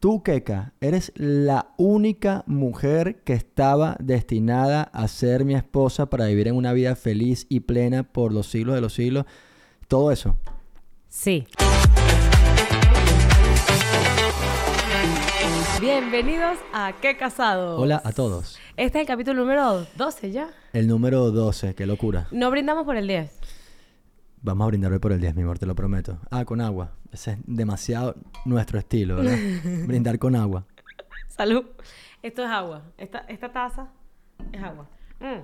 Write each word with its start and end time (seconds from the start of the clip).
Tú, 0.00 0.22
Keka, 0.22 0.72
eres 0.80 1.12
la 1.14 1.74
única 1.76 2.42
mujer 2.46 3.16
que 3.22 3.34
estaba 3.34 3.98
destinada 4.00 4.84
a 4.84 5.06
ser 5.08 5.44
mi 5.44 5.54
esposa 5.54 6.06
para 6.06 6.24
vivir 6.24 6.48
en 6.48 6.56
una 6.56 6.72
vida 6.72 6.96
feliz 6.96 7.44
y 7.50 7.60
plena 7.60 8.02
por 8.02 8.32
los 8.32 8.46
siglos 8.46 8.76
de 8.76 8.80
los 8.80 8.94
siglos. 8.94 9.26
Todo 9.88 10.10
eso. 10.10 10.36
Sí. 11.06 11.46
Bienvenidos 15.82 16.56
a 16.72 16.94
Qué 17.02 17.18
Casado. 17.18 17.76
Hola 17.76 18.00
a 18.02 18.12
todos. 18.12 18.58
Este 18.78 19.00
es 19.00 19.02
el 19.02 19.06
capítulo 19.06 19.40
número 19.42 19.86
12 19.96 20.30
ya. 20.30 20.48
El 20.72 20.88
número 20.88 21.30
12, 21.30 21.74
qué 21.74 21.84
locura. 21.84 22.26
No 22.30 22.50
brindamos 22.50 22.86
por 22.86 22.96
el 22.96 23.06
10. 23.06 23.39
Vamos 24.42 24.64
a 24.64 24.68
brindar 24.68 24.90
hoy 24.90 24.98
por 24.98 25.12
el 25.12 25.20
10, 25.20 25.34
mi 25.34 25.42
amor, 25.42 25.58
te 25.58 25.66
lo 25.66 25.74
prometo. 25.74 26.18
Ah, 26.30 26.46
con 26.46 26.62
agua. 26.62 26.92
Ese 27.12 27.32
es 27.32 27.38
demasiado 27.44 28.14
nuestro 28.46 28.78
estilo, 28.78 29.16
¿verdad? 29.16 29.36
Brindar 29.86 30.18
con 30.18 30.34
agua. 30.34 30.64
Salud. 31.28 31.64
Esto 32.22 32.44
es 32.44 32.48
agua. 32.48 32.82
Esta, 32.96 33.18
esta 33.28 33.52
taza 33.52 33.88
es 34.50 34.62
agua. 34.62 34.88
Mm. 35.20 35.42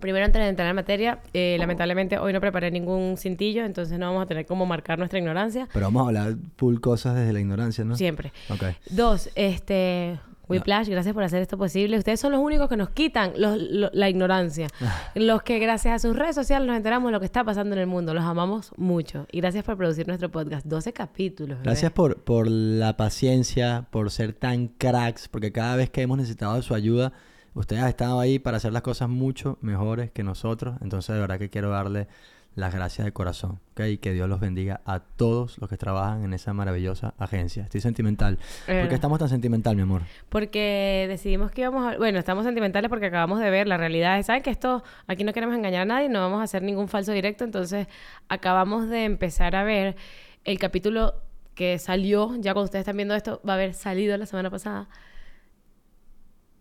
Primero, 0.00 0.24
antes 0.24 0.42
de 0.42 0.48
entrar 0.48 0.68
en 0.68 0.74
materia, 0.74 1.20
eh, 1.32 1.56
lamentablemente 1.60 2.18
hoy 2.18 2.32
no 2.32 2.40
preparé 2.40 2.72
ningún 2.72 3.16
cintillo, 3.16 3.64
entonces 3.64 4.00
no 4.00 4.06
vamos 4.06 4.24
a 4.24 4.26
tener 4.26 4.44
cómo 4.44 4.66
marcar 4.66 4.98
nuestra 4.98 5.20
ignorancia. 5.20 5.68
Pero 5.72 5.86
vamos 5.86 6.02
a 6.02 6.06
hablar 6.08 6.34
full 6.56 6.80
cosas 6.80 7.14
desde 7.14 7.32
la 7.32 7.38
ignorancia, 7.38 7.84
¿no? 7.84 7.94
Siempre. 7.94 8.32
Ok. 8.50 8.64
Dos, 8.90 9.30
este... 9.36 10.18
Whiplash, 10.48 10.88
gracias 10.88 11.14
por 11.14 11.22
hacer 11.24 11.40
esto 11.42 11.56
posible. 11.56 11.96
Ustedes 11.98 12.20
son 12.20 12.32
los 12.32 12.40
únicos 12.40 12.68
que 12.68 12.76
nos 12.76 12.90
quitan 12.90 13.32
los- 13.36 13.58
lo- 13.60 13.90
la 13.92 14.08
ignorancia. 14.08 14.68
los 15.14 15.42
que 15.42 15.58
gracias 15.58 15.94
a 15.94 15.98
sus 16.08 16.16
redes 16.16 16.34
sociales 16.34 16.66
nos 16.66 16.76
enteramos 16.76 17.08
de 17.08 17.12
lo 17.12 17.20
que 17.20 17.26
está 17.26 17.44
pasando 17.44 17.74
en 17.74 17.80
el 17.80 17.86
mundo. 17.86 18.12
Los 18.14 18.24
amamos 18.24 18.72
mucho. 18.76 19.26
Y 19.32 19.40
gracias 19.40 19.64
por 19.64 19.76
producir 19.76 20.06
nuestro 20.08 20.30
podcast. 20.30 20.66
12 20.66 20.92
capítulos. 20.92 21.58
bebé. 21.58 21.64
Gracias 21.64 21.92
por, 21.92 22.22
por 22.22 22.48
la 22.48 22.96
paciencia, 22.96 23.86
por 23.90 24.10
ser 24.10 24.32
tan 24.32 24.68
cracks, 24.68 25.28
porque 25.28 25.52
cada 25.52 25.76
vez 25.76 25.90
que 25.90 26.02
hemos 26.02 26.18
necesitado 26.18 26.54
de 26.56 26.62
su 26.62 26.74
ayuda, 26.74 27.12
ustedes 27.54 27.82
han 27.82 27.88
estado 27.88 28.18
ahí 28.20 28.38
para 28.38 28.56
hacer 28.56 28.72
las 28.72 28.82
cosas 28.82 29.08
mucho 29.08 29.58
mejores 29.60 30.10
que 30.10 30.22
nosotros. 30.22 30.74
Entonces, 30.80 31.14
de 31.14 31.20
verdad 31.20 31.38
que 31.38 31.50
quiero 31.50 31.70
darle 31.70 32.08
las 32.54 32.74
gracias 32.74 33.04
de 33.06 33.12
corazón, 33.12 33.60
¿ok? 33.72 33.80
Y 33.92 33.98
que 33.98 34.12
Dios 34.12 34.28
los 34.28 34.38
bendiga 34.40 34.80
a 34.84 35.00
todos 35.00 35.56
los 35.58 35.70
que 35.70 35.76
trabajan 35.78 36.22
en 36.24 36.34
esa 36.34 36.52
maravillosa 36.52 37.14
agencia. 37.18 37.62
Estoy 37.62 37.80
sentimental. 37.80 38.38
¿Por 38.66 38.74
Eh. 38.74 38.86
qué 38.88 38.94
estamos 38.94 39.18
tan 39.18 39.28
sentimental, 39.30 39.74
mi 39.76 39.82
amor? 39.82 40.02
Porque 40.28 41.06
decidimos 41.08 41.50
que 41.50 41.62
íbamos 41.62 41.94
a... 41.94 41.96
Bueno, 41.96 42.18
estamos 42.18 42.44
sentimentales 42.44 42.88
porque 42.90 43.06
acabamos 43.06 43.40
de 43.40 43.48
ver 43.50 43.66
la 43.66 43.76
realidad. 43.78 44.18
es, 44.18 44.26
¿Saben 44.26 44.42
que 44.42 44.50
esto... 44.50 44.82
Aquí 45.06 45.24
no 45.24 45.32
queremos 45.32 45.56
engañar 45.56 45.82
a 45.82 45.84
nadie, 45.86 46.08
no 46.08 46.20
vamos 46.20 46.40
a 46.40 46.44
hacer 46.44 46.62
ningún 46.62 46.88
falso 46.88 47.12
directo. 47.12 47.44
Entonces, 47.44 47.86
acabamos 48.28 48.88
de 48.88 49.04
empezar 49.04 49.56
a 49.56 49.64
ver 49.64 49.96
el 50.44 50.58
capítulo 50.58 51.14
que 51.54 51.78
salió, 51.78 52.34
ya 52.36 52.52
cuando 52.54 52.64
ustedes 52.64 52.82
están 52.82 52.96
viendo 52.96 53.14
esto, 53.14 53.40
va 53.48 53.52
a 53.54 53.56
haber 53.56 53.74
salido 53.74 54.16
la 54.16 54.26
semana 54.26 54.50
pasada. 54.50 54.88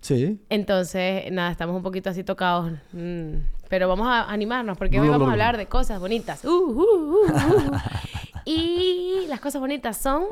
Sí. 0.02 0.42
Entonces, 0.50 1.32
nada, 1.32 1.52
estamos 1.52 1.76
un 1.76 1.84
poquito 1.84 2.10
así 2.10 2.24
tocados. 2.24 2.72
mm, 2.94 3.34
Pero 3.70 3.88
vamos 3.88 4.08
a 4.08 4.30
animarnos 4.32 4.78
porque 4.78 5.00
hoy 5.00 5.08
vamos 5.10 5.30
a 5.30 5.32
hablar 5.32 5.58
de 5.58 5.68
cosas 5.68 6.00
bonitas. 6.00 6.44
Uh, 6.44 6.50
uh, 6.50 6.82
uh, 6.82 7.28
uh. 7.28 7.72
y 8.46 9.26
las 9.30 9.40
cosas 9.40 9.62
bonitas 9.62 9.98
son... 9.98 10.24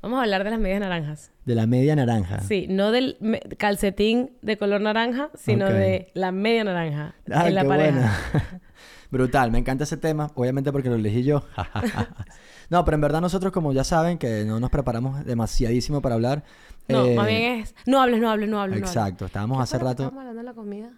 Vamos 0.00 0.18
a 0.18 0.22
hablar 0.22 0.42
de 0.42 0.50
las 0.50 0.58
medias 0.58 0.80
naranjas. 0.80 1.30
De 1.44 1.54
la 1.54 1.66
media 1.68 1.94
naranja. 1.94 2.40
Sí, 2.40 2.66
no 2.68 2.90
del 2.90 3.16
calcetín 3.56 4.32
de 4.42 4.56
color 4.56 4.80
naranja, 4.80 5.30
sino 5.34 5.68
de 5.68 6.10
la 6.14 6.32
media 6.32 6.64
naranja 6.64 7.14
Ah, 7.30 7.46
en 7.46 7.54
la 7.54 7.62
qué 7.62 7.68
pareja. 7.68 7.92
buena. 8.32 8.60
Brutal, 9.12 9.52
me 9.52 9.58
encanta 9.58 9.84
ese 9.84 9.96
tema, 9.98 10.32
obviamente 10.34 10.72
porque 10.72 10.88
lo 10.88 10.96
elegí 10.96 11.22
yo. 11.22 11.44
no, 12.70 12.84
pero 12.84 12.94
en 12.94 13.00
verdad 13.00 13.20
nosotros, 13.20 13.52
como 13.52 13.72
ya 13.72 13.84
saben, 13.84 14.18
que 14.18 14.44
no 14.44 14.60
nos 14.60 14.70
preparamos 14.70 15.24
demasiadísimo 15.24 16.00
para 16.02 16.14
hablar. 16.14 16.44
No, 16.88 17.04
eh, 17.04 17.14
más 17.14 17.26
bien 17.26 17.60
es... 17.60 17.74
No 17.86 18.00
hables, 18.00 18.20
no 18.20 18.30
hables, 18.30 18.48
no 18.48 18.60
hables. 18.60 18.80
no. 18.80 18.86
Exacto, 18.86 19.26
estábamos 19.26 19.58
¿Qué 19.58 19.62
hace 19.62 19.78
fue 19.78 19.78
lo 19.78 19.84
que 19.84 19.90
rato. 19.90 20.02
Estábamos 20.04 20.20
hablando 20.20 20.40
de 20.40 20.44
la 20.44 20.54
comida. 20.54 20.90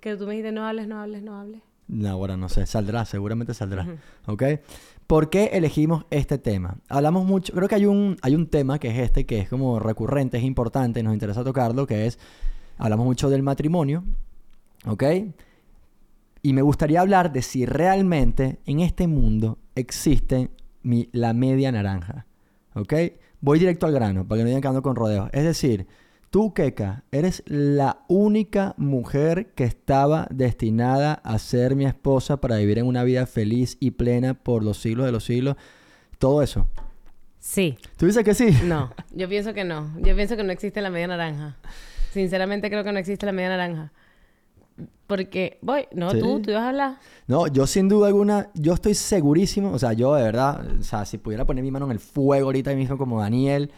Que 0.00 0.16
tú 0.16 0.26
me 0.26 0.32
dijiste 0.32 0.52
no 0.52 0.66
hables, 0.66 0.88
no 0.88 1.00
hables, 1.00 1.22
no 1.22 1.38
hables. 1.38 1.62
No, 1.88 2.08
ahora 2.08 2.36
no 2.36 2.48
sé, 2.48 2.66
saldrá, 2.66 3.04
seguramente 3.04 3.54
saldrá. 3.54 3.86
¿Ok? 4.26 4.42
¿Por 5.06 5.30
qué 5.30 5.50
elegimos 5.52 6.06
este 6.10 6.38
tema? 6.38 6.76
Hablamos 6.88 7.26
mucho, 7.26 7.52
creo 7.52 7.68
que 7.68 7.74
hay 7.74 7.86
un, 7.86 8.16
hay 8.22 8.34
un 8.34 8.46
tema 8.46 8.78
que 8.78 8.88
es 8.88 8.98
este, 8.98 9.26
que 9.26 9.40
es 9.40 9.48
como 9.48 9.78
recurrente, 9.78 10.38
es 10.38 10.44
importante, 10.44 11.02
nos 11.02 11.12
interesa 11.12 11.44
tocarlo, 11.44 11.86
que 11.86 12.06
es, 12.06 12.18
hablamos 12.78 13.04
mucho 13.04 13.28
del 13.28 13.42
matrimonio, 13.42 14.04
¿ok? 14.86 15.04
Y 16.42 16.52
me 16.54 16.62
gustaría 16.62 17.00
hablar 17.00 17.32
de 17.32 17.42
si 17.42 17.66
realmente 17.66 18.58
en 18.66 18.80
este 18.80 19.06
mundo 19.06 19.58
existe 19.74 20.50
mi- 20.82 21.08
la 21.12 21.32
media 21.34 21.70
naranja, 21.70 22.26
¿ok? 22.74 22.94
Voy 23.40 23.58
directo 23.58 23.86
al 23.86 23.92
grano, 23.92 24.26
para 24.26 24.38
que 24.38 24.42
no 24.42 24.48
digan 24.48 24.62
que 24.62 24.68
ando 24.68 24.82
con 24.82 24.96
rodeos. 24.96 25.30
Es 25.32 25.44
decir, 25.44 25.86
tú, 26.30 26.52
Keka, 26.52 27.04
eres 27.12 27.42
la 27.46 28.02
única 28.08 28.74
mujer 28.76 29.52
que 29.54 29.64
estaba 29.64 30.26
destinada 30.30 31.14
a 31.14 31.38
ser 31.38 31.76
mi 31.76 31.84
esposa 31.86 32.40
para 32.40 32.56
vivir 32.56 32.78
en 32.78 32.86
una 32.86 33.04
vida 33.04 33.26
feliz 33.26 33.76
y 33.78 33.92
plena 33.92 34.34
por 34.34 34.64
los 34.64 34.78
siglos 34.78 35.06
de 35.06 35.12
los 35.12 35.24
siglos. 35.24 35.56
Todo 36.18 36.42
eso. 36.42 36.68
Sí. 37.38 37.76
¿Tú 37.96 38.06
dices 38.06 38.24
que 38.24 38.34
sí? 38.34 38.50
No, 38.64 38.92
yo 39.12 39.28
pienso 39.28 39.54
que 39.54 39.64
no. 39.64 39.90
Yo 40.00 40.14
pienso 40.14 40.36
que 40.36 40.44
no 40.44 40.52
existe 40.52 40.80
la 40.80 40.90
media 40.90 41.08
naranja. 41.08 41.56
Sinceramente 42.12 42.68
creo 42.70 42.84
que 42.84 42.92
no 42.92 42.98
existe 42.98 43.26
la 43.26 43.32
media 43.32 43.48
naranja. 43.48 43.92
Porque, 45.06 45.58
voy, 45.60 45.86
no, 45.92 46.10
Sí. 46.10 46.20
tú, 46.20 46.40
tú 46.40 46.50
ibas 46.50 46.62
a 46.62 46.68
hablar. 46.70 46.98
No, 47.26 47.46
yo 47.46 47.66
sin 47.66 47.88
duda 47.88 48.06
alguna, 48.06 48.48
yo 48.54 48.72
estoy 48.72 48.94
segurísimo, 48.94 49.72
o 49.72 49.78
sea, 49.78 49.92
yo 49.92 50.14
de 50.14 50.22
verdad, 50.22 50.64
o 50.80 50.82
sea, 50.82 51.04
si 51.04 51.18
pudiera 51.18 51.44
poner 51.44 51.62
mi 51.62 51.70
mano 51.70 51.84
en 51.86 51.92
el 51.92 51.98
fuego 51.98 52.46
ahorita 52.46 52.74
mismo 52.74 52.96
como 52.96 53.20
Daniel, 53.20 53.70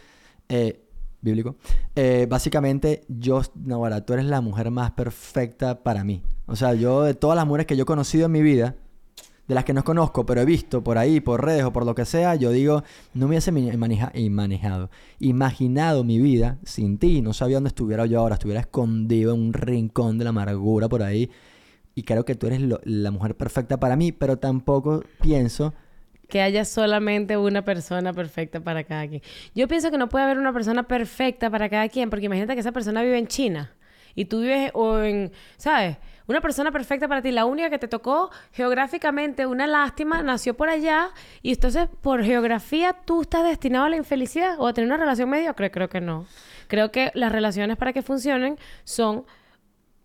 eh, 0.48 0.81
bíblico, 1.20 1.56
eh, 1.97 2.26
básicamente 2.28 3.04
yo, 3.09 3.41
ahora, 3.72 4.04
tú 4.04 4.12
eres 4.12 4.26
la 4.26 4.41
mujer 4.43 4.70
más 4.70 4.93
perfecta 4.93 5.82
para 5.82 6.04
mí. 6.04 6.22
O 6.47 6.54
sea, 6.54 6.75
yo 6.75 7.03
de 7.03 7.14
todas 7.14 7.34
las 7.37 7.47
mujeres 7.47 7.66
que 7.66 7.76
yo 7.76 7.82
he 7.82 7.87
conocido 7.87 8.26
en 8.26 8.32
mi 8.32 8.43
vida, 8.43 8.76
de 9.47 9.55
las 9.55 9.65
que 9.65 9.75
no 9.75 9.84
conozco, 9.84 10.25
pero 10.25 10.41
he 10.41 10.44
visto 10.44 10.82
por 10.82 10.97
ahí, 10.97 11.21
por 11.21 11.44
redes 11.44 11.65
o 11.65 11.72
por 11.72 11.84
lo 11.84 11.94
que 11.94 12.05
sea, 12.05 12.34
yo 12.34 12.50
digo, 12.50 12.82
no 13.12 13.27
me 13.27 13.37
hubiese 13.37 13.53
manejado, 13.53 14.91
imaginado 15.19 16.05
mi 16.05 16.19
vida 16.19 16.59
sin 16.65 16.99
ti, 16.99 17.21
no 17.21 17.32
sabía 17.32 17.56
dónde 17.56 17.69
estuviera 17.69 18.06
yo 18.06 18.21
ahora, 18.21 18.34
estuviera 18.34 18.60
escondido 18.60 19.34
en 19.34 19.41
un 19.41 19.53
rincón 19.53 20.19
de 20.19 20.25
la 20.25 20.31
amargura 20.31 20.88
por 20.88 21.03
ahí. 21.03 21.31
Y 21.94 22.03
creo 22.03 22.25
que 22.25 22.34
tú 22.34 22.47
eres 22.49 22.60
la 22.84 23.10
mujer 23.10 23.37
perfecta 23.37 23.78
para 23.78 23.97
mí, 23.97 24.10
pero 24.12 24.38
tampoco 24.38 25.05
pienso 25.21 25.75
Que 26.28 26.41
haya 26.41 26.65
solamente 26.65 27.37
una 27.37 27.65
persona 27.65 28.12
perfecta 28.12 28.61
para 28.61 28.82
cada 28.82 29.06
quien. 29.06 29.22
Yo 29.55 29.69
pienso 29.69 29.91
que 29.91 29.99
no 29.99 30.09
puede 30.09 30.25
haber 30.25 30.38
una 30.38 30.53
persona 30.53 30.82
perfecta 30.84 31.50
para 31.50 31.69
cada 31.69 31.88
quien, 31.88 32.11
porque 32.11 32.26
imagínate 32.26 32.55
que 32.55 32.61
esa 32.61 32.72
persona 32.72 33.03
vive 33.03 33.19
en 33.19 33.26
China 33.28 33.71
y 34.15 34.25
tú 34.25 34.41
vives 34.41 34.71
o 34.75 34.99
en, 35.00 35.32
¿sabes? 35.56 35.99
Una 36.27 36.41
persona 36.41 36.73
perfecta 36.73 37.07
para 37.07 37.21
ti, 37.21 37.33
la 37.33 37.45
única 37.45 37.69
que 37.69 37.79
te 37.79 37.87
tocó 37.87 38.31
geográficamente, 38.53 39.47
una 39.47 39.67
lástima, 39.67 40.23
nació 40.23 40.55
por 40.55 40.71
allá 40.71 41.11
y 41.43 41.53
entonces 41.53 41.89
por 42.01 42.25
geografía 42.25 42.95
tú 43.05 43.23
estás 43.23 43.45
destinado 43.45 43.85
a 43.85 43.89
la 43.91 43.97
infelicidad 43.97 44.57
o 44.59 44.67
a 44.67 44.73
tener 44.73 44.89
una 44.89 44.97
relación 44.97 45.29
mediocre. 45.29 45.71
Creo 45.71 45.89
que 45.91 46.01
no. 46.01 46.27
Creo 46.67 46.91
que 46.91 47.11
las 47.15 47.31
relaciones 47.31 47.77
para 47.77 47.93
que 47.93 48.01
funcionen 48.01 48.57
son 48.85 49.27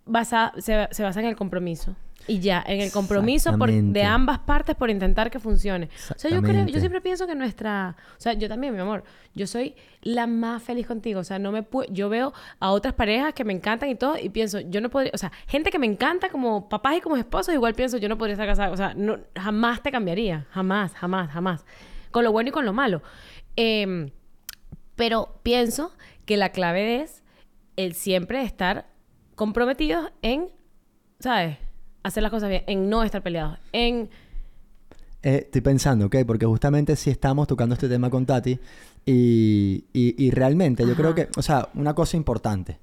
basa, 0.05 0.51
se, 0.57 0.89
se 0.91 1.03
basan 1.03 1.23
en 1.23 1.29
el 1.29 1.35
compromiso. 1.37 1.95
Y 2.29 2.39
ya, 2.41 2.63
en 2.67 2.79
el 2.79 2.91
compromiso 2.91 3.57
por- 3.57 3.69
de 3.93 4.03
ambas 4.03 4.39
partes 4.39 4.75
por 4.75 4.89
intentar 4.89 5.31
que 5.31 5.39
funcione. 5.39 5.89
O 6.11 6.19
sea, 6.19 6.29
yo 6.29 6.41
creo, 6.43 6.65
yo 6.67 6.79
siempre 6.79 7.01
pienso 7.01 7.25
que 7.25 7.33
nuestra, 7.35 7.95
o 8.17 8.21
sea, 8.21 8.33
yo 8.33 8.47
también, 8.47 8.73
mi 8.75 8.79
amor, 8.79 9.03
yo 9.33 9.47
soy 9.47 9.75
la 10.01 10.27
más 10.27 10.61
feliz 10.61 10.85
contigo, 10.85 11.19
o 11.21 11.23
sea, 11.23 11.39
no 11.39 11.51
me 11.51 11.63
pu- 11.67 11.87
yo 11.91 12.07
veo 12.07 12.31
a 12.59 12.71
otras 12.71 12.93
parejas 12.93 13.33
que 13.33 13.43
me 13.43 13.51
encantan 13.53 13.89
y 13.89 13.95
todo 13.95 14.15
y 14.17 14.29
pienso, 14.29 14.59
yo 14.59 14.79
no 14.79 14.89
podría, 14.89 15.11
o 15.13 15.17
sea, 15.17 15.31
gente 15.47 15.71
que 15.71 15.79
me 15.79 15.87
encanta 15.87 16.29
como 16.29 16.69
papás 16.69 16.97
y 16.97 17.01
como 17.01 17.17
esposos, 17.17 17.53
igual 17.55 17.73
pienso, 17.73 17.97
yo 17.97 18.07
no 18.09 18.17
podría 18.17 18.33
estar 18.33 18.47
casada, 18.47 18.69
o 18.71 18.77
sea, 18.77 18.93
no, 18.93 19.17
jamás 19.35 19.81
te 19.81 19.91
cambiaría, 19.91 20.45
jamás, 20.51 20.93
jamás, 20.93 21.31
jamás, 21.31 21.65
con 22.11 22.23
lo 22.23 22.31
bueno 22.31 22.49
y 22.49 22.51
con 22.51 22.63
lo 22.65 22.73
malo. 22.73 23.01
Em, 23.55 24.11
pero 24.95 25.39
pienso 25.43 25.93
que 26.25 26.37
la 26.37 26.49
clave 26.51 27.01
es 27.01 27.23
el 27.75 27.93
siempre 27.95 28.43
estar 28.43 28.85
comprometidos 29.35 30.11
en, 30.21 30.49
¿sabes? 31.19 31.57
Hacer 32.03 32.23
las 32.23 32.31
cosas 32.31 32.49
bien, 32.49 32.63
en 32.67 32.89
no 32.89 33.03
estar 33.03 33.21
peleados, 33.21 33.57
en... 33.71 34.09
Eh, 35.21 35.41
estoy 35.45 35.59
pensando, 35.61 36.05
¿ok? 36.05 36.15
Porque 36.25 36.45
justamente 36.45 36.95
sí 36.95 37.09
estamos 37.09 37.45
tocando 37.47 37.73
este 37.73 37.89
tema 37.89 38.09
con 38.09 38.25
Tati 38.25 38.57
y, 39.05 39.83
y- 39.91 40.15
y 40.17 40.31
realmente 40.31 40.87
yo 40.87 40.95
creo 40.95 41.13
que, 41.13 41.27
o 41.35 41.41
sea, 41.41 41.67
una 41.73 41.93
cosa 41.93 42.15
importante. 42.15 42.79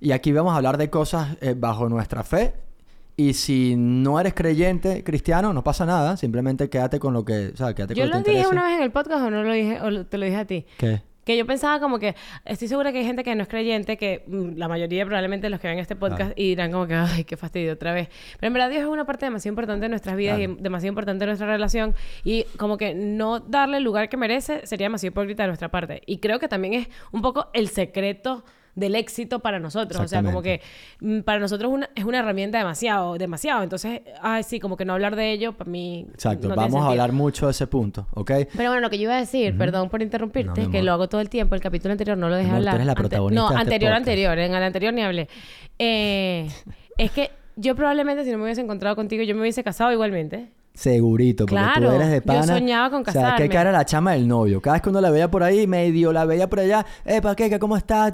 Y 0.00 0.10
aquí 0.10 0.32
vamos 0.32 0.52
a 0.52 0.56
hablar 0.56 0.78
de 0.78 0.90
cosas 0.90 1.36
eh, 1.40 1.54
bajo 1.56 1.88
nuestra 1.88 2.24
fe 2.24 2.54
y 3.16 3.34
si 3.34 3.76
no 3.76 4.18
eres 4.18 4.34
creyente 4.34 5.04
cristiano, 5.04 5.52
no 5.52 5.62
pasa 5.62 5.86
nada, 5.86 6.16
simplemente 6.16 6.68
quédate 6.68 6.98
con 6.98 7.14
lo 7.14 7.24
que, 7.24 7.48
o 7.54 7.56
sea, 7.56 7.72
quédate 7.72 7.94
Yo 7.94 8.02
con 8.02 8.10
lo 8.10 8.16
que 8.18 8.24
te 8.24 8.30
dije 8.32 8.48
una 8.48 8.64
vez 8.66 8.76
en 8.78 8.82
el 8.82 8.90
podcast 8.90 9.22
o 9.24 9.30
no 9.30 9.42
lo 9.44 9.52
dije, 9.52 9.80
o 9.80 10.04
te 10.06 10.18
lo 10.18 10.26
dije 10.26 10.36
a 10.38 10.44
ti. 10.44 10.66
¿Qué? 10.78 11.02
Que 11.26 11.36
yo 11.36 11.44
pensaba 11.44 11.80
como 11.80 11.98
que, 11.98 12.14
estoy 12.44 12.68
segura 12.68 12.92
que 12.92 12.98
hay 12.98 13.04
gente 13.04 13.24
que 13.24 13.34
no 13.34 13.42
es 13.42 13.48
creyente, 13.48 13.96
que 13.96 14.22
mm, 14.28 14.56
la 14.56 14.68
mayoría 14.68 15.04
probablemente 15.04 15.50
los 15.50 15.58
que 15.58 15.66
ven 15.66 15.80
este 15.80 15.96
podcast 15.96 16.32
y 16.36 16.50
dirán 16.50 16.70
como 16.70 16.86
que, 16.86 16.94
ay, 16.94 17.24
qué 17.24 17.36
fastidio 17.36 17.72
otra 17.72 17.92
vez. 17.92 18.08
Pero 18.38 18.46
en 18.46 18.52
verdad 18.52 18.70
Dios 18.70 18.82
es 18.82 18.88
una 18.88 19.04
parte 19.04 19.26
demasiado 19.26 19.52
importante 19.52 19.86
de 19.86 19.88
nuestras 19.88 20.16
vidas 20.16 20.38
y 20.38 20.46
demasiado 20.46 20.90
importante 20.90 21.24
de 21.24 21.26
nuestra 21.26 21.48
relación 21.48 21.96
y 22.22 22.44
como 22.56 22.78
que 22.78 22.94
no 22.94 23.40
darle 23.40 23.78
el 23.78 23.82
lugar 23.82 24.08
que 24.08 24.16
merece 24.16 24.64
sería 24.68 24.84
demasiado 24.84 25.10
hipócrita 25.10 25.42
de 25.42 25.48
nuestra 25.48 25.68
parte. 25.68 26.00
Y 26.06 26.18
creo 26.18 26.38
que 26.38 26.46
también 26.46 26.74
es 26.74 26.88
un 27.10 27.22
poco 27.22 27.48
el 27.54 27.68
secreto 27.70 28.44
del 28.76 28.94
éxito 28.94 29.40
para 29.40 29.58
nosotros. 29.58 30.00
O 30.00 30.06
sea, 30.06 30.22
como 30.22 30.42
que 30.42 30.60
mm, 31.00 31.20
para 31.20 31.40
nosotros 31.40 31.72
una, 31.72 31.90
es 31.94 32.04
una 32.04 32.20
herramienta 32.20 32.58
demasiado, 32.58 33.18
demasiado. 33.18 33.64
Entonces, 33.64 34.02
ay, 34.22 34.44
sí, 34.44 34.60
como 34.60 34.76
que 34.76 34.84
no 34.84 34.92
hablar 34.92 35.16
de 35.16 35.32
ello, 35.32 35.54
para 35.54 35.68
mí. 35.68 36.06
Exacto, 36.12 36.48
vamos 36.54 36.82
a 36.82 36.88
hablar 36.88 37.10
mucho 37.10 37.46
de 37.46 37.52
ese 37.52 37.66
punto, 37.66 38.06
¿ok? 38.12 38.30
Pero 38.56 38.70
bueno, 38.70 38.80
lo 38.80 38.90
que 38.90 38.98
yo 38.98 39.04
iba 39.04 39.16
a 39.16 39.20
decir, 39.20 39.56
perdón 39.58 39.88
por 39.88 40.02
interrumpirte, 40.02 40.70
que 40.70 40.82
lo 40.82 40.92
hago 40.92 41.08
todo 41.08 41.20
el 41.20 41.30
tiempo, 41.30 41.54
el 41.54 41.60
capítulo 41.60 41.92
anterior 41.92 42.16
no 42.16 42.28
lo 42.28 42.36
dejé 42.36 42.50
hablar. 42.50 42.84
la 42.84 42.94
protagonista 42.94 43.42
no, 43.42 43.48
este 43.48 43.60
anterior, 43.62 43.92
anterior, 43.92 44.38
en 44.38 44.54
el 44.54 44.62
anterior 44.62 44.92
ni 44.92 45.02
hablé. 45.02 45.28
Eh, 45.78 46.48
es 46.98 47.10
que 47.10 47.30
yo 47.56 47.74
probablemente 47.74 48.24
si 48.24 48.30
no 48.30 48.38
me 48.38 48.44
hubiese 48.44 48.60
encontrado 48.60 48.94
contigo, 48.94 49.22
yo 49.22 49.34
me 49.34 49.40
hubiese 49.40 49.64
casado 49.64 49.90
igualmente. 49.90 50.50
Segurito, 50.76 51.46
porque 51.46 51.64
tú 51.80 51.90
eres 51.90 52.10
de 52.10 52.20
pana. 52.20 52.40
Yo 52.40 52.52
soñaba 52.52 52.90
con 52.90 53.02
casarme. 53.02 53.28
O 53.28 53.36
sea, 53.38 53.48
que 53.48 53.56
era 53.56 53.72
la 53.72 53.86
chama 53.86 54.12
del 54.12 54.28
novio. 54.28 54.60
Cada 54.60 54.74
vez 54.74 54.82
que 54.82 54.90
uno 54.90 55.00
la 55.00 55.08
veía 55.08 55.30
por 55.30 55.42
ahí, 55.42 55.66
medio 55.66 56.12
la 56.12 56.26
veía 56.26 56.50
por 56.50 56.60
allá, 56.60 56.84
eh, 57.06 57.22
¿para 57.22 57.34
qué? 57.34 57.58
¿Cómo 57.58 57.78
está? 57.78 58.12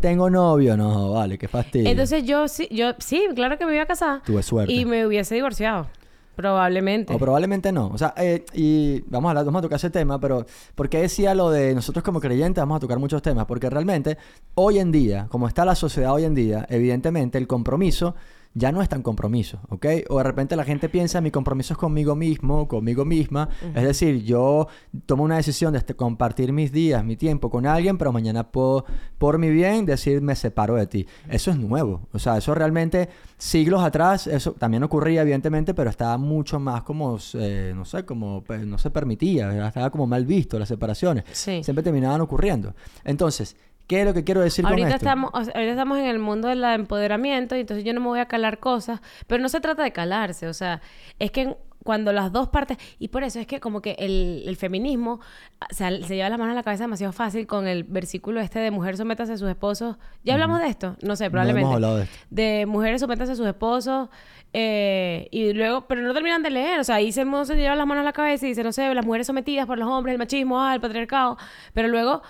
Tengo 0.00 0.30
novio. 0.30 0.76
No, 0.76 1.10
vale, 1.12 1.36
qué 1.36 1.48
fastidio. 1.48 1.90
Entonces 1.90 2.22
yo 2.22 2.46
sí, 2.46 2.68
yo 2.70 2.92
sí, 2.98 3.26
claro 3.34 3.58
que 3.58 3.66
me 3.66 3.74
iba 3.74 3.82
a 3.82 3.86
casar. 3.86 4.22
Tuve 4.22 4.44
suerte. 4.44 4.72
Y 4.72 4.84
me 4.84 5.04
hubiese 5.04 5.34
divorciado. 5.34 5.88
Probablemente. 6.36 7.12
O 7.12 7.18
probablemente 7.18 7.72
no. 7.72 7.88
O 7.88 7.98
sea, 7.98 8.14
eh, 8.16 8.44
y 8.52 9.00
vamos 9.08 9.28
a, 9.28 9.30
hablar, 9.30 9.44
vamos 9.46 9.58
a 9.60 9.62
tocar 9.62 9.76
ese 9.76 9.90
tema, 9.90 10.20
pero 10.20 10.46
¿por 10.74 10.88
qué 10.88 11.00
decía 11.00 11.34
lo 11.34 11.50
de 11.50 11.74
nosotros 11.74 12.04
como 12.04 12.20
creyentes 12.20 12.62
vamos 12.62 12.76
a 12.76 12.80
tocar 12.80 12.98
muchos 12.98 13.22
temas? 13.22 13.46
Porque 13.46 13.68
realmente, 13.68 14.16
hoy 14.54 14.78
en 14.78 14.92
día, 14.92 15.26
como 15.30 15.48
está 15.48 15.64
la 15.64 15.74
sociedad 15.74 16.12
hoy 16.12 16.24
en 16.24 16.34
día, 16.34 16.66
evidentemente 16.68 17.38
el 17.38 17.46
compromiso 17.46 18.14
ya 18.56 18.72
no 18.72 18.80
es 18.80 18.88
tan 18.88 19.02
compromiso, 19.02 19.60
¿ok? 19.68 19.86
O 20.08 20.16
de 20.16 20.24
repente 20.24 20.56
la 20.56 20.64
gente 20.64 20.88
piensa, 20.88 21.20
mi 21.20 21.30
compromiso 21.30 21.74
es 21.74 21.78
conmigo 21.78 22.16
mismo, 22.16 22.66
conmigo 22.68 23.04
misma. 23.04 23.50
Es 23.74 23.82
decir, 23.82 24.24
yo 24.24 24.68
tomo 25.04 25.24
una 25.24 25.36
decisión 25.36 25.72
de 25.74 25.78
este, 25.78 25.94
compartir 25.94 26.54
mis 26.54 26.72
días, 26.72 27.04
mi 27.04 27.16
tiempo 27.16 27.50
con 27.50 27.66
alguien, 27.66 27.98
pero 27.98 28.12
mañana 28.12 28.50
puedo, 28.50 28.86
por 29.18 29.36
mi 29.36 29.50
bien, 29.50 29.84
decir, 29.84 30.22
me 30.22 30.34
separo 30.34 30.74
de 30.76 30.86
ti. 30.86 31.06
Eso 31.28 31.50
es 31.50 31.58
nuevo. 31.58 32.08
O 32.12 32.18
sea, 32.18 32.38
eso 32.38 32.54
realmente, 32.54 33.10
siglos 33.36 33.82
atrás, 33.82 34.26
eso 34.26 34.52
también 34.52 34.82
ocurría, 34.82 35.20
evidentemente, 35.20 35.74
pero 35.74 35.90
estaba 35.90 36.16
mucho 36.16 36.58
más 36.58 36.82
como, 36.82 37.18
eh, 37.34 37.74
no 37.76 37.84
sé, 37.84 38.06
como, 38.06 38.42
pues, 38.42 38.66
no 38.66 38.78
se 38.78 38.90
permitía, 38.90 39.66
estaba 39.68 39.90
como 39.90 40.06
mal 40.06 40.24
visto 40.24 40.58
las 40.58 40.68
separaciones. 40.68 41.24
Siempre 41.30 41.82
terminaban 41.82 42.22
ocurriendo. 42.22 42.74
Entonces, 43.04 43.54
¿Qué 43.86 44.00
es 44.00 44.06
lo 44.06 44.14
que 44.14 44.24
quiero 44.24 44.40
decir 44.40 44.64
con 44.64 44.78
esto? 44.78 44.94
Estamos, 44.94 45.30
ahorita 45.32 45.70
estamos 45.70 45.98
en 45.98 46.06
el 46.06 46.18
mundo 46.18 46.48
del 46.48 46.62
empoderamiento 46.64 47.56
y 47.56 47.60
entonces 47.60 47.84
yo 47.84 47.92
no 47.94 48.00
me 48.00 48.08
voy 48.08 48.20
a 48.20 48.26
calar 48.26 48.58
cosas, 48.58 49.00
pero 49.26 49.42
no 49.42 49.48
se 49.48 49.60
trata 49.60 49.82
de 49.82 49.92
calarse, 49.92 50.48
o 50.48 50.54
sea, 50.54 50.80
es 51.18 51.30
que 51.30 51.56
cuando 51.86 52.12
las 52.12 52.32
dos 52.32 52.48
partes, 52.48 52.76
y 52.98 53.08
por 53.08 53.22
eso 53.22 53.38
es 53.38 53.46
que 53.46 53.60
como 53.60 53.80
que 53.80 53.92
el, 53.98 54.56
feminismo 54.56 55.20
o 55.60 55.74
sea, 55.74 55.90
se 56.02 56.16
lleva 56.16 56.28
las 56.28 56.38
manos 56.38 56.52
a 56.52 56.56
la 56.56 56.62
cabeza 56.62 56.84
demasiado 56.84 57.12
fácil 57.12 57.46
con 57.46 57.66
el 57.66 57.84
versículo 57.84 58.40
este 58.40 58.58
de 58.58 58.70
mujer 58.70 58.96
sométase 58.96 59.34
a 59.34 59.36
sus 59.38 59.48
esposos. 59.48 59.96
¿Ya 60.24 60.34
hablamos 60.34 60.60
de 60.60 60.66
esto? 60.66 60.96
No 61.02 61.14
sé, 61.14 61.30
probablemente. 61.30 61.62
hemos 61.62 61.74
hablado 61.74 61.96
de 61.98 62.04
esto. 62.04 62.16
De 62.28 62.66
mujeres 62.66 63.00
sométase 63.00 63.32
a 63.32 63.36
sus 63.36 63.46
esposos. 63.46 64.08
Eh, 64.52 65.28
y 65.30 65.52
luego, 65.52 65.86
pero 65.86 66.02
no 66.02 66.12
terminan 66.12 66.42
de 66.42 66.50
leer, 66.50 66.80
o 66.80 66.84
sea, 66.84 66.96
ahí 66.96 67.12
se, 67.12 67.24
se 67.44 67.56
lleva 67.56 67.76
las 67.76 67.86
manos 67.86 68.02
a 68.02 68.04
la 68.04 68.12
cabeza 68.12 68.46
y 68.46 68.50
dice, 68.50 68.64
no 68.64 68.72
sé, 68.72 68.92
las 68.94 69.04
mujeres 69.04 69.26
sometidas 69.26 69.66
por 69.66 69.78
los 69.78 69.88
hombres, 69.88 70.14
el 70.14 70.18
machismo, 70.18 70.62
ah, 70.62 70.74
el 70.74 70.80
patriarcado, 70.80 71.36
pero 71.74 71.88
luego 71.88 72.22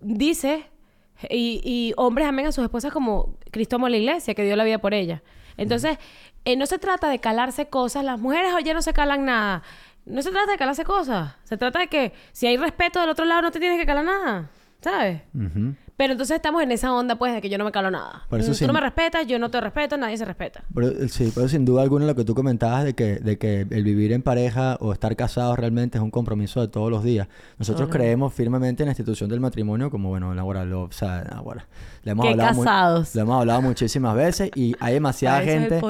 dice 0.00 0.66
y, 1.28 1.92
hombres 1.96 2.26
amen 2.26 2.46
a 2.46 2.52
sus 2.52 2.64
esposas 2.64 2.92
como 2.92 3.36
Cristo 3.50 3.76
amó 3.76 3.88
la 3.88 3.96
iglesia, 3.96 4.34
que 4.34 4.44
dio 4.44 4.56
la 4.56 4.64
vida 4.64 4.78
por 4.78 4.94
ella. 4.94 5.22
Entonces, 5.56 5.98
eh, 6.44 6.56
no 6.56 6.66
se 6.66 6.78
trata 6.78 7.08
de 7.08 7.18
calarse 7.18 7.68
cosas. 7.68 8.04
Las 8.04 8.18
mujeres 8.18 8.52
ya 8.64 8.72
no 8.72 8.82
se 8.82 8.92
calan 8.92 9.24
nada. 9.24 9.62
No 10.06 10.22
se 10.22 10.30
trata 10.30 10.52
de 10.52 10.58
calarse 10.58 10.84
cosas. 10.84 11.34
Se 11.44 11.56
trata 11.56 11.80
de 11.80 11.88
que 11.88 12.12
si 12.32 12.46
hay 12.46 12.56
respeto 12.56 13.00
del 13.00 13.10
otro 13.10 13.24
lado, 13.24 13.42
no 13.42 13.50
te 13.50 13.60
tienes 13.60 13.78
que 13.78 13.86
calar 13.86 14.04
nada. 14.04 14.50
¿Sabes? 14.80 15.20
Pero 16.00 16.12
entonces 16.12 16.36
estamos 16.36 16.62
en 16.62 16.72
esa 16.72 16.94
onda, 16.94 17.16
pues, 17.16 17.34
de 17.34 17.42
que 17.42 17.50
yo 17.50 17.58
no 17.58 17.64
me 17.66 17.72
calo 17.72 17.90
nada. 17.90 18.22
Por 18.30 18.40
eso 18.40 18.54
Tú 18.58 18.66
no 18.66 18.72
me 18.72 18.80
respetas, 18.80 19.26
yo 19.26 19.38
no 19.38 19.50
te 19.50 19.60
respeto, 19.60 19.98
nadie 19.98 20.16
se 20.16 20.24
respeta. 20.24 20.64
Pero, 20.74 21.06
sí, 21.08 21.30
pero 21.34 21.46
sin 21.46 21.66
duda 21.66 21.82
alguna 21.82 22.06
lo 22.06 22.14
que 22.14 22.24
tú 22.24 22.34
comentabas 22.34 22.84
de 22.84 22.94
que, 22.94 23.16
de 23.16 23.36
que 23.36 23.66
el 23.68 23.84
vivir 23.84 24.12
en 24.12 24.22
pareja 24.22 24.78
o 24.80 24.94
estar 24.94 25.14
casados 25.14 25.58
realmente 25.58 25.98
es 25.98 26.02
un 26.02 26.10
compromiso 26.10 26.62
de 26.62 26.68
todos 26.68 26.90
los 26.90 27.04
días. 27.04 27.28
Nosotros 27.58 27.90
creemos 27.90 28.32
firmemente 28.32 28.82
en 28.82 28.86
la 28.86 28.92
institución 28.92 29.28
del 29.28 29.40
matrimonio 29.40 29.90
como, 29.90 30.08
bueno, 30.08 30.32
ahora 30.32 30.64
lo... 30.64 30.84
O 30.84 30.92
sea, 30.92 31.20
ahora... 31.34 31.66
Le 32.02 32.12
hemos, 32.12 32.26
hablado 32.26 32.58
casados. 32.60 33.14
le 33.14 33.20
hemos 33.20 33.40
hablado 33.40 33.62
muchísimas 33.62 34.14
veces 34.14 34.50
y 34.54 34.74
hay 34.80 34.94
demasiada 34.94 35.40
gente... 35.42 35.80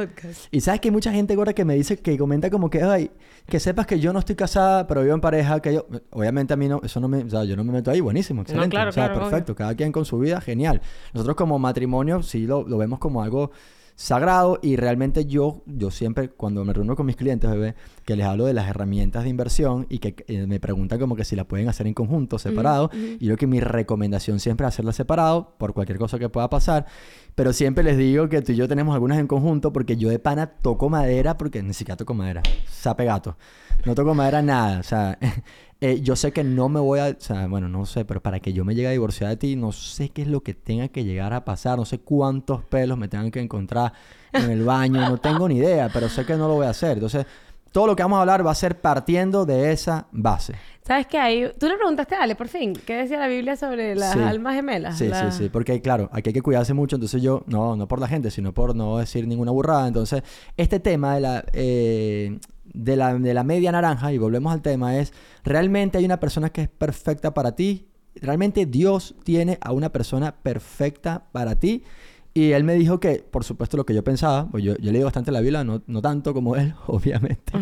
Y 0.50 0.60
sabes 0.60 0.80
que 0.80 0.88
hay 0.88 0.92
mucha 0.92 1.12
gente 1.12 1.34
ahora 1.34 1.52
que 1.52 1.64
me 1.64 1.74
dice, 1.74 1.98
que 1.98 2.18
comenta 2.18 2.50
como 2.50 2.68
que, 2.68 2.82
ay, 2.82 3.10
que 3.46 3.60
sepas 3.60 3.86
que 3.86 4.00
yo 4.00 4.12
no 4.12 4.18
estoy 4.18 4.34
casada, 4.34 4.86
pero 4.86 5.02
vivo 5.02 5.14
en 5.14 5.20
pareja, 5.20 5.60
que 5.60 5.74
yo... 5.74 5.86
Obviamente 6.10 6.52
a 6.52 6.56
mí 6.56 6.68
no... 6.68 6.80
Eso 6.82 6.98
no 7.00 7.08
me... 7.08 7.24
O 7.24 7.30
sea, 7.30 7.44
yo 7.44 7.56
no 7.56 7.64
me 7.64 7.72
meto 7.72 7.90
ahí. 7.90 8.00
Buenísimo, 8.00 8.42
excelente. 8.42 8.76
o 8.76 8.92
sea, 8.92 9.12
perfecto. 9.12 9.54
Cada 9.54 9.74
quien 9.74 9.92
con 9.92 10.04
su 10.04 10.18
vida, 10.18 10.40
genial. 10.40 10.80
Nosotros 11.14 11.36
como 11.36 11.58
matrimonio 11.58 12.22
sí 12.22 12.46
lo, 12.46 12.66
lo 12.66 12.78
vemos 12.78 12.98
como 12.98 13.22
algo 13.22 13.52
sagrado 14.00 14.58
y 14.62 14.76
realmente 14.76 15.26
yo, 15.26 15.60
yo 15.66 15.90
siempre 15.90 16.30
cuando 16.30 16.64
me 16.64 16.72
reúno 16.72 16.96
con 16.96 17.04
mis 17.04 17.16
clientes, 17.16 17.50
bebé, 17.50 17.74
que 18.06 18.16
les 18.16 18.24
hablo 18.24 18.46
de 18.46 18.54
las 18.54 18.66
herramientas 18.66 19.24
de 19.24 19.28
inversión 19.28 19.84
y 19.90 19.98
que 19.98 20.14
eh, 20.26 20.46
me 20.46 20.58
preguntan 20.58 20.98
como 20.98 21.16
que 21.16 21.24
si 21.26 21.36
la 21.36 21.44
pueden 21.44 21.68
hacer 21.68 21.86
en 21.86 21.92
conjunto, 21.92 22.38
separado, 22.38 22.90
y 22.94 23.26
yo 23.26 23.36
que 23.36 23.46
mi 23.46 23.60
recomendación 23.60 24.40
siempre 24.40 24.66
es 24.66 24.68
hacerla 24.68 24.94
separado 24.94 25.54
por 25.58 25.74
cualquier 25.74 25.98
cosa 25.98 26.18
que 26.18 26.30
pueda 26.30 26.48
pasar, 26.48 26.86
pero 27.34 27.52
siempre 27.52 27.84
les 27.84 27.98
digo 27.98 28.30
que 28.30 28.40
tú 28.40 28.52
y 28.52 28.56
yo 28.56 28.66
tenemos 28.66 28.94
algunas 28.94 29.18
en 29.18 29.26
conjunto 29.26 29.70
porque 29.70 29.98
yo 29.98 30.08
de 30.08 30.18
pana 30.18 30.46
toco 30.46 30.88
madera 30.88 31.36
porque 31.36 31.62
ni 31.62 31.74
siquiera 31.74 31.98
toco 31.98 32.14
madera, 32.14 32.42
sape 32.70 33.04
gato, 33.04 33.36
no 33.84 33.94
toco 33.94 34.14
madera 34.14 34.40
nada, 34.40 34.80
o 34.80 34.82
sea, 34.82 35.18
Eh, 35.82 36.02
yo 36.02 36.14
sé 36.14 36.30
que 36.30 36.44
no 36.44 36.68
me 36.68 36.78
voy 36.78 37.00
a, 37.00 37.06
o 37.06 37.14
sea, 37.18 37.46
bueno, 37.46 37.68
no 37.68 37.86
sé, 37.86 38.04
pero 38.04 38.20
para 38.20 38.40
que 38.40 38.52
yo 38.52 38.66
me 38.66 38.74
llegue 38.74 38.88
a 38.88 38.90
divorciar 38.90 39.30
de 39.30 39.36
ti, 39.38 39.56
no 39.56 39.72
sé 39.72 40.10
qué 40.10 40.22
es 40.22 40.28
lo 40.28 40.42
que 40.42 40.52
tenga 40.52 40.88
que 40.88 41.04
llegar 41.04 41.32
a 41.32 41.44
pasar, 41.44 41.78
no 41.78 41.86
sé 41.86 42.00
cuántos 42.00 42.62
pelos 42.64 42.98
me 42.98 43.08
tengan 43.08 43.30
que 43.30 43.40
encontrar 43.40 43.94
en 44.32 44.50
el 44.50 44.62
baño, 44.62 45.00
no 45.00 45.16
tengo 45.16 45.48
ni 45.48 45.56
idea, 45.56 45.88
pero 45.90 46.10
sé 46.10 46.26
que 46.26 46.34
no 46.36 46.48
lo 46.48 46.54
voy 46.54 46.66
a 46.66 46.70
hacer. 46.70 46.92
Entonces, 46.92 47.24
todo 47.72 47.86
lo 47.86 47.96
que 47.96 48.02
vamos 48.02 48.18
a 48.18 48.20
hablar 48.20 48.46
va 48.46 48.50
a 48.50 48.54
ser 48.54 48.80
partiendo 48.80 49.46
de 49.46 49.72
esa 49.72 50.06
base. 50.12 50.54
¿Sabes 50.82 51.06
qué 51.06 51.18
hay? 51.18 51.50
Tú 51.58 51.66
le 51.66 51.76
preguntaste 51.76 52.14
a 52.14 52.24
Ale, 52.24 52.34
por 52.34 52.48
fin, 52.48 52.74
¿qué 52.74 52.96
decía 52.96 53.18
la 53.18 53.28
Biblia 53.28 53.56
sobre 53.56 53.94
las 53.94 54.16
almas 54.16 54.56
gemelas? 54.56 54.98
Sí, 54.98 55.08
sí, 55.08 55.30
sí, 55.30 55.48
porque 55.48 55.80
claro, 55.80 56.10
aquí 56.12 56.30
hay 56.30 56.34
que 56.34 56.42
cuidarse 56.42 56.74
mucho, 56.74 56.96
entonces 56.96 57.22
yo, 57.22 57.44
no, 57.46 57.76
no 57.76 57.86
por 57.88 58.00
la 58.00 58.08
gente, 58.08 58.30
sino 58.30 58.52
por 58.52 58.74
no 58.74 58.98
decir 58.98 59.26
ninguna 59.26 59.52
burrada. 59.52 59.86
Entonces, 59.86 60.22
este 60.56 60.78
tema 60.80 61.14
de 61.14 61.20
la... 61.20 61.44
Eh, 61.52 62.38
de 62.72 62.96
la, 62.96 63.14
de 63.14 63.34
la 63.34 63.44
media 63.44 63.72
naranja, 63.72 64.12
y 64.12 64.18
volvemos 64.18 64.52
al 64.52 64.62
tema, 64.62 64.96
es, 64.96 65.12
¿realmente 65.44 65.98
hay 65.98 66.04
una 66.04 66.20
persona 66.20 66.50
que 66.50 66.62
es 66.62 66.68
perfecta 66.68 67.34
para 67.34 67.56
ti? 67.56 67.88
¿Realmente 68.14 68.66
Dios 68.66 69.14
tiene 69.24 69.58
a 69.60 69.72
una 69.72 69.90
persona 69.90 70.34
perfecta 70.42 71.26
para 71.32 71.58
ti? 71.58 71.84
Y 72.32 72.52
él 72.52 72.62
me 72.62 72.74
dijo 72.74 73.00
que, 73.00 73.24
por 73.28 73.42
supuesto, 73.42 73.76
lo 73.76 73.84
que 73.84 73.94
yo 73.94 74.04
pensaba, 74.04 74.48
pues 74.48 74.62
yo, 74.62 74.76
yo 74.76 74.92
leí 74.92 75.02
bastante 75.02 75.32
la 75.32 75.40
Biblia, 75.40 75.64
no, 75.64 75.82
no 75.86 76.00
tanto 76.00 76.32
como 76.32 76.54
él, 76.56 76.74
obviamente, 76.86 77.52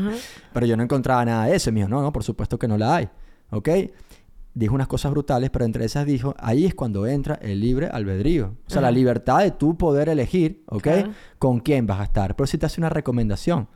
pero 0.53 0.67
yo 0.67 0.77
no 0.77 0.83
encontraba 0.83 1.25
nada 1.25 1.47
de 1.47 1.57
eso. 1.57 1.73
Me 1.73 1.81
dijo, 1.81 1.88
no, 1.88 2.03
no, 2.03 2.12
por 2.12 2.23
supuesto 2.23 2.59
que 2.59 2.69
no 2.69 2.77
la 2.77 2.97
hay. 2.97 3.09
¿Ok? 3.50 3.69
Dijo 4.53 4.75
unas 4.75 4.88
cosas 4.88 5.12
brutales, 5.12 5.50
pero 5.50 5.65
entre 5.65 5.85
esas 5.85 6.05
dijo, 6.05 6.35
ahí 6.38 6.67
es 6.67 6.75
cuando 6.75 7.07
entra 7.07 7.37
el 7.37 7.61
libre 7.61 7.87
albedrío. 7.87 8.57
O 8.67 8.71
sea, 8.71 8.83
la 8.83 8.91
libertad 8.91 9.38
de 9.38 9.53
tú 9.53 9.79
poder 9.79 10.09
elegir, 10.09 10.65
¿ok? 10.67 10.88
Con 11.38 11.61
quién 11.61 11.87
vas 11.87 12.00
a 12.00 12.05
estar. 12.05 12.35
Pero 12.35 12.47
si 12.47 12.59
te 12.59 12.67
hace 12.67 12.81
una 12.81 12.91
recomendación 12.91 13.69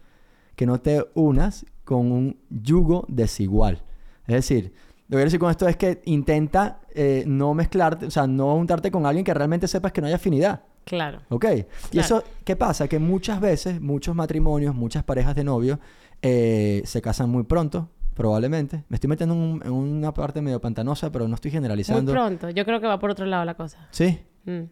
que 0.63 0.67
no 0.67 0.81
te 0.81 1.05
unas 1.15 1.67
con 1.83 2.13
un 2.13 2.37
yugo 2.49 3.05
desigual. 3.09 3.83
Es 4.29 4.37
decir, 4.37 4.73
lo 5.09 5.17
que 5.17 5.17
quiero 5.17 5.25
decir 5.25 5.41
con 5.41 5.51
esto 5.51 5.67
es 5.67 5.77
que 5.77 6.01
intenta 6.05 6.83
eh, 6.95 7.25
no 7.27 7.53
mezclarte, 7.53 8.07
o 8.07 8.13
sea, 8.13 8.29
no 8.29 8.55
juntarte 8.55 8.93
con 8.93 9.05
alguien 9.05 9.25
que 9.25 9.35
realmente 9.35 9.67
sepas 9.67 9.91
que 9.91 10.01
no 10.01 10.07
hay 10.07 10.13
afinidad. 10.13 10.63
Claro. 10.85 11.21
¿Ok? 11.31 11.47
Y 11.91 11.99
eso, 11.99 12.23
¿qué 12.45 12.55
pasa? 12.55 12.87
Que 12.87 13.01
muchas 13.01 13.41
veces, 13.41 13.81
muchos 13.81 14.15
matrimonios, 14.15 14.73
muchas 14.73 15.03
parejas 15.03 15.35
de 15.35 15.43
novios 15.43 15.81
eh, 16.23 16.83
se 16.85 17.03
casan 17.03 17.29
muy 17.29 17.43
pronto, 17.43 17.89
probablemente. 18.15 18.85
Me 18.89 18.95
estoy 18.95 19.09
metiendo 19.09 19.35
en, 19.35 19.73
una 19.73 20.15
parte 20.15 20.41
medio 20.43 20.61
pantanosa, 20.61 21.11
pero 21.11 21.27
no 21.27 21.35
estoy 21.35 21.51
generalizando. 21.51 22.13
Muy 22.13 22.21
pronto. 22.21 22.51
Yo 22.51 22.65
creo 22.65 22.81
que 22.81 22.87
va 22.87 23.01
por 23.01 23.11
otro 23.11 23.27
lado 23.27 23.45
la 23.45 23.55
cosa. 23.55 23.89
¿Sí? 23.91 24.21
Mm. 24.45 24.63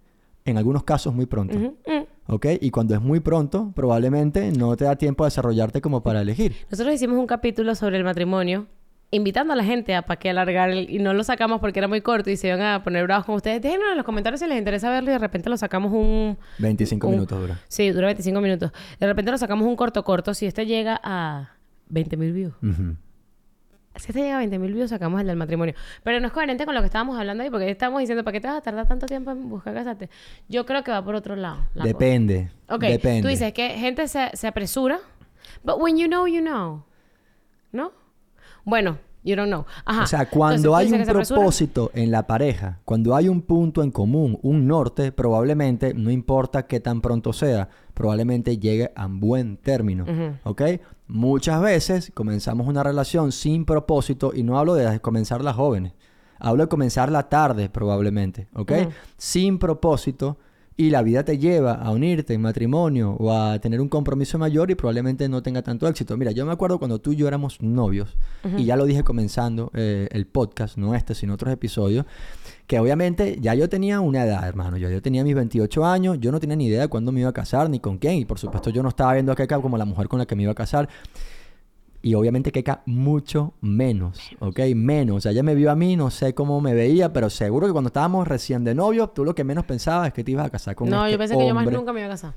En 0.44 0.56
algunos 0.56 0.84
casos 0.84 1.12
muy 1.12 1.26
pronto. 1.26 1.58
¿Ok? 2.26 2.46
Y 2.60 2.70
cuando 2.70 2.94
es 2.94 3.00
muy 3.00 3.20
pronto, 3.20 3.72
probablemente 3.74 4.52
no 4.52 4.76
te 4.76 4.84
da 4.84 4.96
tiempo 4.96 5.24
a 5.24 5.26
desarrollarte 5.26 5.80
como 5.80 6.02
para 6.02 6.20
elegir. 6.20 6.54
Nosotros 6.70 6.94
hicimos 6.94 7.18
un 7.18 7.26
capítulo 7.26 7.74
sobre 7.74 7.96
el 7.96 8.04
matrimonio, 8.04 8.66
invitando 9.10 9.52
a 9.52 9.56
la 9.56 9.64
gente 9.64 9.94
a 9.94 10.02
para 10.02 10.18
que 10.18 10.30
alargar 10.30 10.72
y 10.72 10.98
no 10.98 11.12
lo 11.12 11.24
sacamos 11.24 11.60
porque 11.60 11.80
era 11.80 11.88
muy 11.88 12.00
corto 12.00 12.30
y 12.30 12.36
se 12.36 12.48
iban 12.48 12.62
a 12.62 12.82
poner 12.84 13.04
bravos 13.04 13.26
con 13.26 13.34
ustedes. 13.34 13.60
Déjenos 13.60 13.86
en 13.90 13.96
los 13.96 14.06
comentarios 14.06 14.40
si 14.40 14.46
les 14.46 14.58
interesa 14.58 14.90
verlo 14.90 15.10
y 15.10 15.14
de 15.14 15.18
repente 15.18 15.50
lo 15.50 15.56
sacamos 15.56 15.92
un... 15.92 16.38
25 16.58 17.08
minutos 17.10 17.40
dura. 17.40 17.60
Sí, 17.68 17.90
dura 17.90 18.06
25 18.06 18.40
minutos. 18.40 18.70
De 18.98 19.06
repente 19.06 19.30
lo 19.32 19.38
sacamos 19.38 19.66
un 19.66 19.76
corto 19.76 20.04
corto 20.04 20.34
si 20.34 20.46
este 20.46 20.66
llega 20.66 21.00
a 21.02 21.56
20 21.88 22.16
mil 22.16 22.32
views. 22.32 22.54
Si 23.96 24.08
este 24.12 24.22
llega 24.22 24.36
a 24.36 24.38
20 24.38 24.58
mil 24.60 24.72
views, 24.72 24.90
sacamos 24.90 25.20
el 25.20 25.26
del 25.26 25.36
matrimonio. 25.36 25.74
Pero 26.04 26.20
no 26.20 26.28
es 26.28 26.32
coherente 26.32 26.64
con 26.64 26.74
lo 26.74 26.80
que 26.80 26.86
estábamos 26.86 27.18
hablando 27.18 27.42
ahí, 27.42 27.50
porque 27.50 27.68
estamos 27.68 27.98
diciendo, 28.00 28.22
¿para 28.22 28.32
qué 28.32 28.40
te 28.40 28.46
vas 28.46 28.58
a 28.58 28.60
tardar 28.60 28.86
tanto 28.86 29.06
tiempo 29.06 29.32
en 29.32 29.48
buscar 29.48 29.74
casarte? 29.74 30.08
Yo 30.48 30.64
creo 30.64 30.84
que 30.84 30.92
va 30.92 31.04
por 31.04 31.16
otro 31.16 31.34
lado. 31.34 31.56
la 31.74 31.82
cosa. 31.82 31.86
Depende. 31.88 32.50
Ok, 32.68 32.82
Depende. 32.82 33.22
tú 33.22 33.28
dices 33.28 33.52
que 33.52 33.70
gente 33.70 34.06
se, 34.06 34.30
se 34.34 34.46
apresura, 34.46 35.00
but 35.64 35.76
when 35.78 35.96
you 35.98 36.06
know, 36.06 36.26
you 36.26 36.40
know. 36.40 36.84
¿No? 37.72 37.92
Bueno, 38.64 38.98
you 39.24 39.34
don't 39.36 39.48
know. 39.48 39.64
Ajá. 39.84 40.04
O 40.04 40.06
sea, 40.06 40.26
cuando 40.26 40.76
hay 40.76 40.92
un 40.92 41.04
propósito 41.04 41.90
en 41.92 42.10
la 42.10 42.26
pareja, 42.26 42.78
cuando 42.84 43.14
hay 43.16 43.28
un 43.28 43.42
punto 43.42 43.82
en 43.82 43.90
común, 43.90 44.38
un 44.42 44.66
norte, 44.66 45.12
probablemente, 45.12 45.94
no 45.94 46.10
importa 46.10 46.66
qué 46.66 46.78
tan 46.80 47.00
pronto 47.00 47.32
sea, 47.32 47.68
probablemente 47.94 48.56
llegue 48.58 48.92
a 48.94 49.06
un 49.06 49.20
buen 49.20 49.56
término. 49.56 50.04
Ujú. 50.04 50.36
¿Ok? 50.44 50.62
Muchas 51.10 51.60
veces 51.60 52.12
comenzamos 52.14 52.68
una 52.68 52.84
relación 52.84 53.32
sin 53.32 53.64
propósito 53.64 54.32
y 54.34 54.44
no 54.44 54.58
hablo 54.58 54.74
de 54.74 55.00
comenzarla 55.00 55.52
jóvenes. 55.52 55.92
Hablo 56.38 56.62
de 56.64 56.68
comenzarla 56.68 57.28
tarde, 57.28 57.68
probablemente. 57.68 58.48
¿Ok? 58.54 58.72
Sin 59.16 59.58
propósito. 59.58 60.38
Y 60.76 60.88
la 60.88 61.02
vida 61.02 61.24
te 61.24 61.36
lleva 61.36 61.74
a 61.74 61.90
unirte 61.90 62.32
en 62.32 62.40
matrimonio 62.40 63.10
o 63.18 63.32
a 63.32 63.58
tener 63.58 63.82
un 63.82 63.88
compromiso 63.88 64.38
mayor 64.38 64.70
y 64.70 64.76
probablemente 64.76 65.28
no 65.28 65.42
tenga 65.42 65.60
tanto 65.60 65.86
éxito. 65.86 66.16
Mira, 66.16 66.30
yo 66.30 66.46
me 66.46 66.52
acuerdo 66.52 66.78
cuando 66.78 67.00
tú 67.00 67.12
y 67.12 67.16
yo 67.16 67.28
éramos 67.28 67.60
novios, 67.60 68.16
y 68.56 68.64
ya 68.64 68.76
lo 68.76 68.86
dije 68.86 69.04
comenzando 69.04 69.70
eh, 69.74 70.08
el 70.10 70.26
podcast, 70.26 70.78
no 70.78 70.94
este, 70.94 71.14
sino 71.14 71.34
otros 71.34 71.52
episodios, 71.52 72.06
que 72.70 72.78
obviamente 72.78 73.36
ya 73.40 73.52
yo 73.52 73.68
tenía 73.68 73.98
una 73.98 74.22
edad, 74.22 74.46
hermano. 74.46 74.76
Yo, 74.76 74.88
yo 74.88 75.02
tenía 75.02 75.24
mis 75.24 75.34
28 75.34 75.84
años, 75.84 76.18
yo 76.20 76.30
no 76.30 76.38
tenía 76.38 76.54
ni 76.54 76.66
idea 76.66 76.82
de 76.82 76.86
cuándo 76.86 77.10
me 77.10 77.18
iba 77.18 77.28
a 77.28 77.32
casar 77.32 77.68
ni 77.68 77.80
con 77.80 77.98
quién. 77.98 78.14
Y 78.14 78.24
por 78.24 78.38
supuesto 78.38 78.70
yo 78.70 78.80
no 78.84 78.90
estaba 78.90 79.12
viendo 79.14 79.32
a 79.32 79.34
Keka 79.34 79.60
como 79.60 79.76
la 79.76 79.84
mujer 79.84 80.06
con 80.06 80.20
la 80.20 80.26
que 80.26 80.36
me 80.36 80.44
iba 80.44 80.52
a 80.52 80.54
casar. 80.54 80.88
Y 82.00 82.14
obviamente 82.14 82.52
Keka 82.52 82.82
mucho 82.86 83.54
menos, 83.60 84.20
¿ok? 84.38 84.60
Menos. 84.76 85.16
O 85.16 85.20
sea, 85.20 85.32
ella 85.32 85.42
me 85.42 85.56
vio 85.56 85.68
a 85.72 85.74
mí, 85.74 85.96
no 85.96 86.12
sé 86.12 86.32
cómo 86.32 86.60
me 86.60 86.72
veía, 86.72 87.12
pero 87.12 87.28
seguro 87.28 87.66
que 87.66 87.72
cuando 87.72 87.88
estábamos 87.88 88.28
recién 88.28 88.62
de 88.62 88.72
novio, 88.72 89.08
tú 89.08 89.24
lo 89.24 89.34
que 89.34 89.42
menos 89.42 89.64
pensabas 89.64 90.06
es 90.06 90.14
que 90.14 90.22
te 90.22 90.30
ibas 90.30 90.46
a 90.46 90.50
casar 90.50 90.76
con 90.76 90.88
No, 90.88 91.06
este 91.06 91.10
yo 91.10 91.18
pensé 91.18 91.36
que 91.36 91.48
yo 91.48 91.54
más 91.56 91.68
nunca 91.72 91.92
me 91.92 91.98
iba 91.98 92.06
a 92.06 92.12
casar. 92.12 92.34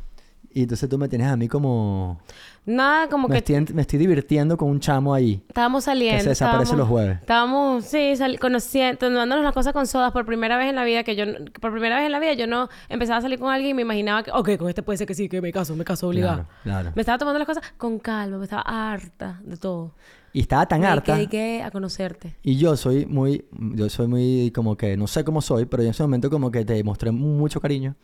Y 0.54 0.62
entonces 0.64 0.88
tú 0.90 0.98
me 0.98 1.08
tienes 1.08 1.28
a 1.28 1.36
mí 1.36 1.48
como... 1.48 2.20
Nada, 2.66 3.10
como 3.10 3.28
Me 3.28 3.42
que 3.42 3.54
estoy, 3.58 3.76
me 3.76 3.82
estoy 3.82 4.00
divirtiendo 4.00 4.56
con 4.56 4.70
un 4.70 4.80
chamo 4.80 5.14
ahí. 5.14 5.44
estábamos 5.50 5.84
saliendo. 5.84 6.18
Que 6.20 6.24
se 6.24 6.30
desaparece 6.30 6.78
los 6.78 6.88
jueves. 6.88 7.18
Estábamos, 7.20 7.84
sí, 7.84 8.16
sali- 8.16 8.38
conociendo, 8.38 9.00
tomándonos 9.00 9.44
las 9.44 9.54
cosas 9.54 9.74
con 9.74 9.86
sodas 9.86 10.14
por 10.14 10.26
primera 10.26 10.56
vez 10.58 10.70
en 10.70 10.76
la 10.76 10.86
vida, 10.86 11.04
que 11.04 11.16
yo, 11.18 11.26
por 11.60 11.72
primera 11.72 11.98
vez 11.98 12.06
en 12.06 12.14
la 12.14 12.20
vida 12.20 12.34
yo 12.34 12.48
no 12.48 12.70
empezaba 12.88 13.18
a 13.18 13.22
salir 13.22 13.38
con 13.40 13.52
alguien 13.52 13.72
y 13.72 13.74
me 13.74 13.82
imaginaba 13.82 14.24
que, 14.24 14.32
ok, 14.32 14.58
con 14.58 14.70
este 14.70 14.82
puede 14.82 14.98
ser 14.98 15.08
que 15.08 15.14
sí, 15.14 15.28
que 15.28 15.42
me 15.42 15.52
caso, 15.52 15.76
me 15.76 15.84
caso 15.84 16.08
obligada. 16.08 16.36
Claro, 16.36 16.48
claro. 16.64 16.92
Me 16.96 17.02
estaba 17.02 17.18
tomando 17.18 17.40
las 17.40 17.48
cosas 17.48 17.64
con 17.76 18.00
calma, 18.00 18.38
me 18.38 18.44
estaba 18.46 18.62
harta 18.62 19.42
de 19.44 19.58
todo. 19.58 19.92
Y 20.32 20.40
estaba 20.40 20.66
tan 20.66 20.80
me 20.80 20.88
harta. 20.88 21.16
dediqué 21.16 21.62
a 21.64 21.70
conocerte. 21.70 22.36
Y 22.44 22.56
yo 22.56 22.76
soy 22.78 23.06
muy, 23.06 23.46
yo 23.52 23.88
soy 23.90 24.08
muy 24.08 24.52
como 24.56 24.78
que, 24.78 24.96
no 24.96 25.06
sé 25.08 25.24
cómo 25.26 25.42
soy, 25.42 25.66
pero 25.66 25.84
en 25.84 25.90
ese 25.90 26.02
momento 26.02 26.30
como 26.30 26.50
que 26.50 26.64
te 26.66 26.82
mostré 26.84 27.12
mucho 27.12 27.60
cariño 27.60 27.96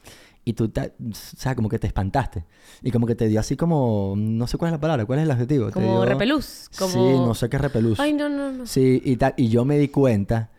y 0.45 0.53
tú, 0.53 0.69
te, 0.69 0.81
o 0.99 1.13
sea, 1.13 1.53
como 1.55 1.69
que 1.69 1.77
te 1.79 1.87
espantaste. 1.87 2.45
Y 2.81 2.91
como 2.91 3.05
que 3.05 3.15
te 3.15 3.27
dio 3.27 3.39
así 3.39 3.55
como, 3.55 4.13
no 4.17 4.47
sé 4.47 4.57
cuál 4.57 4.69
es 4.69 4.73
la 4.73 4.79
palabra, 4.79 5.05
cuál 5.05 5.19
es 5.19 5.25
el 5.25 5.31
adjetivo. 5.31 5.67
Te 5.67 5.73
Como 5.73 5.87
dio- 6.01 6.05
repelús. 6.05 6.69
Como... 6.77 6.91
Sí, 6.91 6.99
no 6.99 7.35
sé 7.35 7.49
qué 7.49 7.57
repelús. 7.57 7.99
Ay, 7.99 8.13
no, 8.13 8.29
no, 8.29 8.51
no. 8.51 8.65
Sí, 8.65 9.01
y 9.05 9.15
tal, 9.17 9.33
y 9.37 9.49
yo 9.49 9.65
me 9.65 9.77
di 9.77 9.89
cuenta 9.89 10.49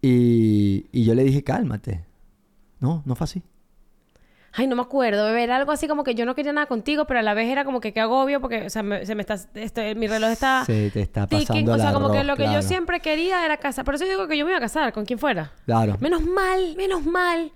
y, 0.00 0.86
y 0.92 1.04
yo 1.04 1.14
le 1.14 1.24
dije, 1.24 1.42
cálmate. 1.42 2.04
No, 2.78 3.02
no 3.04 3.14
fue 3.14 3.24
así. 3.24 3.42
Ay, 4.52 4.66
no 4.66 4.74
me 4.74 4.82
acuerdo, 4.82 5.26
bebé. 5.26 5.44
Era 5.44 5.56
algo 5.56 5.70
así 5.70 5.86
como 5.86 6.02
que 6.02 6.14
yo 6.16 6.26
no 6.26 6.34
quería 6.34 6.52
nada 6.52 6.66
contigo, 6.66 7.04
pero 7.06 7.20
a 7.20 7.22
la 7.22 7.34
vez 7.34 7.48
era 7.48 7.64
como 7.64 7.80
que 7.80 7.92
qué 7.92 8.00
agobio 8.00 8.40
porque, 8.40 8.66
o 8.66 8.70
sea, 8.70 8.82
me- 8.82 9.06
se 9.06 9.14
me 9.14 9.20
está... 9.20 9.36
Este, 9.54 9.94
mi 9.94 10.08
reloj 10.08 10.30
está... 10.30 10.64
Se 10.64 10.90
te 10.90 11.00
está 11.02 11.26
ticking. 11.26 11.46
pasando 11.46 11.72
O 11.74 11.78
sea, 11.78 11.92
como 11.92 12.10
que 12.10 12.18
arroz, 12.18 12.26
lo 12.26 12.36
que 12.36 12.52
yo 12.52 12.60
siempre 12.62 13.00
quería 13.00 13.44
era 13.44 13.58
casar. 13.58 13.84
Por 13.84 13.94
eso 13.94 14.04
digo 14.04 14.26
que 14.26 14.36
yo 14.36 14.44
me 14.44 14.50
iba 14.50 14.58
a 14.58 14.60
casar 14.60 14.92
con 14.92 15.04
quien 15.04 15.18
fuera. 15.20 15.52
Claro. 15.66 15.96
Menos 16.00 16.22
mal, 16.22 16.74
menos 16.76 17.04
mal 17.04 17.52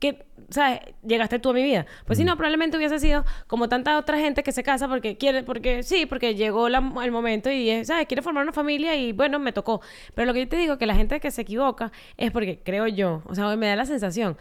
que, 0.00 0.24
¿sabes? 0.52 0.80
Llegaste 1.06 1.38
tú 1.38 1.50
a 1.50 1.52
mi 1.52 1.62
vida. 1.62 1.86
Pues 2.06 2.18
Mm. 2.18 2.22
si 2.22 2.24
no, 2.26 2.36
probablemente 2.36 2.76
hubiese 2.76 2.98
sido 2.98 3.24
como 3.46 3.68
tanta 3.68 3.98
otra 3.98 4.18
gente 4.18 4.42
que 4.42 4.52
se 4.52 4.62
casa 4.62 4.88
porque 4.88 5.16
quiere, 5.16 5.42
porque 5.42 5.82
sí, 5.82 6.06
porque 6.06 6.34
llegó 6.34 6.68
la- 6.68 6.92
el 7.02 7.10
momento 7.10 7.50
y, 7.50 7.84
¿sabes? 7.84 8.06
Quiere 8.06 8.22
formar 8.22 8.42
una 8.44 8.52
familia 8.52 8.94
y 8.96 9.12
bueno, 9.12 9.38
me 9.38 9.52
tocó. 9.52 9.80
Pero 10.14 10.26
lo 10.26 10.34
que 10.34 10.40
yo 10.40 10.48
te 10.48 10.56
digo, 10.56 10.78
que 10.78 10.86
la 10.86 10.94
gente 10.94 11.18
que 11.20 11.30
se 11.30 11.42
equivoca 11.42 11.90
es 12.16 12.30
porque 12.30 12.60
creo 12.64 12.86
yo, 12.86 13.22
o 13.26 13.34
sea, 13.34 13.54
me 13.56 13.66
da 13.66 13.76
la 13.76 13.86
sensación. 13.86 14.36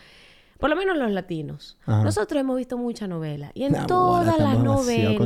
Por 0.59 0.69
lo 0.69 0.75
menos 0.75 0.95
los 0.95 1.09
latinos. 1.09 1.75
Ajá. 1.87 2.03
Nosotros 2.03 2.39
hemos 2.39 2.55
visto 2.55 2.77
mucha 2.77 3.07
novela. 3.07 3.49
Y 3.55 3.63
en 3.63 3.71
Nah, 3.71 3.87
todas 3.87 4.37
las 4.37 4.59
novelas. 4.59 5.17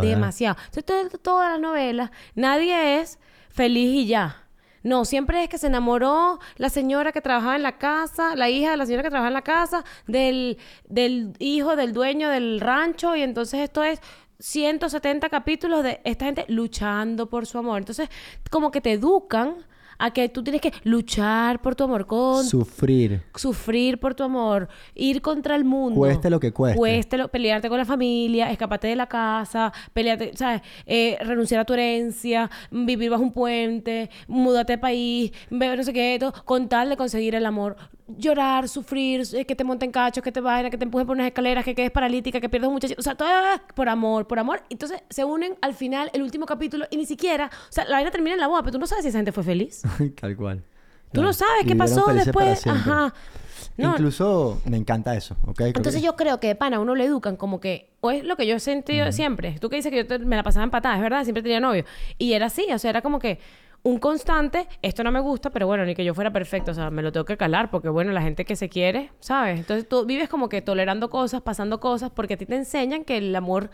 Demasiado. 0.00 0.56
Entonces, 0.74 1.20
todas 1.20 1.50
las 1.52 1.60
novelas, 1.60 2.10
nadie 2.34 3.00
es 3.00 3.18
feliz 3.50 3.92
y 3.94 4.06
ya. 4.06 4.39
No, 4.82 5.04
siempre 5.04 5.42
es 5.42 5.48
que 5.48 5.58
se 5.58 5.66
enamoró 5.66 6.38
la 6.56 6.70
señora 6.70 7.12
que 7.12 7.20
trabajaba 7.20 7.56
en 7.56 7.62
la 7.62 7.78
casa, 7.78 8.34
la 8.34 8.48
hija 8.48 8.70
de 8.70 8.76
la 8.76 8.86
señora 8.86 9.02
que 9.02 9.10
trabajaba 9.10 9.28
en 9.28 9.34
la 9.34 9.42
casa, 9.42 9.84
del, 10.06 10.58
del 10.88 11.34
hijo 11.38 11.76
del 11.76 11.92
dueño 11.92 12.30
del 12.30 12.60
rancho, 12.60 13.14
y 13.14 13.22
entonces 13.22 13.60
esto 13.60 13.82
es 13.82 14.00
170 14.38 15.28
capítulos 15.28 15.84
de 15.84 16.00
esta 16.04 16.24
gente 16.24 16.46
luchando 16.48 17.28
por 17.28 17.46
su 17.46 17.58
amor. 17.58 17.78
Entonces, 17.78 18.08
como 18.50 18.70
que 18.70 18.80
te 18.80 18.92
educan 18.92 19.56
a 20.00 20.10
que 20.12 20.28
tú 20.28 20.42
tienes 20.42 20.60
que 20.62 20.72
luchar 20.84 21.60
por 21.62 21.76
tu 21.76 21.84
amor, 21.84 22.06
con 22.06 22.44
Sufrir. 22.44 23.22
sufrir 23.36 24.00
por 24.00 24.14
tu 24.14 24.22
amor, 24.24 24.68
ir 24.94 25.20
contra 25.22 25.54
el 25.56 25.64
mundo. 25.64 25.98
Cueste 26.00 26.30
lo 26.30 26.40
que 26.40 26.52
cueste. 26.52 26.78
Cueste 26.78 27.18
lo- 27.18 27.28
pelearte 27.28 27.68
con 27.68 27.78
la 27.78 27.84
familia, 27.84 28.50
escaparte 28.50 28.88
de 28.88 28.96
la 28.96 29.06
casa, 29.06 29.72
pelearte, 29.92 30.36
¿sabes? 30.36 30.62
Eh, 30.86 31.16
renunciar 31.20 31.60
a 31.60 31.64
tu 31.64 31.74
herencia, 31.74 32.50
vivir 32.70 33.10
bajo 33.10 33.22
un 33.22 33.32
puente, 33.32 34.10
mudarte 34.26 34.72
de 34.74 34.78
país, 34.78 35.32
ver 35.50 35.76
no 35.78 35.84
sé 35.84 35.92
qué, 35.92 36.16
todo, 36.18 36.32
con 36.44 36.68
tal 36.68 36.88
de 36.88 36.96
conseguir 36.96 37.34
el 37.34 37.44
amor. 37.46 37.76
Llorar, 38.18 38.68
sufrir, 38.68 39.22
eh, 39.34 39.44
que 39.44 39.54
te 39.54 39.62
monten 39.62 39.92
cachos, 39.92 40.24
que 40.24 40.32
te 40.32 40.40
vayan, 40.40 40.68
que 40.70 40.76
te 40.76 40.82
empujen 40.84 41.06
por 41.06 41.14
unas 41.14 41.28
escaleras, 41.28 41.64
que 41.64 41.76
quedes 41.76 41.92
paralítica, 41.92 42.40
que 42.40 42.48
pierdas 42.48 42.66
un 42.66 42.74
muchacho. 42.74 42.94
O 42.98 43.02
sea, 43.02 43.14
todo 43.14 43.28
por 43.76 43.88
amor, 43.88 44.26
por 44.26 44.40
amor. 44.40 44.64
Entonces 44.68 45.00
se 45.10 45.24
unen 45.24 45.54
al 45.62 45.74
final, 45.74 46.10
el 46.12 46.22
último 46.22 46.44
capítulo, 46.44 46.86
y 46.90 46.96
ni 46.96 47.06
siquiera, 47.06 47.48
o 47.68 47.72
sea, 47.72 47.84
la 47.84 47.96
vaina 47.96 48.10
termina 48.10 48.34
en 48.34 48.40
la 48.40 48.48
boda, 48.48 48.62
pero 48.62 48.72
tú 48.72 48.78
no 48.80 48.86
sabes 48.88 49.04
si 49.04 49.10
esa 49.10 49.18
gente 49.18 49.30
fue 49.30 49.44
feliz. 49.44 49.82
Tal 50.20 50.36
cual. 50.36 50.62
Tú 51.12 51.22
no 51.22 51.32
sabes 51.32 51.64
qué 51.66 51.74
pasó 51.74 52.06
después. 52.24 52.66
Ajá. 52.66 53.12
No, 53.76 53.90
Incluso 53.90 54.60
me 54.66 54.76
encanta 54.76 55.16
eso, 55.16 55.36
¿ok? 55.46 55.56
Creo 55.56 55.66
entonces 55.68 55.96
que- 56.00 56.06
yo 56.06 56.14
creo 56.16 56.38
que 56.38 56.48
de 56.48 56.54
pana 56.54 56.76
a 56.76 56.80
uno 56.80 56.94
le 56.94 57.04
educan 57.04 57.36
como 57.36 57.60
que, 57.60 57.90
o 58.00 58.10
es 58.10 58.24
lo 58.24 58.36
que 58.36 58.46
yo 58.46 58.56
he 58.56 58.60
sentido 58.60 59.06
siempre. 59.12 59.56
Tú 59.60 59.68
que 59.68 59.76
dices 59.76 59.90
que 59.90 59.98
yo 59.98 60.06
te- 60.06 60.18
me 60.20 60.36
la 60.36 60.42
pasaba 60.42 60.64
empatada, 60.64 60.94
es 60.96 61.02
verdad, 61.02 61.24
siempre 61.24 61.42
tenía 61.42 61.60
novio. 61.60 61.84
Y 62.18 62.32
era 62.34 62.46
así, 62.46 62.66
o 62.72 62.78
sea, 62.78 62.90
era 62.90 63.02
como 63.02 63.18
que 63.18 63.38
un 63.82 63.98
constante, 63.98 64.68
esto 64.82 65.02
no 65.02 65.10
me 65.10 65.20
gusta, 65.20 65.50
pero 65.50 65.66
bueno, 65.66 65.84
ni 65.84 65.94
que 65.94 66.04
yo 66.04 66.14
fuera 66.14 66.30
perfecto, 66.32 66.70
o 66.70 66.74
sea, 66.74 66.90
me 66.90 67.02
lo 67.02 67.10
tengo 67.12 67.24
que 67.24 67.36
calar, 67.36 67.70
porque 67.70 67.88
bueno, 67.88 68.12
la 68.12 68.22
gente 68.22 68.44
que 68.44 68.54
se 68.54 68.68
quiere, 68.68 69.10
¿sabes? 69.20 69.58
Entonces 69.58 69.88
tú 69.88 70.04
vives 70.06 70.28
como 70.28 70.48
que 70.48 70.62
tolerando 70.62 71.08
cosas, 71.10 71.40
pasando 71.42 71.80
cosas, 71.80 72.10
porque 72.10 72.34
a 72.34 72.36
ti 72.36 72.46
te 72.46 72.56
enseñan 72.56 73.04
que 73.04 73.16
el 73.18 73.34
amor 73.34 73.70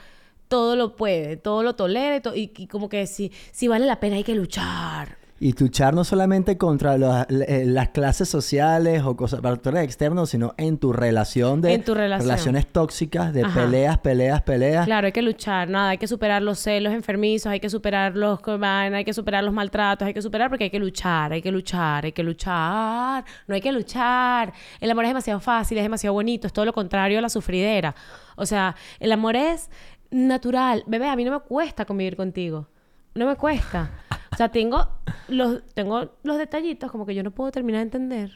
todo 0.48 0.76
lo 0.76 0.94
puede, 0.96 1.36
todo 1.36 1.62
lo 1.62 1.74
tolera 1.74 2.16
y, 2.16 2.20
to- 2.20 2.34
y- 2.36 2.52
y 2.56 2.66
como 2.68 2.88
que 2.88 3.06
si, 3.06 3.32
si 3.52 3.66
vale 3.68 3.84
la 3.84 3.98
pena 4.00 4.16
hay 4.16 4.24
que 4.24 4.34
luchar. 4.34 5.18
Y 5.38 5.52
luchar 5.52 5.92
no 5.92 6.02
solamente 6.02 6.56
contra 6.56 6.96
los- 6.96 7.26
eh, 7.28 7.64
las 7.66 7.90
clases 7.90 8.26
sociales 8.26 9.02
o 9.04 9.16
cosas, 9.18 9.40
factores 9.42 9.82
externos, 9.84 10.30
sino 10.30 10.54
en 10.56 10.78
tu 10.78 10.94
relación 10.94 11.60
de 11.60 11.74
En 11.74 11.84
tu 11.84 11.92
relación. 11.94 12.26
relaciones 12.26 12.66
tóxicas, 12.66 13.34
de 13.34 13.42
Ajá. 13.44 13.60
peleas, 13.60 13.98
peleas, 13.98 14.40
peleas. 14.40 14.86
Claro, 14.86 15.04
hay 15.06 15.12
que 15.12 15.20
luchar, 15.20 15.68
nada, 15.68 15.90
hay 15.90 15.98
que 15.98 16.06
superar 16.06 16.40
los 16.40 16.58
celos 16.58 16.94
enfermizos, 16.94 17.48
hay 17.52 17.60
que 17.60 17.68
superar 17.68 18.16
los 18.16 18.40
hay 18.62 19.04
que 19.04 19.12
superar 19.12 19.44
los 19.44 19.52
maltratos, 19.52 20.06
hay 20.06 20.14
que 20.14 20.22
superar 20.22 20.48
porque 20.48 20.64
hay 20.64 20.70
que 20.70 20.78
luchar, 20.78 21.32
hay 21.32 21.42
que 21.42 21.52
luchar, 21.52 22.06
hay 22.06 22.12
que 22.12 22.22
luchar, 22.22 23.22
no 23.46 23.54
hay 23.54 23.60
que 23.60 23.72
luchar. 23.72 24.54
El 24.80 24.90
amor 24.90 25.04
es 25.04 25.10
demasiado 25.10 25.40
fácil, 25.40 25.76
es 25.76 25.84
demasiado 25.84 26.14
bonito, 26.14 26.46
es 26.46 26.52
todo 26.54 26.64
lo 26.64 26.72
contrario 26.72 27.18
a 27.18 27.22
la 27.22 27.28
sufridera. 27.28 27.94
O 28.36 28.46
sea, 28.46 28.74
el 29.00 29.12
amor 29.12 29.36
es 29.36 29.68
natural. 30.10 30.82
Bebé, 30.86 31.08
a 31.08 31.16
mí 31.16 31.24
no 31.24 31.32
me 31.32 31.40
cuesta 31.40 31.84
convivir 31.84 32.16
contigo. 32.16 32.68
No 33.14 33.26
me 33.26 33.36
cuesta. 33.36 33.90
O 34.32 34.36
sea, 34.36 34.48
tengo 34.50 34.88
los, 35.28 35.62
tengo 35.74 36.10
los 36.22 36.38
detallitos 36.38 36.90
como 36.90 37.06
que 37.06 37.14
yo 37.14 37.22
no 37.22 37.30
puedo 37.30 37.50
terminar 37.52 37.78
de 37.80 37.84
entender 37.84 38.32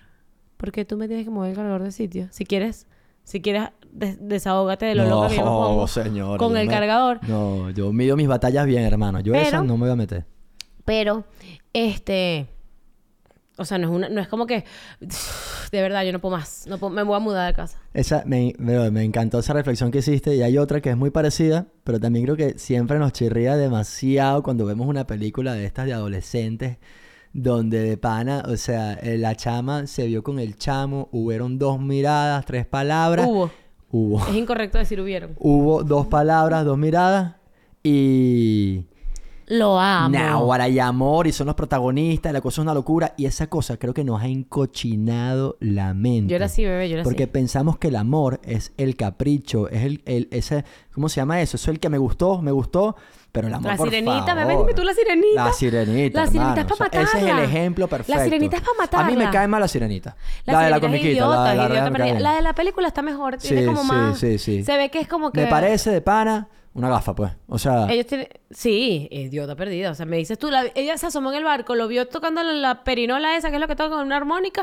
por 0.56 0.72
qué 0.72 0.84
tú 0.84 0.96
me 0.96 1.06
tienes 1.08 1.24
que 1.24 1.30
mover 1.30 1.50
el 1.50 1.56
cargador 1.56 1.82
de 1.82 1.92
sitio. 1.92 2.28
Si 2.30 2.44
quieres, 2.44 2.86
si 3.24 3.40
quieres, 3.40 3.70
des- 3.92 4.18
desahógate 4.20 4.86
de 4.86 4.94
lo 4.94 5.04
loca 5.04 5.28
que 5.28 5.36
yo 5.36 5.40
me 5.44 5.46
pongo 5.50 5.86
señor. 5.88 6.38
con 6.38 6.56
el 6.56 6.66
me- 6.66 6.72
cargador. 6.72 7.20
No, 7.28 7.70
yo 7.70 7.92
mido 7.92 8.16
mis 8.16 8.28
batallas 8.28 8.66
bien, 8.66 8.82
hermano. 8.84 9.20
Yo 9.20 9.34
eso 9.34 9.50
Pero- 9.50 9.62
no 9.64 9.76
me 9.76 9.84
voy 9.84 9.90
a 9.92 9.96
meter. 9.96 10.26
Pero, 10.84 11.24
este... 11.72 12.48
O 13.60 13.64
sea, 13.66 13.76
no 13.78 13.88
es, 13.88 13.94
una, 13.94 14.08
no 14.08 14.20
es 14.20 14.28
como 14.28 14.46
que... 14.46 14.64
De 15.70 15.82
verdad, 15.82 16.02
yo 16.04 16.12
no 16.12 16.18
puedo 16.18 16.36
más. 16.36 16.66
No 16.66 16.78
puedo- 16.78 16.90
me 16.92 17.02
voy 17.02 17.14
a 17.16 17.20
mudar 17.20 17.46
de 17.46 17.54
casa. 17.54 17.78
Esa, 17.94 18.22
me, 18.26 18.54
me, 18.58 18.90
me 18.90 19.04
encantó 19.04 19.38
esa 19.38 19.52
reflexión 19.52 19.90
que 19.90 19.98
hiciste 19.98 20.34
y 20.34 20.42
hay 20.42 20.56
otra 20.58 20.80
que 20.80 20.90
es 20.90 20.96
muy 20.96 21.10
parecida, 21.10 21.66
pero 21.84 22.00
también 22.00 22.24
creo 22.24 22.36
que 22.36 22.58
siempre 22.58 22.98
nos 22.98 23.12
chirría 23.12 23.56
demasiado 23.56 24.42
cuando 24.42 24.64
vemos 24.64 24.88
una 24.88 25.06
película 25.06 25.52
de 25.52 25.66
estas 25.66 25.86
de 25.86 25.92
adolescentes 25.92 26.78
donde 27.32 27.80
de 27.82 27.96
pana, 27.96 28.42
o 28.48 28.56
sea, 28.56 28.94
eh, 28.94 29.16
la 29.16 29.36
chama 29.36 29.86
se 29.86 30.06
vio 30.06 30.24
con 30.24 30.40
el 30.40 30.56
chamo, 30.56 31.08
hubieron 31.12 31.58
dos 31.58 31.78
miradas, 31.80 32.44
tres 32.46 32.66
palabras. 32.66 33.26
Hubo. 33.28 33.50
Hubo. 33.92 34.26
Es 34.26 34.34
incorrecto 34.34 34.78
decir 34.78 35.00
hubieron. 35.00 35.32
Hubo 35.38 35.84
dos 35.84 36.06
palabras, 36.08 36.64
dos 36.64 36.78
miradas 36.78 37.34
y... 37.84 38.86
Lo 39.50 39.78
amo. 39.80 40.16
Náhuara 40.16 40.68
y 40.68 40.78
amor 40.78 41.26
y 41.26 41.32
son 41.32 41.46
los 41.48 41.56
protagonistas, 41.56 42.32
la 42.32 42.40
cosa 42.40 42.60
es 42.60 42.64
una 42.64 42.72
locura 42.74 43.14
y 43.16 43.26
esa 43.26 43.48
cosa 43.48 43.76
creo 43.76 43.92
que 43.92 44.04
nos 44.04 44.22
ha 44.22 44.26
encochinado 44.26 45.56
la 45.60 45.92
mente. 45.94 46.30
Yo 46.30 46.36
era 46.36 46.46
así, 46.46 46.64
bebé, 46.64 46.88
yo 46.88 46.94
era 46.94 47.02
Porque 47.04 47.24
así. 47.24 47.32
pensamos 47.32 47.76
que 47.78 47.88
el 47.88 47.96
amor 47.96 48.40
es 48.44 48.72
el 48.76 48.96
capricho, 48.96 49.68
es 49.68 49.82
el, 49.84 50.02
el- 50.06 50.28
ese, 50.30 50.64
¿cómo 50.94 51.08
se 51.08 51.16
llama 51.20 51.40
eso? 51.40 51.56
Eso 51.56 51.70
es 51.70 51.74
el 51.74 51.80
que 51.80 51.88
me 51.88 51.98
gustó, 51.98 52.40
me 52.42 52.52
gustó, 52.52 52.96
pero 53.32 53.48
el 53.48 53.54
amor 53.54 53.72
La 53.72 53.76
por 53.76 53.88
sirenita, 53.90 54.34
bebé, 54.34 54.52
favor. 54.52 54.66
dime 54.66 54.74
tú 54.80 54.84
la 54.84 54.94
sirenita. 54.94 55.44
La 55.44 55.52
sirenita, 55.52 56.20
La 56.20 56.26
sirenita 56.26 56.60
hermano. 56.60 56.60
es 56.60 56.78
pa' 56.78 56.86
O 56.86 56.90
sea, 56.90 57.02
Ese 57.02 57.16
es 57.16 57.22
el 57.22 57.28
matarla. 57.30 57.44
ejemplo 57.44 57.84
La 57.84 57.88
perfecto. 57.90 58.22
sirenita 58.24 58.56
es 58.56 58.62
pa' 58.62 58.70
A 58.70 59.04
mí 59.04 59.10
me 59.12 59.16
matarla. 59.18 59.30
cae 59.30 59.48
mal 59.48 59.60
la 59.60 59.68
sirenita. 59.68 60.16
La, 60.46 60.52
La, 60.52 60.60
de 60.60 60.70
la 60.70 60.76
sirenita 60.76 60.76
es 60.76 60.80
comiquita, 61.02 61.10
idiota, 61.12 61.36
la, 61.36 61.54
la, 61.54 61.88
idiota. 61.90 62.20
La 62.20 62.34
de 62.36 62.42
la 62.42 62.52
película 62.54 62.88
está 62.88 63.02
mejor, 63.02 63.36
tiene 63.38 63.66
como 63.66 63.82
sí, 63.82 63.86
más... 63.88 64.18
sí, 64.18 64.38
sí. 64.38 64.64
Se 64.64 64.76
ve 64.76 64.90
que 64.90 65.00
es 65.00 65.08
como 65.08 65.30
que... 65.32 65.40
Me 65.42 65.46
parece 65.48 65.90
de 65.90 66.00
pana 66.00 66.48
una 66.72 66.88
gafa, 66.88 67.14
pues. 67.14 67.32
O 67.48 67.58
sea, 67.58 67.86
Ellos 67.90 68.06
tienen... 68.06 68.28
Sí, 68.52 69.06
idiota 69.12 69.54
perdida. 69.54 69.90
O 69.92 69.94
sea, 69.94 70.06
me 70.06 70.16
dices 70.16 70.36
tú, 70.38 70.50
la- 70.50 70.64
ella 70.74 70.96
se 70.98 71.06
asomó 71.06 71.30
en 71.30 71.38
el 71.38 71.44
barco, 71.44 71.76
lo 71.76 71.86
vio 71.86 72.08
tocando 72.08 72.42
la, 72.42 72.52
la 72.52 72.82
perinola 72.84 73.36
esa, 73.36 73.48
que 73.50 73.56
es 73.56 73.60
lo 73.60 73.68
que 73.68 73.76
toca 73.76 73.90
con 73.90 74.04
una 74.06 74.16
armónica. 74.16 74.62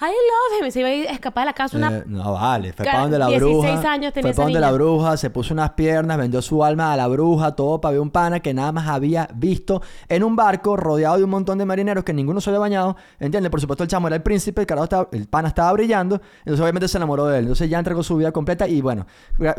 I 0.00 0.04
love 0.04 0.64
him. 0.64 0.70
Se 0.70 0.80
iba 0.80 0.88
a 0.90 0.94
ir 0.94 1.08
a 1.08 1.12
escapar 1.12 1.42
de 1.44 1.46
la 1.46 1.52
casa 1.54 1.76
una... 1.78 1.98
Eh, 1.98 2.02
no 2.06 2.34
vale, 2.34 2.72
fue 2.74 2.84
para 2.84 3.00
donde 3.00 3.18
la 3.18 3.28
16 3.28 3.62
bruja. 3.62 3.92
años 3.92 4.12
tenía 4.12 4.28
fue 4.32 4.36
para 4.36 4.44
donde 4.44 4.60
la 4.60 4.72
bruja, 4.72 5.16
se 5.16 5.30
puso 5.30 5.54
unas 5.54 5.70
piernas, 5.70 6.18
vendió 6.18 6.42
su 6.42 6.62
alma 6.62 6.92
a 6.92 6.96
la 6.96 7.06
bruja, 7.08 7.52
todo 7.54 7.80
para 7.80 7.92
ver 7.92 8.00
un 8.00 8.10
pana 8.10 8.40
que 8.40 8.52
nada 8.52 8.72
más 8.72 8.88
había 8.88 9.28
visto 9.34 9.80
en 10.08 10.22
un 10.24 10.36
barco 10.36 10.76
rodeado 10.76 11.16
de 11.18 11.24
un 11.24 11.30
montón 11.30 11.56
de 11.58 11.64
marineros 11.64 12.04
que 12.04 12.12
ninguno 12.12 12.40
se 12.42 12.50
había 12.50 12.60
bañado. 12.60 12.96
¿Entiendes? 13.20 13.50
Por 13.50 13.60
supuesto, 13.60 13.84
el 13.84 13.88
chamo 13.88 14.06
era 14.08 14.16
el 14.16 14.22
príncipe, 14.22 14.60
el 14.60 14.66
carajo 14.66 14.84
estaba, 14.84 15.08
el 15.12 15.26
pana 15.28 15.48
estaba 15.48 15.72
brillando, 15.72 16.20
entonces 16.40 16.60
obviamente 16.60 16.88
se 16.88 16.98
enamoró 16.98 17.26
de 17.26 17.38
él. 17.38 17.44
Entonces 17.44 17.70
ya 17.70 17.78
entregó 17.78 18.02
su 18.02 18.16
vida 18.16 18.32
completa 18.32 18.68
y 18.68 18.80
bueno, 18.82 19.06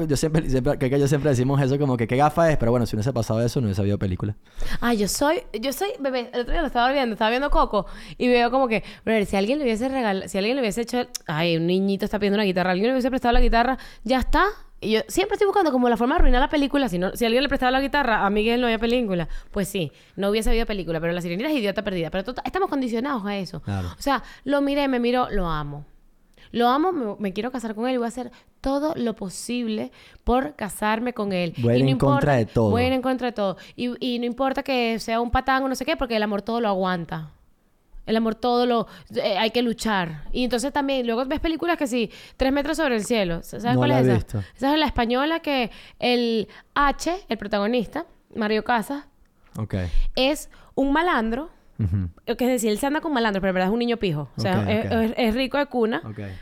yo 0.07 0.15
siempre, 0.17 0.47
siempre 0.49 0.77
que, 0.77 0.89
que 0.89 0.99
yo 0.99 1.07
siempre 1.07 1.31
decimos 1.31 1.58
eso 1.65 1.77
como 1.77 1.97
que 1.97 2.07
qué 2.07 2.15
gafa 2.15 2.51
es, 2.51 2.57
pero 2.57 2.71
bueno, 2.71 2.85
si 2.85 2.95
no 2.95 2.99
hubiese 2.99 3.13
pasado 3.13 3.41
eso, 3.43 3.59
no 3.61 3.67
hubiese 3.67 3.81
habido 3.81 3.97
película. 3.97 4.35
Ah, 4.81 4.93
yo 4.93 5.07
soy, 5.07 5.41
yo 5.59 5.73
soy, 5.73 5.89
bebé, 5.99 6.29
el 6.33 6.41
otro 6.41 6.53
día 6.53 6.61
lo 6.61 6.67
estaba 6.67 6.91
viendo, 6.91 7.13
estaba 7.13 7.29
viendo 7.29 7.49
Coco 7.49 7.85
y 8.17 8.27
veo 8.27 8.51
como 8.51 8.67
que, 8.67 8.83
brother, 9.05 9.25
si 9.25 9.35
alguien 9.35 9.59
le 9.59 9.65
hubiese 9.65 9.89
regalado, 9.89 10.27
si 10.27 10.37
alguien 10.37 10.55
le 10.55 10.61
hubiese 10.61 10.81
hecho, 10.81 11.07
ay, 11.27 11.57
un 11.57 11.67
niñito 11.67 12.05
está 12.05 12.19
pidiendo 12.19 12.37
una 12.37 12.43
guitarra, 12.43 12.71
alguien 12.71 12.87
le 12.87 12.93
hubiese 12.93 13.09
prestado 13.09 13.33
la 13.33 13.41
guitarra, 13.41 13.77
ya 14.03 14.19
está. 14.19 14.45
Y 14.81 14.91
yo 14.91 15.01
siempre 15.09 15.35
estoy 15.35 15.45
buscando 15.45 15.71
como 15.71 15.89
la 15.89 15.97
forma 15.97 16.15
de 16.15 16.19
arruinar 16.19 16.39
la 16.39 16.49
película. 16.49 16.87
Si, 16.87 16.97
no, 16.97 17.11
si 17.13 17.25
alguien 17.25 17.43
le 17.43 17.49
prestaba 17.49 17.69
la 17.71 17.81
guitarra, 17.81 18.25
a 18.25 18.29
Miguel 18.29 18.61
no 18.61 18.67
había 18.67 18.79
película. 18.79 19.27
Pues 19.51 19.67
sí, 19.67 19.91
no 20.15 20.29
hubiese 20.29 20.49
habido 20.49 20.65
película. 20.65 21.01
Pero 21.01 21.11
la 21.11 21.19
sirenita 21.19 21.49
es 21.49 21.57
idiota 21.57 21.83
perdida. 21.83 22.09
Pero 22.09 22.33
estamos 22.45 22.69
condicionados 22.69 23.25
a 23.25 23.35
eso. 23.35 23.61
Claro. 23.61 23.89
O 23.89 24.01
sea, 24.01 24.23
lo 24.45 24.61
miré, 24.61 24.87
me 24.87 25.01
miró, 25.01 25.29
lo 25.31 25.47
amo. 25.47 25.85
Lo 26.51 26.67
amo, 26.69 26.91
me, 26.91 27.15
me 27.19 27.33
quiero 27.33 27.51
casar 27.51 27.75
con 27.75 27.87
él 27.87 27.95
y 27.95 27.97
voy 27.97 28.05
a 28.05 28.09
hacer 28.09 28.31
todo 28.61 28.93
lo 28.95 29.15
posible 29.15 29.91
por 30.23 30.55
casarme 30.55 31.13
con 31.13 31.31
él. 31.33 31.53
Voy 31.57 31.73
a 31.73 31.75
ir 31.77 31.81
Y 31.81 31.85
no 31.85 31.89
en 31.91 31.97
contra 31.97 32.33
de 32.35 32.45
todo. 32.45 32.71
Voy 32.71 32.83
a 32.83 32.87
ir 32.87 32.93
en 32.93 33.01
contra 33.01 33.27
de 33.27 33.31
todo. 33.33 33.57
Y, 33.75 33.93
y 34.05 34.19
no 34.19 34.25
importa 34.25 34.63
que 34.63 34.99
sea 34.99 35.21
un 35.21 35.31
patán 35.31 35.63
o 35.63 35.67
no 35.69 35.75
sé 35.75 35.85
qué, 35.85 35.95
porque 35.95 36.15
el 36.15 36.23
amor 36.23 36.41
todo 36.41 36.59
lo 36.61 36.67
aguanta. 36.67 37.31
El 38.05 38.15
amor 38.17 38.33
todo 38.33 38.65
lo... 38.65 38.87
eh, 39.15 39.37
hay 39.37 39.51
que 39.51 39.61
luchar. 39.61 40.23
Y 40.31 40.43
entonces 40.43 40.73
también, 40.73 41.05
luego 41.05 41.23
ves 41.25 41.39
películas 41.39 41.77
que 41.77 41.85
sí, 41.85 42.09
Tres 42.37 42.51
metros 42.51 42.77
sobre 42.77 42.95
el 42.95 43.05
cielo. 43.05 43.43
¿Sabes 43.43 43.63
No 43.65 43.75
cuál 43.75 43.89
la 43.89 43.99
es 43.99 44.07
he 44.07 44.09
esa? 44.09 44.15
visto. 44.15 44.39
Esa 44.57 44.73
es 44.73 44.79
la 44.79 44.85
española 44.87 45.41
que 45.41 45.69
el 45.99 46.47
H, 46.73 47.25
el 47.29 47.37
protagonista, 47.37 48.07
Mario 48.35 48.63
Casas, 48.63 49.05
Ok. 49.59 49.75
es 50.15 50.49
un 50.73 50.91
malandro. 50.91 51.51
Que 52.25 52.45
es 52.45 52.51
decir, 52.51 52.69
él 52.71 52.77
se 52.77 52.85
anda 52.87 52.99
con 53.01 53.13
malandro, 53.13 53.41
pero 53.41 53.49
en 53.51 53.53
verdad 53.55 53.69
es 53.69 53.73
un 53.73 53.79
niño 53.79 53.97
pijo. 53.97 54.29
O 54.37 54.41
sea, 54.41 54.69
es, 54.69 54.85
ok. 54.87 54.91
es- 55.03 55.13
es 55.17 55.33
rico 55.35 55.57
de 55.57 55.65
cuna, 55.67 56.01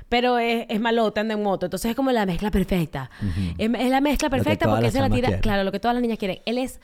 pero 0.10 0.38
es, 0.40 0.66
es 0.68 0.80
malota, 0.80 1.22
anda 1.22 1.34
en 1.36 1.44
moto. 1.44 1.66
Entonces 1.68 1.90
es 1.92 1.96
como 1.96 2.12
la 2.12 2.26
mezcla 2.26 2.50
perfecta. 2.52 3.10
es, 3.58 3.70
es 3.74 3.90
la 3.90 4.02
mezcla 4.02 4.30
perfecta 4.30 4.66
porque 4.76 4.92
se 4.92 5.00
la 5.00 5.10
tira. 5.16 5.28
quieren. 5.28 5.42
Claro, 5.42 5.64
lo 5.64 5.72
que 5.72 5.80
todas 5.80 5.94
las 5.96 6.02
niñas 6.02 6.18
quieren. 6.18 6.40
Él 6.46 6.58
es 6.58 6.80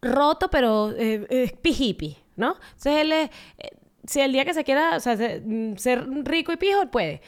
roto, 0.00 0.48
pero 0.50 0.90
eh, 0.96 1.26
es 1.30 1.52
pijipi, 1.52 2.16
¿no? 2.36 2.56
Entonces 2.68 2.96
él 3.02 3.12
es. 3.12 3.30
eh, 3.58 3.68
si 4.06 4.20
el 4.20 4.32
día 4.32 4.44
que 4.44 4.52
se 4.54 4.64
quiera 4.64 4.96
o 4.96 5.00
sea, 5.00 5.16
se- 5.16 5.40
mm, 5.44 5.76
ser 5.76 6.06
rico 6.24 6.52
y 6.52 6.56
pijo, 6.56 6.82
él 6.82 6.88
puede. 6.88 7.20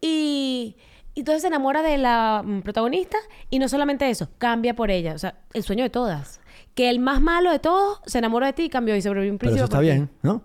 Y. 0.00 0.76
y 1.14 1.20
entonces 1.20 1.42
se 1.42 1.48
enamora 1.48 1.82
de 1.82 1.98
la 1.98 2.42
mm, 2.44 2.60
protagonista 2.62 3.18
y 3.50 3.58
no 3.58 3.68
solamente 3.68 4.08
eso, 4.08 4.28
cambia 4.38 4.74
por 4.74 4.90
ella. 4.90 5.14
O 5.14 5.18
sea, 5.18 5.34
el 5.52 5.62
sueño 5.62 5.82
de 5.84 5.90
todas. 5.90 6.40
Que 6.76 6.88
el 6.90 7.00
más 7.00 7.20
malo 7.20 7.50
de 7.50 7.58
todos 7.58 8.00
se 8.06 8.18
enamoró 8.18 8.46
de 8.46 8.52
ti 8.52 8.62
y 8.64 8.68
cambió 8.68 8.94
y 8.94 9.02
se 9.02 9.08
volvió 9.08 9.24
un 9.32 9.38
Pero 9.38 9.50
príncipe 9.50 9.56
eso 9.56 9.64
está 9.64 9.80
bien, 9.80 10.08
¿no? 10.22 10.42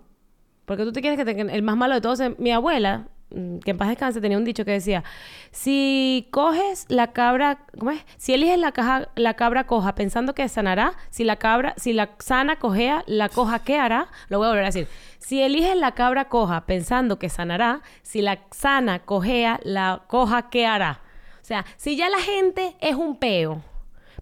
Porque 0.64 0.82
tú 0.82 0.90
te 0.92 1.00
quieres 1.00 1.18
que 1.18 1.24
te- 1.24 1.40
el 1.54 1.62
más 1.62 1.76
malo 1.76 1.94
de 1.94 2.00
todos 2.00 2.18
es 2.20 2.38
mi 2.38 2.50
abuela, 2.52 3.08
mm, 3.30 3.58
que 3.58 3.72
en 3.72 3.76
paz 3.78 3.88
descanse, 3.88 4.20
tenía 4.20 4.38
un 4.38 4.44
dicho 4.44 4.64
que 4.64 4.70
decía, 4.70 5.04
si 5.50 6.28
coges 6.30 6.86
la 6.88 7.12
cabra, 7.12 7.58
¿cómo 7.78 7.90
es? 7.90 8.00
Si 8.16 8.32
eliges 8.32 8.58
la, 8.58 8.72
caja, 8.72 9.08
la 9.14 9.34
cabra 9.34 9.66
coja 9.66 9.94
pensando 9.94 10.34
que 10.34 10.48
sanará, 10.48 10.94
si 11.10 11.24
la 11.24 11.36
cabra, 11.36 11.74
si 11.76 11.92
la 11.92 12.10
sana 12.20 12.56
cojea, 12.56 13.04
la 13.06 13.28
coja 13.28 13.58
¿qué 13.58 13.78
hará? 13.78 14.08
Lo 14.28 14.38
voy 14.38 14.46
a 14.46 14.50
volver 14.50 14.64
a 14.64 14.68
decir. 14.68 14.88
Si 15.18 15.42
eliges 15.42 15.76
la 15.76 15.92
cabra 15.92 16.30
coja 16.30 16.64
pensando 16.64 17.18
que 17.18 17.28
sanará, 17.28 17.82
si 18.02 18.22
la 18.22 18.38
sana 18.52 19.00
cojea, 19.00 19.60
la 19.64 20.04
coja 20.06 20.48
¿qué 20.48 20.64
hará? 20.66 21.00
O 21.42 21.44
sea, 21.44 21.66
si 21.76 21.96
ya 21.96 22.08
la 22.08 22.20
gente 22.20 22.74
es 22.80 22.94
un 22.94 23.16
peo, 23.18 23.62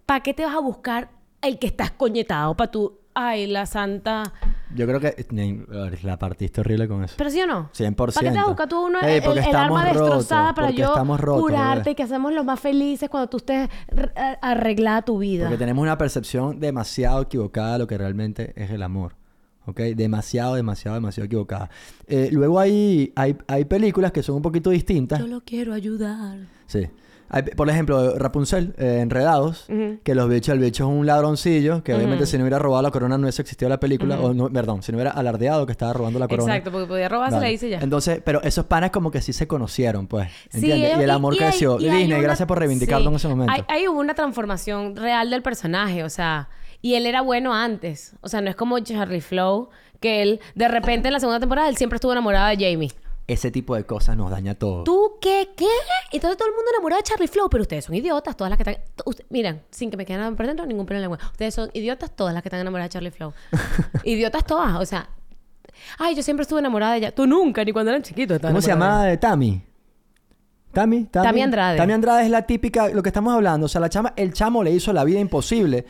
¿para 0.05 0.19
qué 0.21 0.33
te 0.33 0.43
vas 0.43 0.55
a 0.55 0.59
buscar 0.59 1.09
el 1.41 1.59
que 1.59 1.67
estás 1.67 1.91
coñetado? 1.91 2.55
Para 2.55 2.71
tú, 2.71 2.99
ay, 3.13 3.47
la 3.47 3.65
santa... 3.65 4.23
Yo 4.73 4.87
creo 4.87 5.01
que 5.01 5.25
la 6.03 6.17
partiste 6.17 6.61
horrible 6.61 6.87
con 6.87 7.03
eso. 7.03 7.15
¿Pero 7.17 7.29
sí 7.29 7.41
o 7.41 7.45
no? 7.47 7.69
100%. 7.73 7.95
¿Para 7.95 8.11
qué 8.13 8.21
te 8.21 8.29
vas 8.37 8.45
a 8.45 8.47
buscar 8.47 8.69
tú 8.69 8.85
uno, 8.85 9.01
Ey, 9.01 9.17
el, 9.21 9.37
el 9.37 9.55
arma 9.55 9.83
destrozada 9.85 10.53
para 10.53 10.69
yo 10.71 10.93
curarte 10.93 11.79
bebé. 11.79 11.91
y 11.91 11.95
que 11.95 12.03
hacemos 12.03 12.31
los 12.33 12.45
más 12.45 12.57
felices 12.57 13.09
cuando 13.09 13.27
tú 13.27 13.37
estés 13.37 13.69
a- 14.15 14.37
arreglada 14.41 15.01
tu 15.01 15.17
vida? 15.17 15.43
Porque 15.45 15.57
tenemos 15.57 15.81
una 15.81 15.97
percepción 15.97 16.59
demasiado 16.61 17.23
equivocada 17.23 17.73
de 17.73 17.79
lo 17.79 17.87
que 17.87 17.97
realmente 17.97 18.53
es 18.55 18.71
el 18.71 18.81
amor. 18.81 19.15
¿Ok? 19.65 19.79
Demasiado, 19.95 20.55
demasiado, 20.55 20.95
demasiado 20.95 21.25
equivocada. 21.25 21.69
Eh, 22.07 22.29
luego 22.31 22.57
hay, 22.59 23.11
hay, 23.17 23.37
hay 23.47 23.65
películas 23.65 24.11
que 24.13 24.23
son 24.23 24.35
un 24.37 24.41
poquito 24.41 24.69
distintas. 24.69 25.19
Yo 25.19 25.27
lo 25.27 25.41
quiero 25.41 25.73
ayudar. 25.73 26.37
Sí. 26.65 26.87
Hay- 27.33 27.43
por 27.43 27.69
ejemplo, 27.69 28.13
Rapunzel, 28.17 28.75
eh, 28.77 28.99
Enredados, 29.01 29.65
que 30.03 30.15
los 30.15 30.27
bichos, 30.27 30.53
el 30.53 30.59
bicho 30.59 30.83
es 30.83 30.89
un 30.99 31.05
ladroncillo, 31.05 31.81
que 31.81 31.93
obviamente 31.93 32.25
si 32.25 32.37
no 32.37 32.43
hubiera 32.43 32.59
robado 32.59 32.83
la 32.83 32.91
corona 32.91 33.17
no 33.17 33.23
hubiese 33.23 33.41
existido 33.41 33.69
la 33.69 33.79
película, 33.79 34.19
o 34.19 34.33
no, 34.33 34.49
perdón, 34.49 34.83
si 34.83 34.91
no 34.91 34.97
hubiera 34.97 35.11
alardeado 35.11 35.65
que 35.65 35.71
estaba 35.71 35.93
robando 35.93 36.19
la 36.19 36.27
corona. 36.27 36.53
Exacto, 36.55 36.71
porque 36.71 36.87
podía 36.87 37.07
robársela 37.07 37.37
Vale. 37.39 37.49
y 37.49 37.53
dice 37.53 37.69
ya. 37.69 37.79
Entonces, 37.79 38.21
pero 38.25 38.41
esos 38.43 38.65
panas 38.65 38.91
como 38.91 39.11
que 39.11 39.21
sí 39.21 39.31
se 39.31 39.47
conocieron, 39.47 40.07
pues. 40.07 40.27
Sí, 40.49 40.57
¿Entiendes? 40.57 40.89
ellos- 40.89 40.99
y 40.99 41.03
el 41.03 41.09
amor 41.09 41.37
creció. 41.37 41.79
y 41.79 41.85
hay 41.87 41.99
Disney, 41.99 42.13
una- 42.15 42.21
gracias 42.23 42.47
por 42.47 42.59
reivindicarlo 42.59 43.05
sí. 43.05 43.09
en 43.11 43.15
ese 43.15 43.27
momento. 43.29 43.53
Hay, 43.53 43.63
hay 43.69 43.87
una 43.87 44.13
transformación 44.13 44.97
real 44.97 45.29
del 45.29 45.41
personaje, 45.41 46.03
o 46.03 46.09
sea, 46.09 46.49
y 46.81 46.95
él 46.95 47.05
era 47.05 47.21
bueno 47.21 47.53
antes. 47.53 48.13
O 48.21 48.27
sea, 48.27 48.41
no 48.41 48.49
es 48.49 48.55
como 48.57 48.77
Charlie 48.79 49.21
Flow, 49.21 49.69
que 50.01 50.21
él, 50.21 50.39
de 50.55 50.67
repente 50.67 51.07
en 51.07 51.13
la 51.13 51.19
segunda 51.19 51.39
temporada, 51.39 51.69
él 51.69 51.77
siempre 51.77 51.95
estuvo 51.95 52.11
enamorado 52.11 52.47
de 52.49 52.55
Jamie. 52.71 52.91
Ese 53.31 53.49
tipo 53.51 53.75
de 53.75 53.85
cosas 53.85 54.17
nos 54.17 54.29
daña 54.29 54.55
todo. 54.55 54.83
¿Tú 54.83 55.13
qué? 55.21 55.49
¿Qué? 55.55 55.67
Entonces 56.11 56.37
todo 56.37 56.49
el 56.49 56.53
mundo 56.55 56.69
enamorado 56.73 56.99
de 56.99 57.03
Charlie 57.03 57.27
Flow, 57.27 57.49
pero 57.49 57.61
ustedes 57.61 57.85
son 57.85 57.95
idiotas, 57.95 58.35
todas 58.35 58.49
las 58.49 58.57
que 58.57 58.69
están... 58.69 58.83
usted- 59.05 59.25
miren, 59.29 59.61
sin 59.71 59.89
que 59.89 59.95
me 59.97 60.05
queden 60.05 60.35
por 60.35 60.45
dentro, 60.45 60.65
ningún 60.65 60.85
pelo 60.85 60.97
en 60.97 61.01
la 61.03 61.07
lengua. 61.09 61.29
Ustedes 61.31 61.53
son 61.53 61.69
idiotas 61.73 62.11
todas 62.11 62.33
las 62.33 62.43
que 62.43 62.49
están 62.49 62.59
enamoradas 62.59 62.89
de 62.89 62.93
Charlie 62.93 63.11
Flow. 63.11 63.33
idiotas 64.03 64.45
todas, 64.45 64.79
o 64.79 64.85
sea... 64.85 65.09
Ay, 65.97 66.13
yo 66.15 66.21
siempre 66.23 66.41
estuve 66.43 66.59
enamorada 66.59 66.91
de 66.91 66.97
ella. 66.99 67.11
Tú 67.15 67.25
nunca, 67.25 67.63
ni 67.63 67.71
cuando 67.71 67.91
eran 67.91 68.03
chiquitos. 68.03 68.39
¿Cómo 68.39 68.61
se 68.61 68.69
enamorada 68.71 69.05
llama? 69.11 69.19
Tami. 69.19 69.63
Tami, 70.73 71.05
Tami. 71.05 71.25
Tami 71.27 71.41
Andrade. 71.41 71.77
Tami 71.77 71.93
Andrade 71.93 72.23
es 72.25 72.29
la 72.29 72.43
típica, 72.43 72.89
lo 72.89 73.01
que 73.03 73.09
estamos 73.09 73.33
hablando. 73.33 73.65
O 73.65 73.69
sea, 73.69 73.81
la 73.81 73.89
chama, 73.89 74.13
el 74.15 74.33
chamo 74.33 74.63
le 74.63 74.71
hizo 74.71 74.93
la 74.93 75.03
vida 75.03 75.19
imposible. 75.19 75.85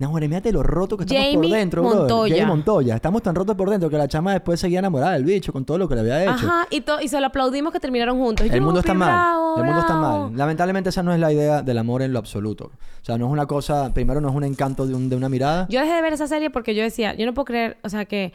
No, 0.00 0.10
bueno, 0.10 0.26
mírate 0.28 0.50
lo 0.50 0.62
roto 0.62 0.96
que 0.96 1.04
estamos 1.04 1.34
por 1.34 1.48
dentro, 1.48 1.82
brother. 1.82 1.98
Montoya. 2.00 2.34
Jamie 2.34 2.46
Montoya. 2.46 2.94
Estamos 2.96 3.22
tan 3.22 3.34
rotos 3.34 3.54
por 3.54 3.68
dentro 3.70 3.88
que 3.90 3.98
la 3.98 4.08
chama 4.08 4.32
después 4.32 4.58
seguía 4.58 4.78
enamorada 4.80 5.12
del 5.12 5.24
bicho 5.24 5.52
con 5.52 5.64
todo 5.64 5.76
lo 5.78 5.88
que 5.88 5.94
le 5.94 6.00
había 6.00 6.22
hecho. 6.24 6.32
Ajá, 6.32 6.66
y, 6.70 6.80
to- 6.80 7.00
y 7.02 7.08
se 7.08 7.20
lo 7.20 7.26
aplaudimos 7.26 7.72
que 7.72 7.80
terminaron 7.80 8.18
juntos. 8.18 8.46
El 8.50 8.60
mundo 8.62 8.80
está 8.80 8.94
mal. 8.94 9.10
bravo, 9.10 9.56
el 9.58 9.64
mundo 9.64 9.80
está 9.80 9.94
mal. 9.96 10.36
Lamentablemente 10.36 10.88
esa 10.88 11.02
no 11.02 11.12
es 11.12 11.20
la 11.20 11.30
idea 11.32 11.62
del 11.62 11.76
amor 11.78 12.00
en 12.02 12.12
lo 12.14 12.18
absoluto. 12.18 12.70
O 13.02 13.04
sea, 13.04 13.18
no 13.18 13.26
es 13.26 13.32
una 13.32 13.46
cosa, 13.46 13.92
primero 13.94 14.20
no 14.20 14.30
es 14.30 14.34
un 14.34 14.44
encanto 14.44 14.86
de, 14.86 14.94
un- 14.94 15.08
de 15.10 15.16
una 15.16 15.28
mirada. 15.28 15.66
Yo 15.68 15.80
dejé 15.80 15.92
de 15.92 16.02
ver 16.02 16.14
esa 16.14 16.26
serie 16.26 16.48
porque 16.50 16.74
yo 16.74 16.82
decía, 16.82 17.14
yo 17.14 17.26
no 17.26 17.34
puedo 17.34 17.44
creer, 17.44 17.76
o 17.84 17.88
sea, 17.90 18.06
que 18.06 18.32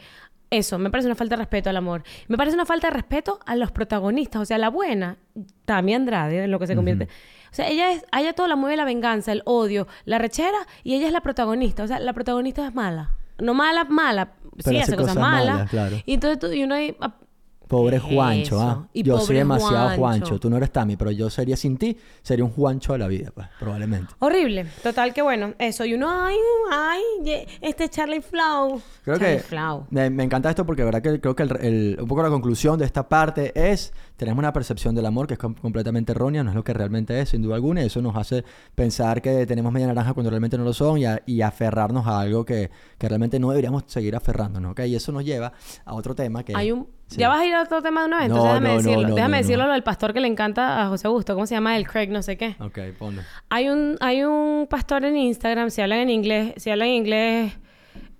eso, 0.50 0.78
me 0.78 0.90
parece 0.90 1.08
una 1.08 1.16
falta 1.16 1.36
de 1.36 1.40
respeto 1.40 1.70
al 1.70 1.76
amor. 1.76 2.02
Me 2.28 2.36
parece 2.36 2.54
una 2.54 2.66
falta 2.66 2.88
de 2.88 2.94
respeto 2.94 3.40
a 3.46 3.56
los 3.56 3.72
protagonistas. 3.72 4.42
O 4.42 4.44
sea, 4.44 4.58
la 4.58 4.68
buena, 4.70 5.16
Tami 5.64 5.94
Andrade, 5.94 6.44
en 6.44 6.50
lo 6.50 6.58
que 6.58 6.66
se 6.66 6.76
convierte. 6.76 7.08
O 7.50 7.54
sea, 7.56 7.68
ella 7.68 7.92
es, 7.92 8.04
a 8.12 8.20
ella 8.20 8.32
todo 8.32 8.46
la 8.46 8.56
mueve 8.56 8.76
la 8.76 8.84
venganza, 8.84 9.32
el 9.32 9.42
odio, 9.44 9.88
la 10.04 10.18
rechera, 10.18 10.58
y 10.84 10.94
ella 10.94 11.06
es 11.06 11.12
la 11.12 11.20
protagonista. 11.20 11.84
O 11.84 11.86
sea, 11.86 11.98
la 11.98 12.12
protagonista 12.12 12.66
es 12.66 12.74
mala. 12.74 13.10
No 13.38 13.54
mala, 13.54 13.84
mala. 13.84 14.34
Pero 14.56 14.70
sí, 14.70 14.78
hace 14.78 14.96
cosas, 14.96 15.14
cosas 15.14 15.16
malas. 15.16 15.54
malas, 15.54 15.70
claro. 15.70 15.96
Y 16.06 16.14
entonces 16.14 16.38
tú, 16.38 16.52
y 16.52 16.62
uno 16.62 16.74
ahí, 16.74 16.96
ah, 17.00 17.14
Pobre 17.68 17.98
¿Qué 18.00 18.06
es 18.06 18.14
Juancho? 18.14 18.60
¿ah? 18.60 18.86
Yo 18.94 19.18
soy 19.18 19.36
demasiado 19.36 19.74
Juancho. 19.96 19.98
Juancho. 20.26 20.38
Tú 20.40 20.48
no 20.50 20.56
eres 20.56 20.70
Tami, 20.70 20.96
pero 20.96 21.10
yo 21.10 21.28
sería 21.30 21.56
sin 21.56 21.76
ti, 21.76 21.96
sería 22.22 22.44
un 22.44 22.52
Juancho 22.52 22.92
de 22.92 22.98
la 23.00 23.08
vida, 23.08 23.30
pues, 23.34 23.48
probablemente. 23.58 24.14
Horrible. 24.20 24.66
Total 24.82 25.12
que 25.12 25.22
bueno, 25.22 25.54
eso. 25.58 25.84
Y 25.84 25.94
uno, 25.94 26.08
ay, 26.10 26.36
ay, 26.70 27.46
este 27.60 27.88
Charlie 27.88 28.20
Flow. 28.22 28.80
Creo 29.04 29.18
Charlie 29.18 29.36
que 29.38 29.42
Flow. 29.42 29.86
me, 29.90 30.10
me 30.10 30.22
encanta 30.24 30.48
esto 30.50 30.64
porque, 30.64 30.84
verdad, 30.84 31.02
que 31.02 31.20
creo 31.20 31.34
que 31.34 31.42
el- 31.42 31.56
el- 31.60 31.98
un 32.00 32.06
poco 32.08 32.22
la 32.22 32.28
conclusión 32.28 32.78
de 32.78 32.84
esta 32.84 33.08
parte 33.08 33.52
es 33.72 33.92
tenemos 34.16 34.38
una 34.38 34.52
percepción 34.52 34.94
del 34.94 35.06
amor 35.06 35.26
que 35.26 35.34
es 35.34 35.38
com- 35.38 35.54
completamente 35.54 36.12
errónea, 36.12 36.42
no 36.42 36.50
es 36.50 36.56
lo 36.56 36.64
que 36.64 36.72
realmente 36.72 37.20
es, 37.20 37.28
sin 37.30 37.42
duda 37.42 37.54
alguna, 37.56 37.82
y 37.82 37.86
eso 37.86 38.00
nos 38.02 38.16
hace 38.16 38.44
pensar 38.74 39.20
que 39.22 39.46
tenemos 39.46 39.72
media 39.72 39.86
naranja 39.86 40.12
cuando 40.14 40.30
realmente 40.30 40.56
no 40.58 40.64
lo 40.64 40.72
son 40.72 40.98
y, 40.98 41.04
a- 41.04 41.22
y 41.26 41.42
aferrarnos 41.42 42.06
a 42.06 42.20
algo 42.20 42.44
que, 42.44 42.70
que 42.98 43.08
realmente 43.08 43.38
no 43.38 43.50
deberíamos 43.50 43.84
seguir 43.86 44.16
aferrándonos, 44.16 44.72
¿ok? 44.72 44.80
Y 44.86 44.94
eso 44.94 45.12
nos 45.12 45.24
lleva 45.24 45.52
a 45.84 45.94
otro 45.94 46.14
tema 46.14 46.42
que... 46.44 46.52
Hay 46.56 46.72
un... 46.72 46.88
Sí. 47.08 47.18
¿Ya 47.20 47.28
vas 47.28 47.40
a 47.40 47.46
ir 47.46 47.54
a 47.54 47.62
otro 47.62 47.80
tema 47.82 48.00
de 48.00 48.06
una 48.08 48.18
vez? 48.18 48.28
No, 48.30 48.34
Entonces 48.36 48.52
déjame 48.54 48.68
no, 48.68 48.74
no, 48.74 48.82
decirlo. 48.82 49.08
no, 49.08 49.14
déjame 49.14 49.36
decirlo 49.36 49.66
lo 49.66 49.72
del 49.74 49.82
pastor 49.84 50.12
que 50.12 50.18
le 50.20 50.26
encanta 50.26 50.82
a 50.82 50.88
José 50.88 51.06
Augusto. 51.06 51.34
¿Cómo 51.34 51.46
se 51.46 51.54
llama? 51.54 51.76
El 51.76 51.86
Craig 51.86 52.08
no 52.10 52.20
sé 52.20 52.36
qué. 52.36 52.56
Ok, 52.58 52.78
ponlo. 52.98 53.22
Hay 53.48 53.68
un, 53.68 53.96
hay 54.00 54.24
un 54.24 54.66
pastor 54.68 55.04
en 55.04 55.16
Instagram, 55.16 55.70
si 55.70 55.82
hablan 55.82 56.00
en 56.00 56.10
inglés, 56.10 56.54
si 56.56 56.68
hablan 56.70 56.88
en 56.88 56.94
inglés, 56.94 57.52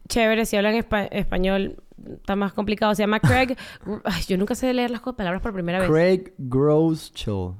chévere, 0.08 0.46
si 0.46 0.56
hablan 0.56 0.74
espa- 0.76 1.08
español, 1.10 1.82
está 2.14 2.36
más 2.36 2.52
complicado. 2.52 2.94
Se 2.94 3.02
llama 3.02 3.20
Craig. 3.20 3.56
Ay, 4.04 4.22
yo 4.28 4.36
nunca 4.36 4.54
sé 4.54 4.72
leer 4.74 4.90
las 4.90 5.00
palabras 5.00 5.40
por 5.42 5.52
primera 5.52 5.78
vez. 5.80 5.88
Craig 5.88 6.32
Groeschel. 6.38 7.52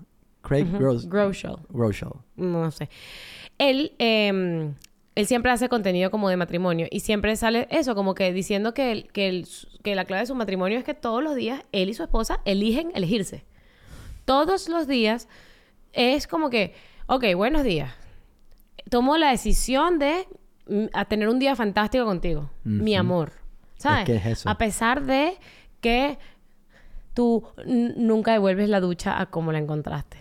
Craig 0.42 0.64
Groes- 0.79 1.09
Groeschel. 1.09 1.57
Groeschel. 1.70 2.11
No 2.37 2.70
sé. 2.70 2.88
Él, 3.59 3.92
eh, 3.99 4.72
él 5.14 5.27
siempre 5.27 5.51
hace 5.51 5.68
contenido 5.68 6.11
como 6.11 6.29
de 6.29 6.37
matrimonio 6.37 6.87
y 6.90 7.01
siempre 7.01 7.35
sale 7.37 7.66
eso, 7.70 7.94
como 7.94 8.14
que 8.14 8.33
diciendo 8.33 8.72
que, 8.75 8.92
el- 8.92 9.12
que, 9.12 9.29
el- 9.29 9.49
que 9.83 9.94
la 9.94 10.05
clave 10.05 10.20
de 10.20 10.27
su 10.27 10.35
matrimonio 10.35 10.79
es 10.79 10.85
que 10.85 10.94
todos 10.94 11.22
los 11.22 11.35
días 11.35 11.62
él 11.72 11.88
y 11.88 11.94
su 11.94 12.03
esposa 12.05 12.40
eligen 12.44 12.92
elegirse. 12.94 13.44
Todos 14.25 14.68
los 14.68 14.87
días 14.87 15.29
es 15.92 16.27
como 16.27 16.51
que, 16.51 16.75
ok, 17.07 17.25
buenos 17.35 17.64
días. 17.64 17.92
Tomo 18.90 19.16
la 19.16 19.31
decisión 19.31 19.99
de 19.99 20.27
mm, 20.68 20.85
a 20.92 21.07
tener 21.07 21.29
un 21.29 21.38
día 21.38 21.57
fantástico 21.57 22.05
contigo, 22.05 22.51
mi 22.62 22.94
amor. 22.94 23.33
¿Sabes? 23.76 24.04
que 24.04 24.16
es 24.16 24.26
eso. 24.26 24.48
A 24.48 24.58
pesar 24.58 25.04
de 25.04 25.36
que 25.80 26.18
tú 27.14 27.44
nunca 27.64 28.32
devuelves 28.32 28.68
la 28.68 28.80
ducha 28.80 29.20
a 29.20 29.26
como 29.26 29.52
la 29.52 29.58
encontraste. 29.58 30.18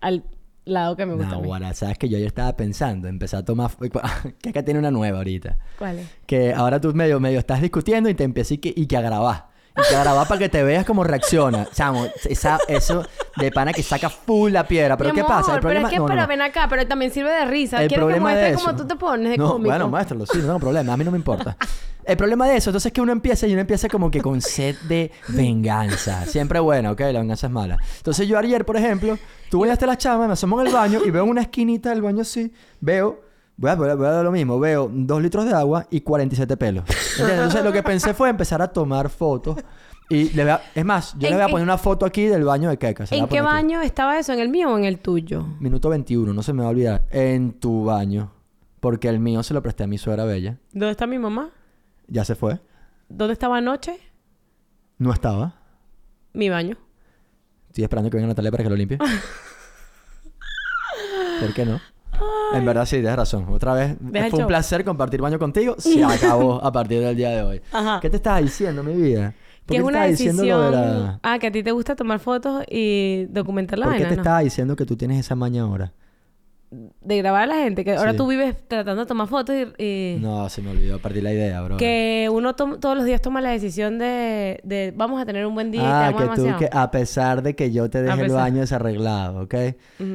Al 0.00 0.24
lado 0.64 0.96
que 0.96 1.06
me 1.06 1.14
gusta. 1.14 1.32
No, 1.32 1.42
guara, 1.42 1.74
sabes 1.74 1.98
que 1.98 2.08
yo 2.08 2.16
ayer 2.16 2.28
estaba 2.28 2.56
pensando, 2.56 3.08
empezar 3.08 3.40
a 3.40 3.44
tomar... 3.44 3.70
que 4.40 4.50
acá 4.50 4.62
tiene 4.62 4.78
una 4.78 4.90
nueva 4.90 5.18
ahorita. 5.18 5.58
¿Cuál 5.78 6.00
es? 6.00 6.08
Que 6.26 6.52
ahora 6.52 6.80
tú 6.80 6.92
medio, 6.94 7.18
medio 7.20 7.38
estás 7.38 7.60
discutiendo 7.60 8.08
y 8.08 8.14
te 8.14 8.24
empiezas 8.24 8.52
y 8.52 8.58
que, 8.58 8.72
y 8.74 8.86
que 8.86 8.96
a 8.96 9.00
grabar. 9.00 9.47
Y 9.78 9.88
que 9.88 9.96
a 9.96 10.00
grabar 10.02 10.26
para 10.26 10.38
que 10.38 10.48
te 10.48 10.62
veas 10.62 10.84
cómo 10.84 11.04
reacciona. 11.04 11.68
Chamo, 11.72 12.06
esa, 12.28 12.58
eso 12.68 13.06
de 13.36 13.52
pana 13.52 13.72
que 13.72 13.82
saca 13.82 14.10
full 14.10 14.52
la 14.52 14.66
piedra. 14.66 14.96
Pero 14.96 15.10
Mi 15.10 15.16
¿qué 15.16 15.24
pasa? 15.24 15.52
amor, 15.52 15.60
pero 15.60 15.80
es 15.80 15.88
que, 15.88 15.96
no, 15.96 16.02
no, 16.02 16.08
pero 16.08 16.22
no. 16.22 16.26
ven 16.26 16.42
acá, 16.42 16.66
pero 16.68 16.86
también 16.86 17.12
sirve 17.12 17.30
de 17.30 17.44
risa. 17.44 17.82
El 17.82 17.88
Quiero 17.88 18.06
que 18.06 18.14
problema 18.14 18.30
muestres 18.30 18.62
cómo 18.62 18.76
tú 18.76 18.86
te 18.86 18.96
pones 18.96 19.30
de 19.30 19.38
no, 19.38 19.52
cómico. 19.52 19.70
Bueno, 19.70 19.88
muéstralo, 19.88 20.26
sí, 20.26 20.38
no 20.38 20.44
tengo 20.44 20.60
problema. 20.60 20.92
A 20.92 20.96
mí 20.96 21.04
no 21.04 21.10
me 21.10 21.18
importa. 21.18 21.56
El 22.04 22.16
problema 22.16 22.48
de 22.48 22.56
eso, 22.56 22.70
entonces 22.70 22.86
es 22.86 22.92
que 22.94 23.02
uno 23.02 23.12
empieza 23.12 23.46
y 23.46 23.52
uno 23.52 23.60
empieza 23.60 23.86
como 23.86 24.10
que 24.10 24.22
con 24.22 24.40
sed 24.40 24.76
de 24.88 25.12
venganza. 25.28 26.24
Siempre 26.24 26.58
bueno, 26.58 26.92
¿ok? 26.92 27.00
La 27.00 27.20
venganza 27.20 27.48
es 27.48 27.52
mala. 27.52 27.76
Entonces 27.98 28.26
yo 28.26 28.38
ayer, 28.38 28.64
por 28.64 28.78
ejemplo, 28.78 29.18
tú 29.50 29.58
voy 29.58 29.68
hasta 29.68 29.86
la 29.86 29.98
chama, 29.98 30.26
me 30.26 30.32
asomo 30.32 30.58
en 30.60 30.68
el 30.68 30.72
baño 30.72 31.00
y 31.04 31.10
veo 31.10 31.24
en 31.24 31.28
una 31.28 31.42
esquinita 31.42 31.90
del 31.90 32.00
baño 32.00 32.22
así, 32.22 32.50
veo, 32.80 33.20
voy 33.58 33.70
a, 33.70 33.74
voy 33.74 33.90
a- 33.90 33.94
voy 33.94 34.06
a 34.06 34.10
dar 34.10 34.24
lo 34.24 34.32
mismo, 34.32 34.58
veo 34.58 34.90
dos 34.90 35.20
litros 35.20 35.44
de 35.44 35.52
agua 35.52 35.86
y 35.90 36.00
47 36.00 36.56
pelos. 36.56 36.84
¿Entiendes? 36.88 37.34
Entonces 37.36 37.62
lo 37.64 37.72
que 37.72 37.82
pensé 37.82 38.14
fue 38.14 38.30
empezar 38.30 38.62
a 38.62 38.68
tomar 38.68 39.10
fotos 39.10 39.56
y 40.08 40.30
le 40.30 40.44
voy 40.44 40.52
a- 40.52 40.62
es 40.74 40.84
más, 40.86 41.12
yo 41.18 41.28
¿En 41.28 41.34
le 41.34 41.42
voy 41.42 41.44
a 41.44 41.48
poner 41.50 41.64
una 41.64 41.76
foto 41.76 42.06
aquí 42.06 42.24
del 42.26 42.44
baño 42.44 42.70
de 42.70 42.78
Keka. 42.78 43.04
¿En 43.10 43.26
qué 43.28 43.38
aquí. 43.40 43.44
baño 43.44 43.82
estaba 43.82 44.18
eso? 44.18 44.32
¿En 44.32 44.38
el 44.40 44.48
mío 44.48 44.72
o 44.72 44.78
en 44.78 44.84
el 44.84 44.98
tuyo? 45.00 45.46
Minuto 45.60 45.90
21, 45.90 46.32
no 46.32 46.42
se 46.42 46.54
me 46.54 46.62
va 46.62 46.68
a 46.68 46.70
olvidar. 46.70 47.04
En 47.10 47.52
tu 47.60 47.84
baño. 47.84 48.32
Porque 48.80 49.08
el 49.08 49.18
mío 49.18 49.42
se 49.42 49.52
lo 49.54 49.60
presté 49.62 49.84
a 49.84 49.86
mi 49.88 49.98
suegra 49.98 50.24
bella. 50.24 50.56
¿Dónde 50.72 50.92
está 50.92 51.06
mi 51.06 51.18
mamá? 51.18 51.50
Ya 52.06 52.24
se 52.24 52.36
fue. 52.36 52.60
¿Dónde 53.08 53.32
estaba 53.32 53.56
anoche? 53.58 53.98
No 54.98 55.12
estaba. 55.12 55.56
Mi 56.32 56.48
baño. 56.48 56.76
Estoy 57.68 57.82
esperando 57.84 58.08
que 58.08 58.16
venga 58.16 58.28
Natalia 58.28 58.50
para 58.52 58.62
que 58.64 58.70
lo 58.70 58.76
limpie. 58.76 58.98
¿Por 61.40 61.52
qué 61.54 61.64
no? 61.66 61.80
En 62.54 62.64
verdad 62.64 62.84
sí, 62.86 62.96
tienes 62.96 63.16
razón. 63.16 63.46
Otra 63.50 63.74
vez, 63.74 63.90
el 63.90 64.30
fue 64.30 64.38
un 64.38 64.42
show. 64.42 64.46
placer 64.48 64.84
compartir 64.84 65.20
baño 65.20 65.38
contigo. 65.38 65.74
Se 65.78 66.02
acabó 66.04 66.62
a 66.64 66.72
partir 66.72 67.00
del 67.00 67.16
día 67.16 67.30
de 67.30 67.42
hoy. 67.42 67.60
Ajá. 67.72 67.98
¿Qué 68.00 68.10
te 68.10 68.16
estaba 68.16 68.40
diciendo, 68.40 68.82
mi 68.82 68.94
vida? 68.94 69.34
¿Por 69.66 69.66
Que 69.66 69.74
qué 69.74 69.76
es 69.76 69.82
una 69.84 70.04
diciendo 70.06 70.42
decisión... 70.42 70.72
la... 70.72 71.20
Ah, 71.22 71.38
que 71.38 71.46
a 71.48 71.52
ti 71.52 71.62
te 71.62 71.72
gusta 71.72 71.94
tomar 71.94 72.18
fotos 72.20 72.64
y 72.70 73.26
documentar 73.26 73.78
la 73.78 73.86
¿Por 73.86 73.94
qué 73.94 74.04
te 74.04 74.16
¿no? 74.16 74.22
estaba 74.22 74.40
diciendo 74.40 74.74
que 74.76 74.86
tú 74.86 74.96
tienes 74.96 75.20
esa 75.20 75.34
maña 75.34 75.62
ahora? 75.62 75.92
De 76.70 77.16
grabar 77.16 77.44
a 77.44 77.46
la 77.46 77.54
gente. 77.56 77.82
Que 77.82 77.94
ahora 77.96 78.10
Sí. 78.12 78.18
tú 78.18 78.26
vives 78.26 78.54
tratando 78.68 79.02
de 79.02 79.06
tomar 79.08 79.26
fotos 79.26 79.54
y... 79.78 79.82
y- 79.82 80.18
No, 80.20 80.48
se 80.50 80.60
me 80.60 80.70
olvidó 80.70 80.98
partir 80.98 81.22
la 81.22 81.32
idea, 81.32 81.62
bro. 81.62 81.78
Que 81.78 82.28
uno 82.30 82.54
tom- 82.54 82.78
todos 82.78 82.94
los 82.94 83.06
días 83.06 83.22
toma 83.22 83.40
la 83.40 83.50
decisión 83.50 83.98
de, 83.98 84.60
de 84.64 84.92
vamos 84.94 85.20
a 85.22 85.24
tener 85.24 85.46
un 85.46 85.54
buen 85.54 85.70
día 85.70 85.80
y 85.80 85.84
te 85.84 85.90
Ah, 85.90 86.06
amo 86.08 86.18
que 86.18 86.26
tú, 86.36 86.46
que 86.58 86.68
a 86.70 86.90
pesar 86.90 87.42
de 87.42 87.54
que 87.56 87.72
yo 87.72 87.88
te 87.88 88.02
deje 88.02 88.20
el 88.22 88.32
baño 88.32 88.60
desarreglado, 88.60 89.42
¿ok? 89.44 89.54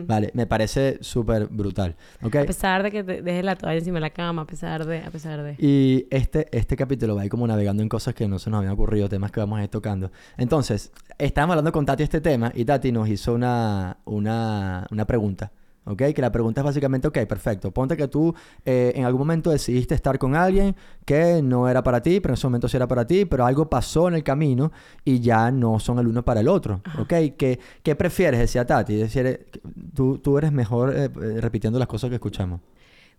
Vale, 0.06 0.30
me 0.36 0.46
parece 0.46 1.00
súper 1.02 1.48
brutal, 1.48 1.96
¿ok? 2.22 2.36
A 2.36 2.44
pesar 2.46 2.84
de 2.84 2.92
que 2.92 3.04
te 3.04 3.22
dejes 3.24 3.44
la 3.44 3.56
toalla 3.56 3.80
encima 3.80 3.96
de 3.96 4.02
la 4.02 4.10
cama, 4.12 4.44
a 4.44 4.46
pesar 4.46 4.86
de, 4.86 5.00
a 5.00 5.10
pesar 5.10 5.42
de. 5.42 5.56
Y 5.58 6.06
este, 6.12 6.48
este 6.52 6.76
capítulo 6.76 7.16
va 7.16 7.22
a 7.24 7.26
ir 7.26 7.32
como 7.32 7.48
navegando 7.48 7.82
en 7.82 7.90
cosas 7.90 8.14
que 8.14 8.28
no 8.28 8.38
se 8.38 8.50
nos 8.52 8.60
habían 8.60 8.74
ocurrido, 8.74 9.10
temas 9.10 9.32
que 9.32 9.40
vamos 9.40 9.60
a 9.60 9.64
ir 9.64 9.70
tocando. 9.70 10.12
Entonces, 10.38 10.92
estábamos 11.18 11.54
hablando 11.54 11.72
con 11.72 11.86
Tati 11.86 12.04
este 12.04 12.22
tema 12.22 12.52
y 12.54 12.64
Tati 12.66 12.92
nos 12.92 13.10
hizo 13.10 13.34
una, 13.34 13.98
una, 14.06 14.86
una 14.92 15.06
pregunta. 15.06 15.52
¿Ok? 15.86 16.02
Que 16.16 16.22
la 16.22 16.32
pregunta 16.32 16.62
es 16.62 16.66
básicamente, 16.66 17.08
ok, 17.10 17.20
perfecto. 17.28 17.72
Ponte 17.72 17.98
que 17.98 18.08
tú 18.08 18.34
eh, 18.66 18.94
en 18.96 19.04
algún 19.04 19.20
momento 19.20 19.50
decidiste 19.52 19.94
estar 19.96 20.18
con 20.18 20.34
alguien 20.36 20.76
que 21.06 21.42
no 21.44 21.68
era 21.68 21.84
para 21.84 22.02
ti, 22.02 22.20
pero 22.22 22.32
en 22.34 22.38
ese 22.38 22.48
momento 22.48 22.68
sí 22.70 22.78
era 22.78 22.88
para 22.88 23.06
ti, 23.06 23.26
pero 23.26 23.46
algo 23.46 23.70
pasó 23.70 24.08
en 24.08 24.14
el 24.14 24.24
camino 24.24 24.72
y 25.04 25.20
ya 25.20 25.52
no 25.52 25.80
son 25.80 26.00
el 26.00 26.08
uno 26.08 26.24
para 26.24 26.40
el 26.40 26.48
otro. 26.48 26.82
¿Ok? 27.00 27.14
¿Qué, 27.38 27.60
qué 27.84 27.96
prefieres? 27.96 28.40
Decía 28.40 28.66
Tati. 28.66 28.96
Decía, 28.96 29.24
eh, 29.24 29.46
tú, 29.94 30.18
tú 30.20 30.38
eres 30.38 30.52
mejor 30.54 30.94
eh, 30.96 31.10
repitiendo 31.42 31.78
las 31.80 31.88
cosas 31.90 32.10
que 32.10 32.16
escuchamos. 32.16 32.62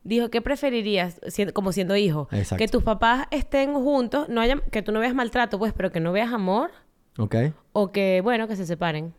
Dijo, 0.03 0.31
¿qué 0.31 0.41
preferirías 0.43 1.21
como 1.53 1.73
siendo 1.73 1.97
hijo? 1.97 2.29
Exacto. 2.31 2.57
Que 2.63 2.69
tus 2.69 2.83
papás 2.83 3.27
estén 3.31 3.75
juntos, 3.75 4.29
no 4.29 4.41
haya, 4.41 4.61
que 4.71 4.83
tú 4.83 4.93
no 4.93 5.01
veas 5.01 5.15
maltrato, 5.15 5.59
pues, 5.59 5.73
pero 5.75 5.93
que 5.93 6.01
no 6.01 6.13
veas 6.13 6.31
amor, 6.33 6.71
¿Ok? 7.19 7.35
o 7.73 7.91
que, 7.91 8.21
bueno, 8.23 8.47
que 8.49 8.57
se 8.57 8.67
separen. 8.67 9.15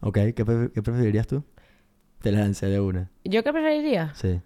Ok, 0.00 0.18
¿qué, 0.34 0.44
pre- 0.44 0.70
qué 0.72 0.82
preferirías 0.82 1.26
tú? 1.28 1.42
Te 2.26 2.32
la 2.32 2.40
lancé 2.40 2.66
de 2.66 2.80
una. 2.80 3.08
¿Yo 3.22 3.44
qué 3.44 3.52
preferiría? 3.52 4.12
Sí. 4.16 4.40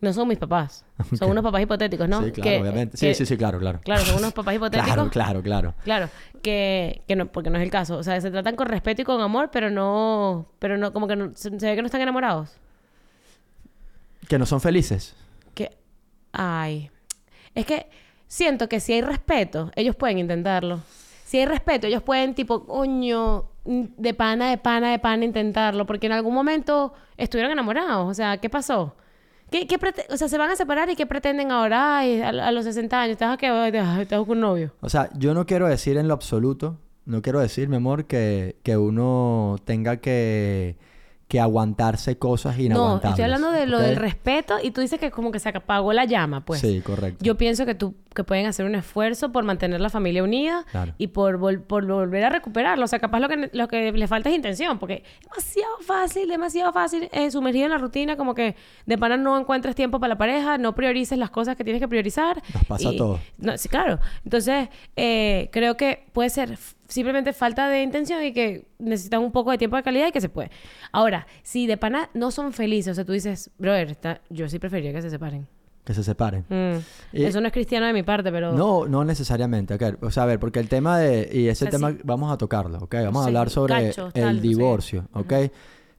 No 0.00 0.12
son 0.12 0.28
mis 0.28 0.38
papás. 0.38 0.84
Son 1.18 1.28
unos 1.32 1.42
papás 1.42 1.60
hipotéticos, 1.60 2.08
¿no? 2.08 2.22
Sí, 2.22 2.30
claro, 2.30 2.48
Que- 2.50 2.60
obviamente. 2.60 2.96
Sí, 2.96 3.06
que- 3.06 3.14
sí, 3.16 3.26
sí, 3.26 3.36
claro, 3.36 3.58
claro. 3.58 3.80
Claro, 3.82 4.02
son 4.02 4.18
unos 4.18 4.32
papás 4.32 4.54
hipotéticos. 4.54 4.94
Claro, 4.94 5.10
claro, 5.10 5.42
claro. 5.42 5.74
Claro, 5.82 6.08
que, 6.40 7.02
que 7.08 7.16
no, 7.16 7.26
porque 7.26 7.50
no 7.50 7.56
es 7.58 7.64
el 7.64 7.70
caso. 7.72 7.96
O 7.98 8.02
sea, 8.04 8.20
se 8.20 8.30
tratan 8.30 8.54
con 8.54 8.68
respeto 8.68 9.02
y 9.02 9.04
con 9.04 9.20
amor, 9.20 9.50
pero 9.52 9.70
no, 9.70 10.46
pero 10.60 10.78
no, 10.78 10.92
como 10.92 11.08
que 11.08 11.16
no- 11.16 11.32
se, 11.34 11.50
se 11.58 11.66
ve 11.66 11.74
que 11.74 11.82
no 11.82 11.86
están 11.86 12.00
enamorados. 12.00 12.50
Que 14.28 14.38
no 14.38 14.46
son 14.46 14.60
felices. 14.60 15.16
Que, 15.54 15.76
ay, 16.30 16.92
es 17.56 17.66
que 17.66 17.88
siento 18.28 18.68
que 18.68 18.78
si 18.78 18.92
hay 18.92 19.02
respeto, 19.02 19.72
ellos 19.74 19.96
pueden 19.96 20.18
intentarlo. 20.18 20.80
Si 21.32 21.38
hay 21.38 21.46
respeto, 21.46 21.86
ellos 21.86 22.02
pueden, 22.02 22.34
tipo, 22.34 22.66
coño, 22.66 23.46
de 23.64 24.12
pana, 24.12 24.50
de 24.50 24.58
pana, 24.58 24.90
de 24.90 24.98
pana, 24.98 25.24
intentarlo, 25.24 25.86
porque 25.86 26.04
en 26.04 26.12
algún 26.12 26.34
momento 26.34 26.92
estuvieron 27.16 27.50
enamorados. 27.50 28.06
O 28.06 28.12
sea, 28.12 28.36
¿qué 28.36 28.50
pasó? 28.50 28.94
¿Qué, 29.50 29.66
qué 29.66 29.78
o 30.10 30.16
sea, 30.18 30.28
se 30.28 30.36
van 30.36 30.50
a 30.50 30.56
separar 30.56 30.90
y 30.90 30.94
qué 30.94 31.06
pretenden 31.06 31.50
ahora? 31.50 31.96
Ay, 31.96 32.20
a, 32.20 32.52
los 32.52 32.66
60 32.66 33.00
años, 33.00 33.12
¿estás 33.12 33.38
estás 33.42 34.18
con 34.20 34.28
un 34.32 34.40
novio? 34.40 34.74
O 34.82 34.90
sea, 34.90 35.08
yo 35.16 35.32
no 35.32 35.46
quiero 35.46 35.66
decir 35.66 35.96
en 35.96 36.06
lo 36.06 36.12
absoluto, 36.12 36.76
no 37.06 37.22
quiero 37.22 37.40
decir, 37.40 37.70
mi 37.70 37.76
amor, 37.76 38.04
que, 38.04 38.56
que 38.62 38.76
uno 38.76 39.56
tenga 39.64 40.02
que, 40.02 40.76
que 41.32 41.40
aguantarse 41.40 42.18
cosas 42.18 42.58
No, 42.58 42.62
inaguantables. 42.62 43.10
estoy 43.12 43.24
hablando 43.24 43.52
de 43.52 43.66
lo 43.66 43.78
del 43.78 43.96
respeto 43.96 44.56
y 44.62 44.70
tú 44.70 44.82
dices 44.82 45.00
que 45.00 45.10
como 45.10 45.32
que 45.32 45.38
se 45.38 45.48
apagó 45.48 45.94
la 45.94 46.04
llama, 46.04 46.44
pues. 46.44 46.60
Sí, 46.60 46.82
correcto. 46.82 47.24
Yo 47.24 47.38
pienso 47.38 47.64
que 47.64 47.74
tú 47.74 47.94
que 48.14 48.22
pueden 48.22 48.44
hacer 48.44 48.66
un 48.66 48.74
esfuerzo 48.74 49.32
por 49.32 49.42
mantener 49.42 49.80
la 49.80 49.88
familia 49.88 50.22
unida 50.22 50.66
Claro. 50.70 50.92
y 50.98 51.06
por, 51.06 51.38
vol- 51.40 51.62
por 51.62 51.86
volver 51.86 52.22
a 52.24 52.28
recuperarlo. 52.28 52.84
O 52.84 52.86
sea, 52.86 52.98
capaz 52.98 53.20
lo 53.20 53.30
que, 53.30 53.48
lo 53.54 53.66
que 53.68 53.92
le 53.92 54.06
falta 54.06 54.28
es 54.28 54.36
intención, 54.36 54.78
porque 54.78 55.02
es 55.06 55.20
demasiado 55.30 55.72
fácil, 55.80 56.28
demasiado 56.28 56.70
fácil 56.74 57.08
eh, 57.12 57.30
sumergido 57.30 57.64
en 57.64 57.70
la 57.70 57.78
rutina, 57.78 58.18
como 58.18 58.34
que 58.34 58.54
de 58.84 58.98
pana 58.98 59.16
no 59.16 59.38
encuentres 59.40 59.74
tiempo 59.74 59.98
para 60.00 60.10
la 60.10 60.18
pareja, 60.18 60.58
no 60.58 60.74
priorices 60.74 61.16
las 61.16 61.30
cosas 61.30 61.56
que 61.56 61.64
tienes 61.64 61.80
que 61.80 61.88
priorizar. 61.88 62.42
Nos 62.52 62.64
pasa 62.66 62.92
y-. 62.92 62.98
No, 63.38 63.56
sí, 63.56 63.70
claro. 63.70 63.98
Entonces, 64.22 64.68
eh, 64.96 65.48
creo 65.50 65.78
que 65.78 66.04
puede 66.12 66.28
ser 66.28 66.58
simplemente 66.92 67.32
falta 67.32 67.68
de 67.68 67.82
intención 67.82 68.22
y 68.22 68.32
que 68.32 68.66
necesitan 68.78 69.22
un 69.22 69.32
poco 69.32 69.50
de 69.50 69.58
tiempo 69.58 69.76
de 69.76 69.82
calidad 69.82 70.06
y 70.08 70.12
que 70.12 70.20
se 70.20 70.28
puede. 70.28 70.50
Ahora, 70.92 71.26
si 71.42 71.66
de 71.66 71.76
pana 71.76 72.10
no 72.14 72.30
son 72.30 72.52
felices, 72.52 72.92
o 72.92 72.94
sea, 72.94 73.04
tú 73.04 73.12
dices, 73.12 73.50
brother, 73.58 73.90
está- 73.90 74.20
yo 74.30 74.48
sí 74.48 74.58
preferiría 74.58 74.92
que 74.92 75.02
se 75.02 75.10
separen. 75.10 75.46
que 75.84 75.94
se 75.94 76.04
separen. 76.04 76.44
Mm. 76.48 76.78
Y- 77.12 77.24
Eso 77.24 77.40
no 77.40 77.48
es 77.48 77.52
cristiano 77.52 77.86
de 77.86 77.92
mi 77.92 78.04
parte, 78.04 78.30
pero... 78.30 78.52
No, 78.52 78.86
no 78.86 79.04
necesariamente. 79.04 79.76
O 80.02 80.10
sea, 80.12 80.22
a 80.22 80.26
ver, 80.26 80.38
porque 80.38 80.60
el 80.60 80.68
tema 80.68 80.96
de... 80.98 81.28
Y 81.32 81.48
ese 81.48 81.66
tema 81.66 81.90
sí. 81.90 81.98
vamos 82.04 82.30
a 82.32 82.38
tocarlo, 82.38 82.78
¿ok? 82.78 82.94
Vamos 83.02 83.22
a 83.22 83.24
Sí, 83.24 83.28
hablar 83.30 83.50
sobre 83.50 83.88
cachos, 83.88 84.12
el 84.14 84.22
tal, 84.22 84.40
divorcio, 84.40 85.08
¿ok? 85.12 85.32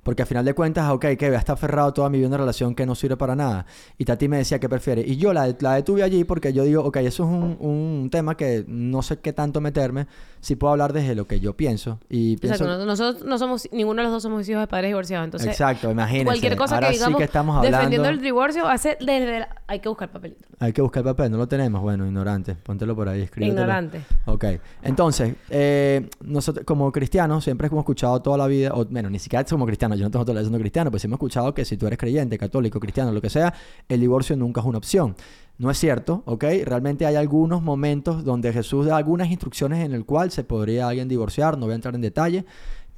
Porque 0.03 0.21
al 0.23 0.27
final 0.27 0.43
de 0.43 0.53
cuentas, 0.53 0.89
ok, 0.91 1.05
que 1.17 1.27
voy 1.27 1.35
a 1.35 1.39
estar 1.39 1.53
aferrado 1.53 1.93
toda 1.93 2.09
mi 2.09 2.17
vida 2.17 2.27
en 2.27 2.31
una 2.33 2.37
relación 2.39 2.75
que 2.75 2.85
no 2.85 2.93
sirve 2.93 3.15
para 3.15 3.35
nada. 3.37 3.65
Y 3.97 4.03
Tati 4.05 4.27
me 4.27 4.37
decía 4.37 4.59
que 4.59 4.67
prefiere. 4.67 5.01
Y 5.01 5.15
yo 5.15 5.31
la, 5.33 5.55
la 5.61 5.75
detuve 5.75 6.03
allí 6.03 6.25
porque 6.25 6.51
yo 6.51 6.63
digo, 6.63 6.83
ok, 6.83 6.97
eso 6.97 7.23
es 7.23 7.29
un, 7.29 7.57
un 7.59 8.09
tema 8.11 8.35
que 8.35 8.65
no 8.67 9.01
sé 9.01 9.19
qué 9.19 9.31
tanto 9.31 9.61
meterme. 9.61 10.07
Si 10.41 10.57
puedo 10.57 10.71
hablar 10.73 10.91
desde 10.91 11.15
lo 11.15 11.25
que 11.25 11.39
yo 11.39 11.55
pienso. 11.55 11.99
Y 12.09 12.35
pienso... 12.35 12.65
Exacto, 12.65 12.79
no- 12.79 12.85
nosotros 12.85 13.23
no 13.25 13.37
somos, 13.37 13.69
ninguno 13.71 14.01
de 14.01 14.03
los 14.03 14.11
dos 14.11 14.23
somos 14.23 14.47
hijos 14.49 14.59
de 14.59 14.67
padres 14.67 14.89
divorciados, 14.89 15.23
entonces 15.23 15.47
Exacto, 15.49 15.89
imagínense. 15.91 16.25
cualquier 16.25 16.57
cosa 16.57 16.75
Ahora 16.75 16.87
que 16.87 16.93
digamos 16.95 17.13
sí 17.13 17.17
que 17.19 17.23
estamos 17.23 17.55
hablando... 17.55 17.77
defendiendo 17.77 18.09
el 18.09 18.19
divorcio 18.21 18.65
ser 18.77 18.97
desde 18.99 19.39
la- 19.39 19.55
hay 19.67 19.79
que 19.79 19.87
buscar 19.87 20.11
papelito. 20.11 20.43
Hay 20.59 20.73
que 20.73 20.81
buscar 20.81 20.99
el 20.99 21.15
papel, 21.15 21.31
no 21.31 21.37
lo 21.37 21.47
tenemos. 21.47 21.81
Bueno, 21.81 22.05
ignorante. 22.05 22.55
Póntelo 22.55 22.93
por 22.93 23.07
ahí, 23.07 23.21
escríbetelo. 23.21 23.61
Ignorante. 23.61 24.01
Ok, 24.25 24.45
entonces, 24.81 25.33
eh, 25.49 26.09
nosotros 26.21 26.65
como 26.65 26.91
cristianos 26.91 27.43
siempre 27.45 27.67
hemos 27.67 27.79
escuchado 27.79 28.21
toda 28.21 28.37
la 28.37 28.47
vida, 28.47 28.71
o 28.73 28.83
bueno, 28.85 29.09
ni 29.09 29.19
siquiera 29.19 29.45
como 29.45 29.65
cristianos, 29.65 29.92
yo 29.95 30.05
no 30.05 30.11
tengo 30.11 30.39
siendo 30.39 30.59
cristiano, 30.59 30.91
pues 30.91 31.03
hemos 31.05 31.17
escuchado 31.17 31.53
que 31.53 31.65
si 31.65 31.77
tú 31.77 31.87
eres 31.87 31.99
creyente, 31.99 32.37
católico, 32.37 32.79
cristiano, 32.79 33.11
lo 33.11 33.21
que 33.21 33.29
sea, 33.29 33.53
el 33.87 33.99
divorcio 33.99 34.35
nunca 34.35 34.61
es 34.61 34.67
una 34.67 34.77
opción. 34.77 35.15
No 35.57 35.69
es 35.69 35.77
cierto, 35.77 36.23
¿ok? 36.25 36.43
Realmente 36.65 37.05
hay 37.05 37.15
algunos 37.15 37.61
momentos 37.61 38.23
donde 38.23 38.51
Jesús 38.51 38.87
da 38.87 38.97
algunas 38.97 39.29
instrucciones 39.29 39.85
en 39.85 39.93
el 39.93 40.05
cual 40.05 40.31
se 40.31 40.43
podría 40.43 40.87
alguien 40.87 41.07
divorciar, 41.07 41.57
no 41.57 41.65
voy 41.65 41.73
a 41.73 41.75
entrar 41.75 41.95
en 41.95 42.01
detalle, 42.01 42.45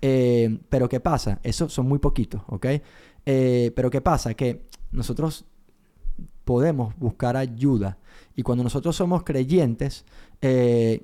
eh, 0.02 0.58
pero 0.70 0.88
¿qué 0.88 1.00
pasa? 1.00 1.40
Eso 1.44 1.68
son 1.70 1.88
muy 1.88 2.00
poquitos, 2.00 2.42
¿ok? 2.48 2.66
Eh, 3.26 3.72
pero 3.76 3.90
¿qué 3.90 4.02
pasa? 4.02 4.34
Que 4.34 4.66
nosotros 4.92 5.46
podemos 6.46 6.98
buscar 6.98 7.36
ayuda. 7.36 7.98
Y 8.36 8.44
cuando 8.44 8.64
nosotros 8.64 8.96
somos 8.96 9.24
creyentes, 9.24 10.06
eh, 10.42 11.04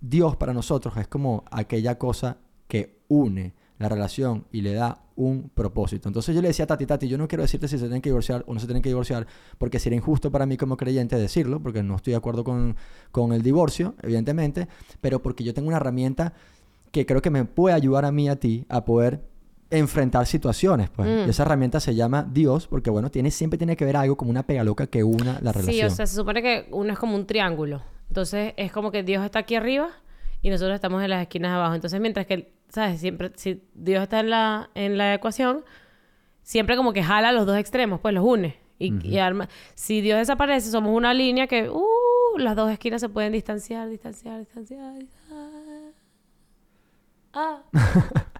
Dios 0.00 0.36
para 0.36 0.52
nosotros 0.52 0.96
es 0.98 1.08
como 1.08 1.44
aquella 1.50 1.98
cosa 1.98 2.36
que 2.68 2.98
une 3.08 3.54
la 3.78 3.88
relación 3.88 4.46
y 4.52 4.60
le 4.60 4.74
da 4.74 5.02
un 5.16 5.50
propósito. 5.50 6.08
Entonces 6.08 6.34
yo 6.34 6.42
le 6.42 6.48
decía 6.48 6.64
a 6.64 6.68
Tati, 6.68 6.86
Tati, 6.86 7.08
yo 7.08 7.18
no 7.18 7.28
quiero 7.28 7.42
decirte 7.42 7.68
si 7.68 7.76
se 7.76 7.84
tienen 7.84 8.02
que 8.02 8.10
divorciar 8.10 8.44
o 8.46 8.54
no 8.54 8.60
se 8.60 8.66
tienen 8.66 8.82
que 8.82 8.88
divorciar, 8.88 9.26
porque 9.58 9.78
sería 9.78 9.96
injusto 9.96 10.30
para 10.30 10.46
mí 10.46 10.56
como 10.56 10.76
creyente 10.76 11.16
decirlo, 11.16 11.60
porque 11.60 11.82
no 11.82 11.96
estoy 11.96 12.12
de 12.12 12.16
acuerdo 12.16 12.44
con, 12.44 12.76
con 13.10 13.32
el 13.32 13.42
divorcio, 13.42 13.94
evidentemente, 14.02 14.68
pero 15.00 15.22
porque 15.22 15.44
yo 15.44 15.54
tengo 15.54 15.68
una 15.68 15.78
herramienta 15.78 16.34
que 16.90 17.06
creo 17.06 17.22
que 17.22 17.30
me 17.30 17.44
puede 17.44 17.74
ayudar 17.74 18.04
a 18.04 18.12
mí 18.12 18.28
a 18.28 18.36
ti 18.36 18.66
a 18.68 18.84
poder 18.84 19.24
enfrentar 19.70 20.26
situaciones, 20.26 20.90
pues. 20.90 21.08
Mm. 21.08 21.26
Y 21.26 21.30
esa 21.30 21.42
herramienta 21.42 21.80
se 21.80 21.94
llama 21.94 22.28
Dios, 22.30 22.68
porque 22.68 22.90
bueno, 22.90 23.10
tiene, 23.10 23.30
siempre 23.30 23.58
tiene 23.58 23.76
que 23.76 23.84
ver 23.84 23.96
algo 23.96 24.16
como 24.16 24.30
una 24.30 24.44
pega 24.44 24.62
loca 24.62 24.86
que 24.86 25.02
una 25.02 25.40
la 25.40 25.52
relación. 25.52 25.74
Sí, 25.74 25.82
o 25.82 25.90
sea, 25.90 26.06
se 26.06 26.14
supone 26.14 26.42
que 26.42 26.68
uno 26.70 26.92
es 26.92 26.98
como 26.98 27.16
un 27.16 27.26
triángulo. 27.26 27.82
Entonces, 28.08 28.54
es 28.56 28.70
como 28.70 28.90
que 28.90 29.02
Dios 29.02 29.24
está 29.24 29.40
aquí 29.40 29.56
arriba 29.56 29.88
y 30.42 30.50
nosotros 30.50 30.74
estamos 30.74 31.02
en 31.02 31.10
las 31.10 31.22
esquinas 31.22 31.52
abajo. 31.52 31.74
Entonces, 31.74 32.00
mientras 32.00 32.26
que, 32.26 32.52
¿sabes? 32.74 33.00
Siempre, 33.00 33.30
si 33.36 33.62
Dios 33.74 34.02
está 34.02 34.20
en 34.20 34.30
la, 34.30 34.70
en 34.74 34.98
la 34.98 35.14
ecuación, 35.14 35.64
siempre 36.42 36.76
como 36.76 36.92
que 36.92 37.02
jala 37.02 37.32
los 37.32 37.46
dos 37.46 37.56
extremos, 37.56 38.00
pues 38.00 38.14
los 38.14 38.24
une. 38.24 38.56
Y, 38.78 38.92
y 39.06 39.18
arma... 39.18 39.48
Si 39.74 40.00
Dios 40.00 40.18
desaparece, 40.18 40.70
somos 40.70 40.94
una 40.94 41.14
línea 41.14 41.46
que, 41.46 41.70
uh, 41.70 42.38
las 42.38 42.56
dos 42.56 42.70
esquinas 42.70 43.00
se 43.00 43.08
pueden 43.08 43.32
distanciar, 43.32 43.88
distanciar, 43.88 44.40
distanciar. 44.40 44.94
distanciar. 44.94 45.94
Ah. 47.32 47.62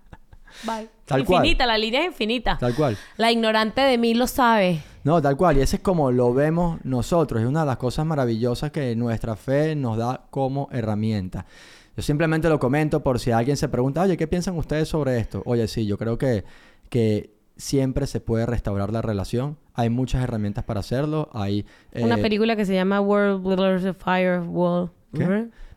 Bye. 0.65 0.89
Tal 1.05 1.25
cual. 1.25 1.45
infinita, 1.45 1.67
la 1.67 1.79
línea 1.79 2.01
es 2.01 2.07
infinita. 2.07 2.59
Tal 2.59 2.75
cual. 2.75 2.97
La 3.17 3.31
ignorante 3.31 3.81
de 3.81 3.99
mí 3.99 4.15
lo 4.15 4.27
sabe. 4.27 4.83
No, 5.03 5.21
tal 5.21 5.37
cual. 5.37 5.59
Y 5.59 5.61
ese 5.61 5.77
es 5.77 5.83
como 5.83 6.11
lo 6.11 6.33
vemos 6.33 6.79
nosotros. 6.85 7.43
Es 7.43 7.49
una 7.49 7.61
de 7.61 7.67
las 7.67 7.77
cosas 7.77 8.07
maravillosas 8.07 8.71
que 8.71 8.95
nuestra 8.97 9.37
fe 9.37 9.75
nos 9.75 9.97
da 9.97 10.27
como 10.31 10.69
herramienta. 10.73 11.47
Yo 11.97 12.03
simplemente 12.03 12.49
lo 12.49 12.59
comento 12.59 13.03
por 13.03 13.21
si 13.21 13.31
alguien 13.31 13.57
se 13.57 13.69
pregunta, 13.69 14.03
oye, 14.03 14.17
¿qué 14.17 14.27
piensan 14.27 14.57
ustedes 14.57 14.89
sobre 14.89 15.19
esto? 15.19 15.43
Oye, 15.47 15.69
sí, 15.69 15.87
yo 15.87 15.97
creo 15.97 16.19
que, 16.19 16.45
que 16.89 17.31
siempre 17.57 18.07
se 18.07 18.21
puede 18.21 18.47
restaurar 18.47 18.93
la 18.93 19.03
relación. 19.03 19.59
Hay 19.75 19.91
muchas 19.91 20.23
herramientas 20.23 20.65
para 20.65 20.81
hacerlo. 20.81 21.31
Hay... 21.33 21.67
Una 21.95 22.19
eh, 22.19 22.23
película 22.23 22.57
que 22.57 22.65
se 22.65 22.75
llama 22.75 23.01
World 23.01 23.43
Builders 23.43 23.85
of 23.85 23.97
Fire 24.03 24.41
Wall. 24.41 24.91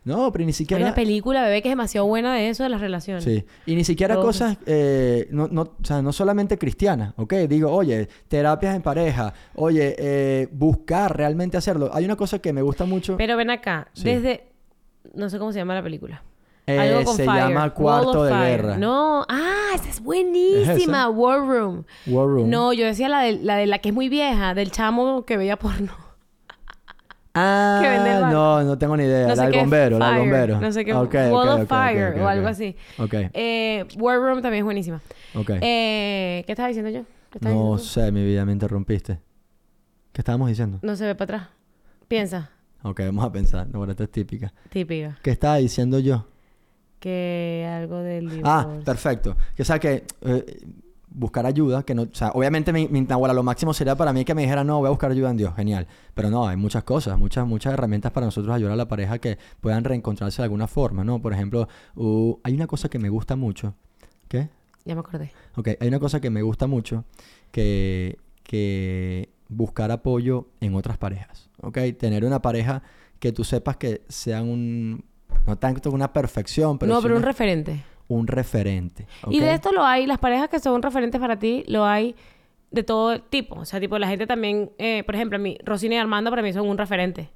No, 0.04 0.32
pero 0.32 0.44
ni 0.44 0.50
Hay 0.50 0.52
siquiera... 0.54 0.82
una 0.82 0.94
película, 0.94 1.42
bebé, 1.44 1.60
que 1.60 1.68
es 1.68 1.72
demasiado 1.72 2.06
buena 2.06 2.34
de 2.34 2.48
eso, 2.48 2.62
de 2.62 2.70
las 2.70 2.80
relaciones. 2.80 3.24
Sí, 3.24 3.44
y 3.66 3.74
ni 3.74 3.84
siquiera 3.84 4.16
cosas, 4.16 4.56
eh, 4.64 5.28
no, 5.30 5.48
no, 5.48 5.62
o 5.62 5.84
sea, 5.84 6.00
no 6.00 6.12
solamente 6.12 6.56
cristianas, 6.56 7.12
¿ok? 7.16 7.34
Digo, 7.48 7.70
oye, 7.70 8.08
terapias 8.26 8.74
en 8.74 8.80
pareja, 8.82 9.34
oye, 9.54 9.94
eh, 9.98 10.48
buscar 10.50 11.14
realmente 11.14 11.58
hacerlo. 11.58 11.90
Hay 11.92 12.06
una 12.06 12.16
cosa 12.16 12.38
que 12.38 12.52
me 12.54 12.62
gusta 12.62 12.86
mucho, 12.86 13.16
Pero 13.18 13.36
ven 13.36 13.50
acá, 13.50 13.88
Sí. 13.92 14.04
desde... 14.04 14.48
No 15.14 15.28
sé 15.30 15.38
cómo 15.38 15.52
se 15.52 15.58
llama 15.58 15.74
la 15.74 15.82
película. 15.82 16.22
eh, 16.66 16.78
Algo 16.78 17.04
con 17.04 17.16
se 17.16 17.24
fire. 17.24 17.48
llama 17.48 17.70
Cuarto 17.74 18.24
de 18.24 18.30
Fire. 18.32 18.62
Guerra. 18.62 18.78
No, 18.78 19.24
ah, 19.28 19.70
esa 19.74 19.88
es 19.88 20.00
buenísima. 20.02 21.08
War 21.08 21.40
Room. 21.40 21.84
War 22.06 22.26
Room. 22.26 22.50
No, 22.50 22.72
yo 22.72 22.84
decía 22.86 23.08
la 23.08 23.20
de, 23.22 23.32
la 23.34 23.56
de 23.56 23.66
la 23.66 23.78
que 23.78 23.88
es 23.90 23.94
muy 23.94 24.08
vieja, 24.08 24.54
del 24.54 24.70
chamo 24.70 25.24
que 25.24 25.36
veía 25.36 25.56
porno. 25.58 25.92
Ah, 27.34 27.78
que 27.82 27.88
vende 27.88 28.14
el 28.16 28.20
bar. 28.22 28.32
no, 28.32 28.62
no 28.64 28.78
tengo 28.78 28.96
ni 28.96 29.04
idea. 29.04 29.28
No 29.28 29.34
la 29.34 29.48
del 29.48 29.60
bombero, 29.60 29.98
la 29.98 30.10
del 30.10 30.18
bombero. 30.20 30.60
no 30.60 30.72
sé 30.72 30.84
qué, 30.84 30.92
Ok, 30.94 31.06
ok, 31.06 31.14
Wall 31.32 31.48
of 31.48 31.68
Fire 31.68 32.20
o 32.20 32.28
algo 32.28 32.48
así. 32.48 32.76
Eh, 33.32 33.86
War 33.98 34.18
Room 34.18 34.42
también 34.42 34.62
es 34.62 34.64
buenísima. 34.64 35.00
Eh, 35.60 36.42
¿Qué 36.46 36.52
estaba 36.52 36.68
diciendo 36.68 36.90
yo? 36.90 37.02
¿Qué 37.30 37.38
estaba 37.38 37.54
no 37.54 37.76
diciendo 37.76 38.06
sé, 38.06 38.12
mi 38.12 38.24
vida, 38.24 38.44
me 38.44 38.52
interrumpiste. 38.52 39.20
¿Qué 40.12 40.20
estábamos 40.22 40.48
diciendo? 40.48 40.78
No 40.82 40.96
se 40.96 41.04
ve 41.06 41.14
para 41.14 41.36
atrás. 41.36 41.48
Piensa. 42.08 42.50
Ok, 42.88 43.00
vamos 43.00 43.24
a 43.24 43.32
pensar. 43.32 43.66
No, 43.68 43.78
bueno, 43.78 43.92
esta 43.92 44.04
es 44.04 44.10
típica. 44.10 44.52
Típica. 44.70 45.18
¿Qué 45.22 45.30
estaba 45.30 45.56
diciendo 45.56 45.98
yo? 45.98 46.26
Que 47.00 47.68
algo 47.70 47.98
del 47.98 48.30
divorcio. 48.30 48.44
Ah, 48.44 48.80
perfecto. 48.84 49.36
Que 49.54 49.62
o 49.62 49.64
sea 49.64 49.78
que 49.78 50.04
eh, 50.22 50.66
buscar 51.10 51.44
ayuda, 51.46 51.82
que 51.82 51.94
no, 51.94 52.02
o 52.02 52.08
sea, 52.14 52.30
obviamente 52.30 52.72
mi, 52.72 52.88
mi 52.88 53.06
lo 53.06 53.42
máximo 53.42 53.74
sería 53.74 53.94
para 53.94 54.12
mí 54.12 54.24
que 54.24 54.34
me 54.34 54.42
dijera, 54.42 54.64
no, 54.64 54.78
voy 54.78 54.86
a 54.86 54.90
buscar 54.90 55.10
ayuda 55.10 55.30
en 55.30 55.36
Dios, 55.36 55.54
genial. 55.54 55.86
Pero 56.14 56.30
no, 56.30 56.48
hay 56.48 56.56
muchas 56.56 56.84
cosas, 56.84 57.18
muchas, 57.18 57.46
muchas 57.46 57.74
herramientas 57.74 58.12
para 58.12 58.26
nosotros 58.26 58.54
ayudar 58.54 58.72
a 58.72 58.76
la 58.76 58.88
pareja 58.88 59.18
que 59.18 59.38
puedan 59.60 59.84
reencontrarse 59.84 60.42
de 60.42 60.44
alguna 60.44 60.66
forma, 60.66 61.04
¿no? 61.04 61.20
Por 61.20 61.32
ejemplo, 61.32 61.68
uh, 61.96 62.38
hay 62.42 62.54
una 62.54 62.66
cosa 62.66 62.88
que 62.88 62.98
me 62.98 63.10
gusta 63.10 63.36
mucho. 63.36 63.74
¿Qué? 64.28 64.48
Ya 64.84 64.94
me 64.94 65.00
acordé. 65.00 65.30
Ok, 65.56 65.68
hay 65.80 65.88
una 65.88 65.98
cosa 65.98 66.20
que 66.20 66.30
me 66.30 66.42
gusta 66.42 66.66
mucho 66.66 67.04
que, 67.50 68.18
que 68.42 69.28
buscar 69.48 69.90
apoyo 69.90 70.48
en 70.60 70.74
otras 70.74 70.98
parejas. 70.98 71.50
¿Ok? 71.60 71.78
Tener 71.98 72.24
una 72.24 72.40
pareja 72.40 72.82
que 73.18 73.32
tú 73.32 73.44
sepas 73.44 73.76
que 73.76 74.02
sean 74.08 74.48
un. 74.48 75.04
No 75.46 75.56
tanto 75.56 75.90
una 75.90 76.12
perfección, 76.12 76.78
pero 76.78 76.92
no, 76.92 77.02
pero 77.02 77.16
un 77.16 77.22
referente. 77.22 77.82
un 78.08 78.26
referente. 78.26 79.06
Y 79.30 79.40
de 79.40 79.54
esto 79.54 79.72
lo 79.72 79.84
hay, 79.84 80.06
las 80.06 80.18
parejas 80.18 80.48
que 80.48 80.58
son 80.58 80.82
referentes 80.82 81.20
para 81.20 81.38
ti, 81.38 81.64
lo 81.68 81.84
hay 81.84 82.14
de 82.70 82.82
todo 82.82 83.20
tipo. 83.20 83.56
O 83.56 83.64
sea, 83.64 83.80
tipo, 83.80 83.98
la 83.98 84.08
gente 84.08 84.26
también, 84.26 84.70
eh, 84.78 85.02
por 85.04 85.14
ejemplo, 85.14 85.36
a 85.36 85.38
mí, 85.38 85.58
Rosina 85.64 85.94
y 85.94 85.98
Armando 85.98 86.30
para 86.30 86.42
mí 86.42 86.52
son 86.52 86.68
un 86.68 86.76
referente. 86.76 87.30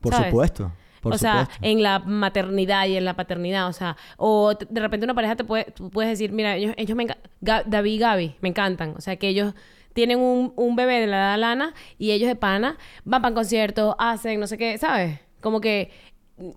Por 0.00 0.12
¿sabes? 0.12 0.28
supuesto. 0.28 0.72
Por 1.00 1.14
o 1.14 1.18
sea, 1.18 1.50
en 1.60 1.82
la 1.82 1.98
maternidad 1.98 2.86
y 2.86 2.96
en 2.96 3.04
la 3.04 3.14
paternidad, 3.14 3.68
o 3.68 3.74
sea, 3.74 3.96
o 4.16 4.54
de 4.54 4.80
repente 4.80 5.04
una 5.04 5.12
pareja 5.12 5.36
te 5.36 5.44
puede, 5.44 5.64
tú 5.66 5.90
puedes 5.90 6.10
decir, 6.10 6.32
mira, 6.32 6.56
ellos, 6.56 6.72
ellos 6.78 6.96
me 6.96 7.02
encantan, 7.02 7.30
David 7.66 7.92
y 7.92 7.98
Gaby, 7.98 8.36
me 8.40 8.48
encantan, 8.48 8.94
o 8.96 9.02
sea, 9.02 9.16
que 9.16 9.28
ellos 9.28 9.52
tienen 9.94 10.18
un, 10.18 10.52
un 10.56 10.76
bebé 10.76 11.00
de 11.00 11.06
la 11.06 11.16
edad 11.16 11.38
Lana 11.38 11.74
y 11.98 12.10
ellos 12.10 12.28
de 12.28 12.36
pana 12.36 12.76
van 13.04 13.22
para 13.22 13.34
conciertos, 13.34 13.94
hacen 13.98 14.38
no 14.38 14.46
sé 14.46 14.58
qué, 14.58 14.76
¿sabes? 14.76 15.18
Como 15.40 15.60
que 15.60 15.90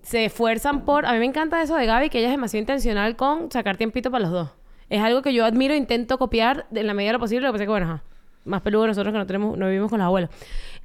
se 0.02 0.26
esfuerzan 0.26 0.84
por, 0.86 1.06
a 1.06 1.14
mí 1.14 1.20
me 1.20 1.26
encanta 1.26 1.62
eso 1.62 1.76
de 1.76 1.86
Gaby, 1.86 2.10
que 2.10 2.20
ella 2.20 2.28
es 2.28 2.34
demasiado 2.34 2.62
intencional 2.62 3.16
con 3.16 3.52
sacar 3.52 3.78
tiempito 3.78 4.12
para 4.12 4.24
los 4.24 4.32
dos. 4.32 4.50
Es 4.90 5.02
algo 5.02 5.22
que 5.22 5.34
yo 5.34 5.46
admiro 5.46 5.74
e 5.74 5.78
intento 5.78 6.18
copiar 6.18 6.66
de 6.72 6.84
la 6.84 6.94
medida 6.94 7.10
de 7.10 7.14
lo 7.14 7.20
posible, 7.20 7.46
lo 7.46 7.52
que 7.54 7.58
pasa 7.58 7.66
que, 7.66 7.70
bueno, 7.70 8.02
más 8.46 8.62
peludo 8.62 8.88
nosotros 8.88 9.12
que 9.12 9.20
no 9.20 9.28
tenemos, 9.28 9.58
no 9.58 9.68
vivimos 9.68 9.90
con 9.90 10.00
los 10.00 10.06
abuelos. 10.06 10.30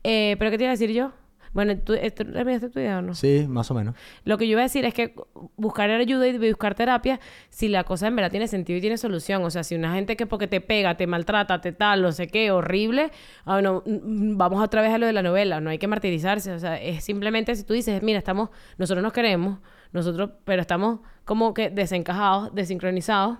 Eh, 0.05 0.37
pero 0.38 0.51
¿qué 0.51 0.59
te 0.59 0.65
iba 0.65 0.71
a 0.71 0.75
decir 0.75 0.91
yo? 0.91 1.12
Bueno, 1.53 1.77
¿tú, 1.77 1.93
esto, 1.93 2.25
¿terminaste 2.25 2.71
tu 2.71 2.79
idea 2.79 2.99
o 2.99 3.03
no? 3.03 3.15
Sí, 3.15 3.47
más 3.47 3.71
o 3.71 3.75
menos. 3.75 3.95
Lo 4.25 4.38
que 4.38 4.47
yo 4.47 4.53
iba 4.53 4.61
a 4.61 4.65
decir 4.65 4.85
es 4.87 4.95
que 4.95 5.15
buscar 5.57 5.91
ayuda 5.91 6.27
y 6.27 6.38
buscar 6.51 6.75
terapia, 6.75 7.21
si 7.51 7.69
la 7.69 7.85
cosa 7.85 8.09
en 8.09 8.17
verdad 8.17 8.31
tiene 8.31 8.49
sentido 8.49 8.79
y 8.79 8.81
tiene 8.81 8.97
solución. 8.97 9.45
O 9.45 9.51
sea, 9.51 9.62
si 9.62 9.75
una 9.75 9.93
gente 9.95 10.17
que 10.17 10.27
porque 10.27 10.47
te 10.47 10.61
pega, 10.61 10.97
te 10.97 11.07
maltrata, 11.07 11.61
te 11.61 11.73
tal, 11.73 12.01
no 12.03 12.12
sé 12.12 12.29
qué, 12.29 12.51
horrible, 12.51 13.11
ah, 13.45 13.61
no, 13.61 13.83
mm, 13.85 14.37
vamos 14.38 14.62
otra 14.62 14.81
vez 14.81 14.93
a 14.93 14.99
lo 14.99 15.07
de 15.07 15.12
la 15.12 15.23
novela. 15.23 15.61
No 15.61 15.69
hay 15.69 15.79
que 15.79 15.88
martirizarse. 15.88 16.53
O 16.53 16.59
sea, 16.59 16.81
es 16.81 17.05
simplemente 17.05 17.55
si 17.55 17.65
tú 17.65 17.75
dices, 17.75 18.03
mira, 18.03 18.19
estamos, 18.19 18.49
nosotros 18.79 19.03
nos 19.03 19.12
queremos, 19.12 19.59
nosotros, 19.93 20.31
pero 20.45 20.62
estamos 20.62 21.01
como 21.25 21.53
que 21.53 21.69
desencajados, 21.69 22.55
desincronizados. 22.55 23.38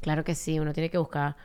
Claro 0.00 0.22
que 0.22 0.34
sí, 0.34 0.60
uno 0.60 0.72
tiene 0.72 0.90
que 0.90 0.98
buscar 0.98 1.36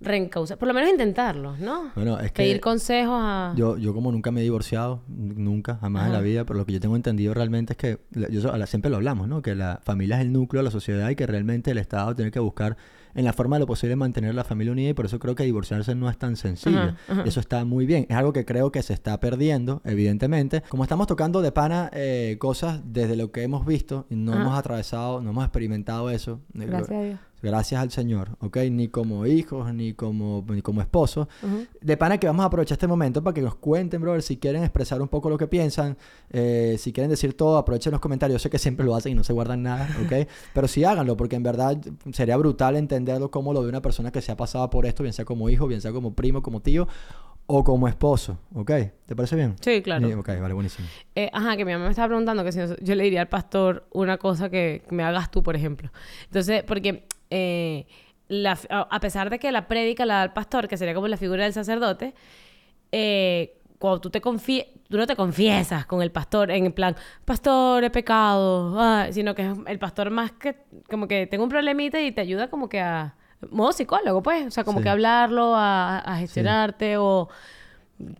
reencauzar, 0.00 0.58
por 0.58 0.68
lo 0.68 0.74
menos 0.74 0.90
intentarlo, 0.90 1.56
¿no? 1.56 1.90
Bueno, 1.94 2.18
es 2.20 2.30
que 2.32 2.42
Pedir 2.44 2.60
consejos 2.60 3.14
a... 3.16 3.52
yo, 3.56 3.76
yo 3.78 3.92
como 3.94 4.12
nunca 4.12 4.30
me 4.30 4.40
he 4.40 4.44
divorciado, 4.44 5.02
nunca, 5.08 5.76
jamás 5.80 6.06
en 6.06 6.12
la 6.12 6.20
vida, 6.20 6.44
pero 6.44 6.58
lo 6.58 6.66
que 6.66 6.72
yo 6.72 6.80
tengo 6.80 6.96
entendido 6.96 7.34
realmente 7.34 7.72
es 7.72 7.76
que, 7.76 7.98
yo, 8.30 8.66
siempre 8.66 8.90
lo 8.90 8.96
hablamos, 8.96 9.28
¿no? 9.28 9.42
Que 9.42 9.54
la 9.54 9.80
familia 9.82 10.16
es 10.16 10.22
el 10.22 10.32
núcleo 10.32 10.60
de 10.60 10.64
la 10.64 10.70
sociedad 10.70 11.08
y 11.10 11.16
que 11.16 11.26
realmente 11.26 11.70
el 11.70 11.78
Estado 11.78 12.14
tiene 12.14 12.30
que 12.30 12.38
buscar 12.38 12.76
en 13.14 13.24
la 13.24 13.32
forma 13.32 13.56
de 13.56 13.60
lo 13.60 13.66
posible 13.66 13.96
mantener 13.96 14.34
la 14.34 14.44
familia 14.44 14.72
unida 14.72 14.90
y 14.90 14.94
por 14.94 15.06
eso 15.06 15.18
creo 15.18 15.34
que 15.34 15.42
divorciarse 15.42 15.94
no 15.96 16.08
es 16.08 16.18
tan 16.18 16.36
sencillo. 16.36 16.78
Ajá, 16.78 16.96
ajá. 17.08 17.22
Eso 17.24 17.40
está 17.40 17.64
muy 17.64 17.84
bien. 17.86 18.06
Es 18.08 18.16
algo 18.16 18.32
que 18.32 18.44
creo 18.44 18.70
que 18.70 18.82
se 18.82 18.92
está 18.92 19.18
perdiendo, 19.18 19.80
evidentemente. 19.84 20.62
Como 20.68 20.84
estamos 20.84 21.06
tocando 21.08 21.42
de 21.42 21.50
pana 21.50 21.90
eh, 21.92 22.36
cosas 22.38 22.80
desde 22.84 23.16
lo 23.16 23.32
que 23.32 23.42
hemos 23.42 23.66
visto 23.66 24.06
no 24.10 24.32
Ajá. 24.32 24.42
hemos 24.42 24.58
atravesado, 24.58 25.20
no 25.20 25.30
hemos 25.30 25.44
experimentado 25.44 26.10
eso. 26.10 26.40
eh, 26.54 26.66
Gracias 26.66 26.90
a 26.90 27.02
Dios. 27.02 27.18
Gracias 27.40 27.80
al 27.80 27.90
Señor, 27.92 28.30
¿ok? 28.40 28.56
Ni 28.70 28.88
como 28.88 29.24
hijos, 29.26 29.72
ni 29.72 29.92
como, 29.94 30.44
ni 30.48 30.60
como 30.60 30.80
esposos. 30.80 31.28
Ujú. 31.42 31.66
De 31.80 31.96
pana 31.96 32.18
que 32.18 32.26
vamos 32.26 32.42
a 32.42 32.46
aprovechar 32.46 32.74
este 32.76 32.86
momento 32.88 33.22
para 33.22 33.32
que 33.34 33.42
nos 33.42 33.54
cuenten, 33.54 34.00
brother, 34.00 34.22
si 34.22 34.36
quieren 34.38 34.62
expresar 34.64 35.00
un 35.00 35.08
poco 35.08 35.30
lo 35.30 35.38
que 35.38 35.46
piensan, 35.46 35.96
eh, 36.30 36.76
si 36.78 36.92
quieren 36.92 37.10
decir 37.10 37.34
todo, 37.36 37.56
aprovechen 37.58 37.92
los 37.92 38.00
comentarios. 38.00 38.40
Yo 38.40 38.42
sé 38.42 38.50
que 38.50 38.58
siempre 38.58 38.84
lo 38.84 38.94
hacen 38.96 39.12
y 39.12 39.14
no 39.14 39.22
se 39.24 39.32
guardan 39.32 39.62
nada, 39.62 39.88
¿ok? 40.04 40.28
Pero 40.52 40.66
sí 40.68 40.82
háganlo, 40.84 41.16
porque 41.16 41.36
en 41.36 41.42
verdad 41.44 41.78
sería 42.12 42.36
brutal 42.36 42.76
entenderlo 42.76 43.30
como 43.30 43.52
lo 43.52 43.62
ve 43.62 43.68
una 43.68 43.82
persona 43.82 44.10
que 44.10 44.20
se 44.20 44.32
ha 44.32 44.36
pasado 44.36 44.68
por 44.70 44.84
esto, 44.86 45.02
bien 45.04 45.12
sea 45.12 45.24
como 45.24 45.48
hijo, 45.48 45.66
bien 45.68 45.80
sea 45.80 45.92
como 45.92 46.14
primo, 46.14 46.42
como 46.42 46.60
tío 46.60 46.88
o 47.50 47.64
como 47.64 47.88
esposo, 47.88 48.38
¿ok? 48.54 48.70
¿Te 49.06 49.16
parece 49.16 49.34
bien? 49.36 49.54
Sí, 49.60 49.80
claro. 49.80 50.06
Sí, 50.06 50.12
ok, 50.12 50.28
vale, 50.40 50.52
buenísimo. 50.52 50.86
Eh, 51.14 51.30
ajá, 51.32 51.56
que 51.56 51.64
mi 51.64 51.72
mamá 51.72 51.84
me 51.86 51.90
estaba 51.92 52.08
preguntando 52.08 52.44
que 52.44 52.52
si 52.52 52.58
no- 52.58 52.76
yo 52.82 52.94
le 52.94 53.04
diría 53.04 53.22
al 53.22 53.28
pastor 53.28 53.86
una 53.92 54.18
cosa 54.18 54.50
que 54.50 54.82
me 54.90 55.02
hagas 55.02 55.30
tú, 55.30 55.42
por 55.42 55.56
ejemplo. 55.56 55.90
Entonces, 56.26 56.62
porque 56.64 57.06
eh, 57.30 57.86
la 58.28 58.58
a 58.70 59.00
pesar 59.00 59.30
de 59.30 59.38
que 59.38 59.50
la 59.52 59.66
prédica 59.68 60.04
la 60.06 60.16
da 60.18 60.24
el 60.24 60.32
pastor, 60.32 60.68
que 60.68 60.76
sería 60.76 60.94
como 60.94 61.08
la 61.08 61.16
figura 61.16 61.44
del 61.44 61.52
sacerdote, 61.52 62.14
eh, 62.92 63.54
cuando 63.78 64.00
tú 64.00 64.10
te 64.10 64.20
tú 64.20 64.96
no 64.96 65.06
te 65.06 65.16
confiesas 65.16 65.86
con 65.86 66.02
el 66.02 66.10
pastor 66.10 66.50
en 66.50 66.72
plan, 66.72 66.96
pastor, 67.24 67.84
he 67.84 67.90
pecado, 67.90 68.74
ah", 68.78 69.06
sino 69.10 69.34
que 69.34 69.42
es 69.46 69.56
el 69.66 69.78
pastor 69.78 70.10
más 70.10 70.32
que 70.32 70.56
como 70.88 71.06
que 71.06 71.26
tengo 71.26 71.44
un 71.44 71.50
problemita 71.50 72.00
y 72.00 72.10
te 72.12 72.20
ayuda 72.20 72.48
como 72.48 72.68
que 72.68 72.80
a 72.80 73.14
modo 73.50 73.72
psicólogo, 73.72 74.22
pues, 74.22 74.46
o 74.46 74.50
sea, 74.50 74.64
como 74.64 74.78
Sí. 74.78 74.84
que 74.84 74.88
hablarlo, 74.90 75.54
a, 75.54 75.98
a 75.98 76.16
gestionarte 76.18 76.96
o 76.96 77.28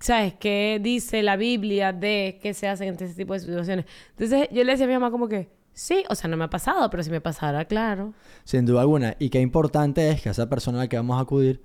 ¿sabes? 0.00 0.34
¿Qué 0.34 0.78
dice 0.82 1.22
la 1.22 1.36
Biblia 1.36 1.92
de 1.92 2.38
qué 2.42 2.52
se 2.54 2.68
hace 2.68 2.86
en 2.86 2.94
este 2.94 3.08
tipo 3.14 3.32
de 3.32 3.40
situaciones? 3.40 3.84
Entonces 4.10 4.48
yo 4.52 4.64
le 4.64 4.72
decía 4.72 4.86
a 4.86 4.88
mi 4.88 4.94
mamá 4.94 5.10
como 5.10 5.28
que, 5.28 5.48
sí, 5.78 6.04
o 6.10 6.14
sea, 6.14 6.28
no 6.28 6.36
me 6.36 6.44
ha 6.44 6.50
pasado, 6.50 6.90
pero 6.90 7.02
si 7.02 7.10
me 7.10 7.20
pasara, 7.20 7.64
claro. 7.64 8.12
Sin 8.44 8.66
duda 8.66 8.80
alguna. 8.80 9.14
Y 9.18 9.30
qué 9.30 9.40
importante 9.40 10.10
es 10.10 10.20
que 10.20 10.28
esa 10.28 10.48
persona 10.48 10.78
a 10.78 10.80
la 10.82 10.88
que 10.88 10.96
vamos 10.96 11.16
a 11.16 11.20
acudir 11.20 11.62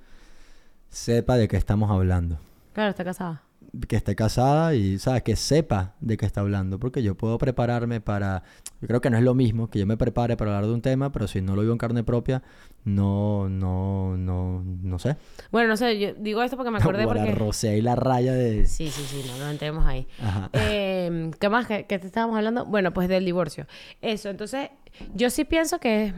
sepa 0.90 1.36
de 1.36 1.48
qué 1.48 1.58
estamos 1.58 1.90
hablando. 1.90 2.38
Claro, 2.74 2.92
está 2.92 3.04
casada. 3.04 3.42
Que 3.88 3.96
esté 3.96 4.16
casada 4.16 4.76
y, 4.76 5.00
¿sabes? 5.00 5.24
Que 5.24 5.36
sepa 5.36 5.96
de 6.00 6.18
qué 6.18 6.26
está 6.26 6.42
hablando. 6.42 6.80
Porque 6.80 7.02
yo 7.02 7.16
puedo 7.16 7.38
prepararme 7.38 8.02
para... 8.02 8.44
Yo 8.82 8.88
creo 8.88 9.02
que 9.02 9.10
no 9.10 9.18
es 9.18 9.24
lo 9.24 9.34
mismo 9.34 9.70
que 9.70 9.80
yo 9.80 9.88
me 9.88 9.98
prepare 9.98 10.38
para 10.38 10.52
hablar 10.52 10.68
de 10.68 10.74
un 10.74 10.82
tema, 10.82 11.12
pero 11.12 11.28
si 11.28 11.42
no 11.42 11.56
lo 11.56 11.62
vivo 11.62 11.74
en 11.74 11.80
carne 11.80 12.04
propia, 12.04 12.44
no, 12.84 13.50
no, 13.50 14.16
no, 14.18 14.62
no 14.64 15.00
sé. 15.00 15.16
Bueno, 15.52 15.70
no 15.70 15.78
sé, 15.78 15.98
yo 16.00 16.14
digo 16.14 16.44
esto 16.44 16.58
porque 16.58 16.72
me 16.72 16.78
acordé 16.82 17.06
porque... 17.06 17.32
rocé 17.32 17.70
ahí 17.70 17.82
la 17.82 17.96
raya 17.96 18.34
de... 18.34 18.68
Sí, 18.68 18.90
sí, 18.90 19.04
sí, 19.08 19.24
no 19.28 19.38
nos 19.38 19.52
entremos 19.52 19.86
ahí. 19.86 20.08
Ajá. 20.22 20.50
Eh, 20.54 21.32
¿Qué 21.40 21.50
más? 21.50 21.66
¿Qué, 21.66 21.86
qué 21.88 21.98
te 21.98 22.08
estábamos 22.08 22.38
hablando? 22.38 22.66
Bueno, 22.66 22.94
pues 22.94 23.10
del 23.10 23.26
divorcio. 23.26 23.66
Eso, 24.02 24.30
entonces, 24.30 24.70
yo 25.16 25.30
sí 25.30 25.46
pienso 25.46 25.80
que, 25.80 26.14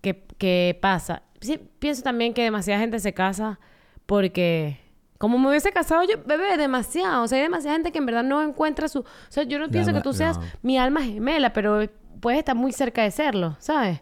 que, 0.00 0.24
que 0.38 0.76
pasa. 0.80 1.22
Sí, 1.40 1.60
pienso 1.78 2.02
también 2.02 2.34
que 2.34 2.42
demasiada 2.42 2.80
gente 2.80 2.98
se 2.98 3.14
casa 3.14 3.60
porque... 4.06 4.83
Como 5.18 5.38
me 5.38 5.48
hubiese 5.48 5.72
casado 5.72 6.02
yo, 6.04 6.16
bebé, 6.26 6.56
demasiado. 6.56 7.22
O 7.24 7.28
sea, 7.28 7.36
hay 7.36 7.42
demasiada 7.44 7.76
gente 7.76 7.92
que 7.92 7.98
en 7.98 8.06
verdad 8.06 8.24
no 8.24 8.42
encuentra 8.42 8.88
su... 8.88 9.00
O 9.00 9.04
sea, 9.28 9.44
yo 9.44 9.58
no 9.58 9.68
pienso 9.68 9.92
que 9.92 10.00
tú 10.00 10.12
seas 10.12 10.38
no. 10.38 10.44
mi 10.62 10.76
alma 10.78 11.02
gemela, 11.02 11.52
pero 11.52 11.88
puedes 12.20 12.38
estar 12.40 12.54
muy 12.56 12.72
cerca 12.72 13.02
de 13.02 13.10
serlo, 13.10 13.56
¿sabes? 13.60 14.00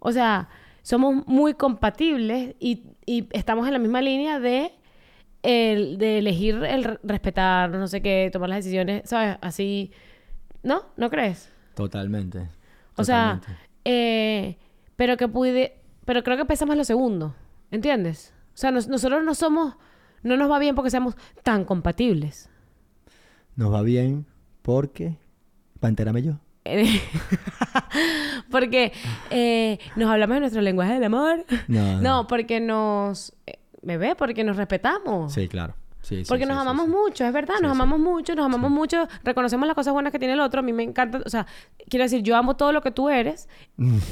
O 0.00 0.10
sea, 0.12 0.48
somos 0.82 1.26
muy 1.26 1.54
compatibles 1.54 2.56
y, 2.60 2.84
y 3.06 3.28
estamos 3.32 3.66
en 3.66 3.72
la 3.74 3.78
misma 3.78 4.00
línea 4.00 4.40
de, 4.40 4.72
el, 5.42 5.98
de 5.98 6.18
elegir 6.18 6.56
el 6.64 6.84
re- 6.84 6.98
respetar, 7.02 7.70
no 7.70 7.86
sé 7.86 8.00
qué, 8.02 8.30
tomar 8.32 8.48
las 8.48 8.58
decisiones, 8.58 9.02
¿sabes? 9.08 9.36
Así, 9.42 9.92
¿no? 10.62 10.82
¿No 10.96 11.10
crees? 11.10 11.50
Totalmente. 11.74 12.48
O 12.96 13.04
sea, 13.04 13.40
eh, 13.84 14.56
pero 14.96 15.16
que 15.16 15.28
pude, 15.28 15.76
pero 16.04 16.22
creo 16.22 16.36
que 16.36 16.44
pesa 16.44 16.64
más 16.66 16.76
lo 16.76 16.84
segundo, 16.84 17.34
¿entiendes? 17.70 18.32
O 18.54 18.56
sea, 18.56 18.70
nos- 18.70 18.88
nosotros 18.88 19.24
no 19.24 19.34
somos, 19.34 19.74
no 20.24 20.36
nos 20.36 20.50
va 20.50 20.58
bien 20.58 20.74
porque 20.74 20.90
seamos 20.90 21.14
tan 21.42 21.64
compatibles. 21.64 22.50
Nos 23.56 23.72
va 23.72 23.82
bien 23.82 24.26
porque... 24.62 25.16
Para 25.78 25.90
enterarme 25.90 26.22
yo. 26.22 26.38
porque 28.50 28.92
eh, 29.30 29.78
nos 29.96 30.10
hablamos 30.10 30.36
de 30.36 30.40
nuestro 30.40 30.62
lenguaje 30.62 30.94
del 30.94 31.04
amor. 31.04 31.44
No, 31.68 32.00
No, 32.00 32.26
porque 32.26 32.58
nos, 32.60 33.34
eh, 33.46 33.58
bebé, 33.82 34.14
porque 34.16 34.44
nos 34.44 34.56
respetamos. 34.56 35.32
Sí, 35.32 35.48
claro. 35.48 35.74
Sí, 36.00 36.16
sí, 36.16 36.28
Porque 36.28 36.44
sí, 36.44 36.50
nos 36.50 36.58
amamos 36.58 36.86
mucho, 36.86 37.24
es 37.24 37.32
verdad, 37.32 37.54
nos 37.62 37.70
amamos 37.70 37.98
mucho, 37.98 38.34
nos 38.34 38.44
amamos 38.44 38.70
mucho, 38.70 39.08
reconocemos 39.22 39.66
las 39.66 39.74
cosas 39.74 39.94
buenas 39.94 40.12
que 40.12 40.18
tiene 40.18 40.34
el 40.34 40.40
otro, 40.40 40.60
a 40.60 40.62
mí 40.62 40.70
me 40.74 40.82
encanta, 40.82 41.22
o 41.24 41.30
sea, 41.30 41.46
quiero 41.88 42.02
decir, 42.02 42.20
yo 42.20 42.36
amo 42.36 42.56
todo 42.56 42.72
lo 42.72 42.82
que 42.82 42.90
tú 42.90 43.08
eres, 43.08 43.48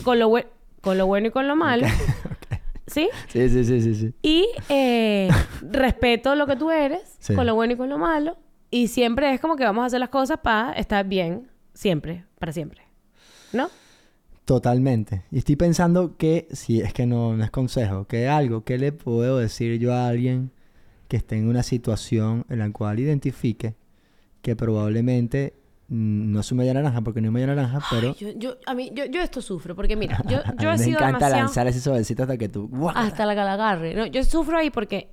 con 0.02 0.18
lo, 0.18 0.32
con 0.80 0.96
lo 0.96 1.06
bueno 1.06 1.26
y 1.26 1.30
con 1.30 1.46
lo 1.46 1.54
malo, 1.54 1.86
¿sí? 2.86 3.08
Sí, 3.28 3.48
sí, 3.48 3.64
sí, 3.64 3.80
sí, 3.80 3.94
sí. 3.94 4.14
Y 4.22 4.48
eh, 4.68 5.28
respeto 5.62 6.34
lo 6.34 6.46
que 6.46 6.56
tú 6.56 6.70
eres, 6.70 7.16
Sí. 7.18 7.34
con 7.34 7.46
lo 7.46 7.54
bueno 7.54 7.74
y 7.74 7.76
con 7.76 7.88
lo 7.88 7.98
malo, 7.98 8.36
y 8.70 8.88
siempre 8.88 9.32
es 9.34 9.40
como 9.40 9.56
que 9.56 9.64
vamos 9.64 9.82
a 9.82 9.86
hacer 9.86 10.00
las 10.00 10.08
cosas 10.08 10.38
para 10.42 10.72
estar 10.72 11.06
bien, 11.06 11.48
siempre, 11.74 12.24
para 12.38 12.52
siempre, 12.52 12.82
¿no? 13.52 13.68
Totalmente. 14.44 15.22
Y 15.30 15.38
estoy 15.38 15.56
pensando 15.56 16.16
que, 16.16 16.48
si 16.52 16.80
es 16.80 16.92
que 16.92 17.06
no, 17.06 17.36
no 17.36 17.44
es 17.44 17.50
consejo, 17.50 18.06
que 18.06 18.28
algo 18.28 18.64
que 18.64 18.76
le 18.78 18.92
puedo 18.92 19.38
decir 19.38 19.78
yo 19.78 19.92
a 19.94 20.08
alguien 20.08 20.50
que 21.08 21.16
esté 21.16 21.36
en 21.36 21.48
una 21.48 21.62
situación 21.62 22.44
en 22.48 22.58
la 22.58 22.70
cual 22.72 22.98
identifique 22.98 23.74
que 24.40 24.56
probablemente 24.56 25.54
no 25.94 26.40
es 26.40 26.50
un 26.50 26.58
media 26.58 26.72
naranja, 26.74 27.00
porque 27.02 27.20
no 27.20 27.28
es 27.28 27.32
media 27.32 27.48
naranja, 27.48 27.80
pero 27.90 28.16
Yo, 28.16 28.30
yo, 28.36 28.56
a 28.66 28.74
mí, 28.74 28.90
yo, 28.94 29.04
yo 29.04 29.20
esto 29.20 29.42
sufro, 29.42 29.76
porque 29.76 29.94
mira, 29.94 30.18
yo, 30.26 30.38
yo 30.58 30.68
he 30.70 30.72
me 30.72 30.78
sido 30.78 30.98
encanta 30.98 31.18
demasiado... 31.26 31.36
lanzar 31.44 31.66
ese 31.66 31.80
suavecito 31.80 32.22
hasta 32.22 32.38
que 32.38 32.48
tú... 32.48 32.70
Hasta 32.94 33.26
la 33.26 33.34
que 33.34 33.40
la 33.42 33.52
agarre. 33.52 33.94
No, 33.94 34.06
yo 34.06 34.24
sufro 34.24 34.56
ahí 34.56 34.70
porque... 34.70 35.10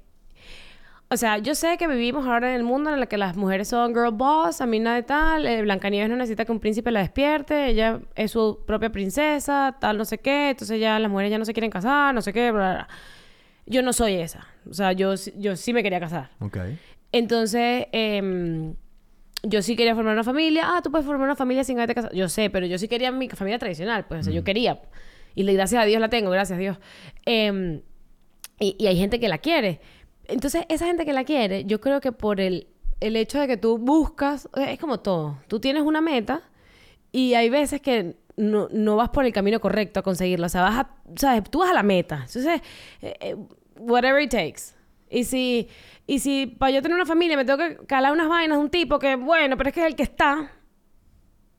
O 1.12 1.18
sea, 1.18 1.39
yo 1.39 1.56
sé 1.56 1.78
que 1.78 1.88
vivimos 1.88 2.28
ahora 2.28 2.52
en 2.52 2.56
el 2.56 2.63
mundo 2.63 2.94
en 2.94 3.00
el 3.00 3.08
que 3.08 3.18
las 3.18 3.36
mujeres 3.36 3.68
son 3.68 3.94
girl 3.96 4.12
boss, 4.13 4.62
a 4.62 4.68
mí 4.68 4.80
nada 4.80 4.96
de 4.98 5.02
tal, 5.04 5.46
eh, 5.48 5.63
Blancanieves 5.63 6.08
no 6.08 6.15
necesita 6.15 6.46
que 6.46 6.52
un 6.52 6.60
príncipe 6.60 6.92
la 6.92 7.00
despierte, 7.00 7.65
ella 7.68 8.00
es 8.15 8.30
su 8.32 8.60
propia 8.68 8.92
princesa, 8.92 9.76
tal, 9.82 9.98
no 9.98 10.06
sé 10.06 10.20
qué, 10.20 10.52
entonces 10.52 10.80
ya 10.80 11.00
las 11.00 11.10
mujeres 11.10 11.32
ya 11.32 11.39
no 11.39 11.46
se 11.46 11.54
quieren 11.54 11.72
casar, 11.72 12.13
no 12.13 12.22
sé 12.22 12.32
qué, 12.32 12.52
bla, 12.52 12.60
bla, 12.62 12.74
bla. 12.74 12.88
Yo 13.65 13.82
no 13.82 13.92
soy 13.92 14.13
esa. 14.18 14.48
O 14.70 14.74
sea, 14.76 14.92
yo, 14.94 15.18
sí- 15.18 15.34
yo 15.38 15.56
sí 15.56 15.74
me 15.74 15.82
quería 15.82 16.00
casar. 16.00 16.30
Ok. 16.42 16.58
Entonces, 17.12 17.88
em, 17.92 18.76
yo 19.43 19.62
sí 19.62 19.75
quería 19.75 19.95
formar 19.95 20.13
una 20.13 20.23
familia. 20.23 20.63
Ah, 20.67 20.82
tú 20.82 20.91
puedes 20.91 21.06
formar 21.06 21.25
una 21.25 21.36
familia 21.36 21.63
sin 21.63 21.78
haberte 21.78 21.95
casado. 21.95 22.13
Yo 22.15 22.28
sé, 22.30 22.49
pero 22.49 22.65
yo 22.65 22.78
sí 22.78 22.88
quería 22.88 23.12
mi 23.12 23.30
familia 23.30 23.60
tradicional. 23.60 24.06
Pues, 24.08 24.21
o 24.21 24.23
sea, 24.23 24.34
yo 24.34 24.43
quería. 24.43 24.82
Y 25.36 25.43
le- 25.43 25.54
gracias 25.54 25.82
a 25.82 25.86
Dios 25.86 25.99
la 26.02 26.10
tengo, 26.10 26.30
gracias 26.32 26.58
a 26.58 26.60
Dios. 26.60 26.78
Em, 27.25 27.82
y, 28.60 28.75
y 28.78 28.88
hay 28.88 28.97
gente 28.97 29.19
que 29.19 29.28
la 29.30 29.38
quiere. 29.38 29.80
Entonces, 30.28 30.65
esa 30.69 30.86
gente 30.86 31.06
que 31.06 31.13
la 31.13 31.23
quiere, 31.23 31.65
yo 31.65 31.80
creo 31.80 32.02
que 32.02 32.12
por 32.12 32.39
el, 32.41 32.67
el 32.99 33.15
hecho 33.15 33.39
de 33.39 33.47
que 33.47 33.58
tú 33.58 33.78
buscas, 33.78 34.49
es 34.56 34.78
como 34.80 34.99
todo. 34.99 35.38
Tú 35.47 35.60
tienes 35.60 35.84
una 35.84 36.02
meta 36.02 36.41
y 37.12 37.34
hay 37.36 37.49
veces 37.49 37.82
que 37.82 38.17
no, 38.38 38.67
no 38.71 38.95
vas 38.95 39.10
por 39.10 39.25
el 39.25 39.34
camino 39.34 39.60
correcto 39.60 39.99
a 40.02 40.04
conseguirla. 40.04 40.47
O 40.47 40.49
sea, 40.49 40.62
vas 40.63 40.78
a, 40.80 40.89
¿sabes? 41.15 41.43
Tú 41.49 41.60
vas 41.60 41.71
a 41.71 41.73
la 41.73 41.84
meta. 41.84 42.25
Entonces, 42.28 42.62
eh, 43.02 43.13
eh, 43.21 43.36
whatever 43.80 44.21
it 44.21 44.30
takes. 44.32 44.75
Y 45.10 45.24
si, 45.24 45.67
y 46.08 46.19
si 46.19 46.48
para 46.48 46.72
yo 46.72 46.82
tener 46.82 46.95
una 46.95 47.06
familia 47.06 47.38
me 47.38 47.45
tengo 47.45 47.58
que 47.58 47.78
calar 47.88 48.13
unas 48.13 48.30
vainas 48.30 48.58
de 48.58 48.63
un 48.63 48.69
tipo 48.69 49.00
que, 49.00 49.15
bueno, 49.15 49.58
pero 49.58 49.69
es 49.69 49.74
que 49.74 49.82
es 49.82 49.88
el 49.88 49.95
que 49.95 50.04
está. 50.04 50.52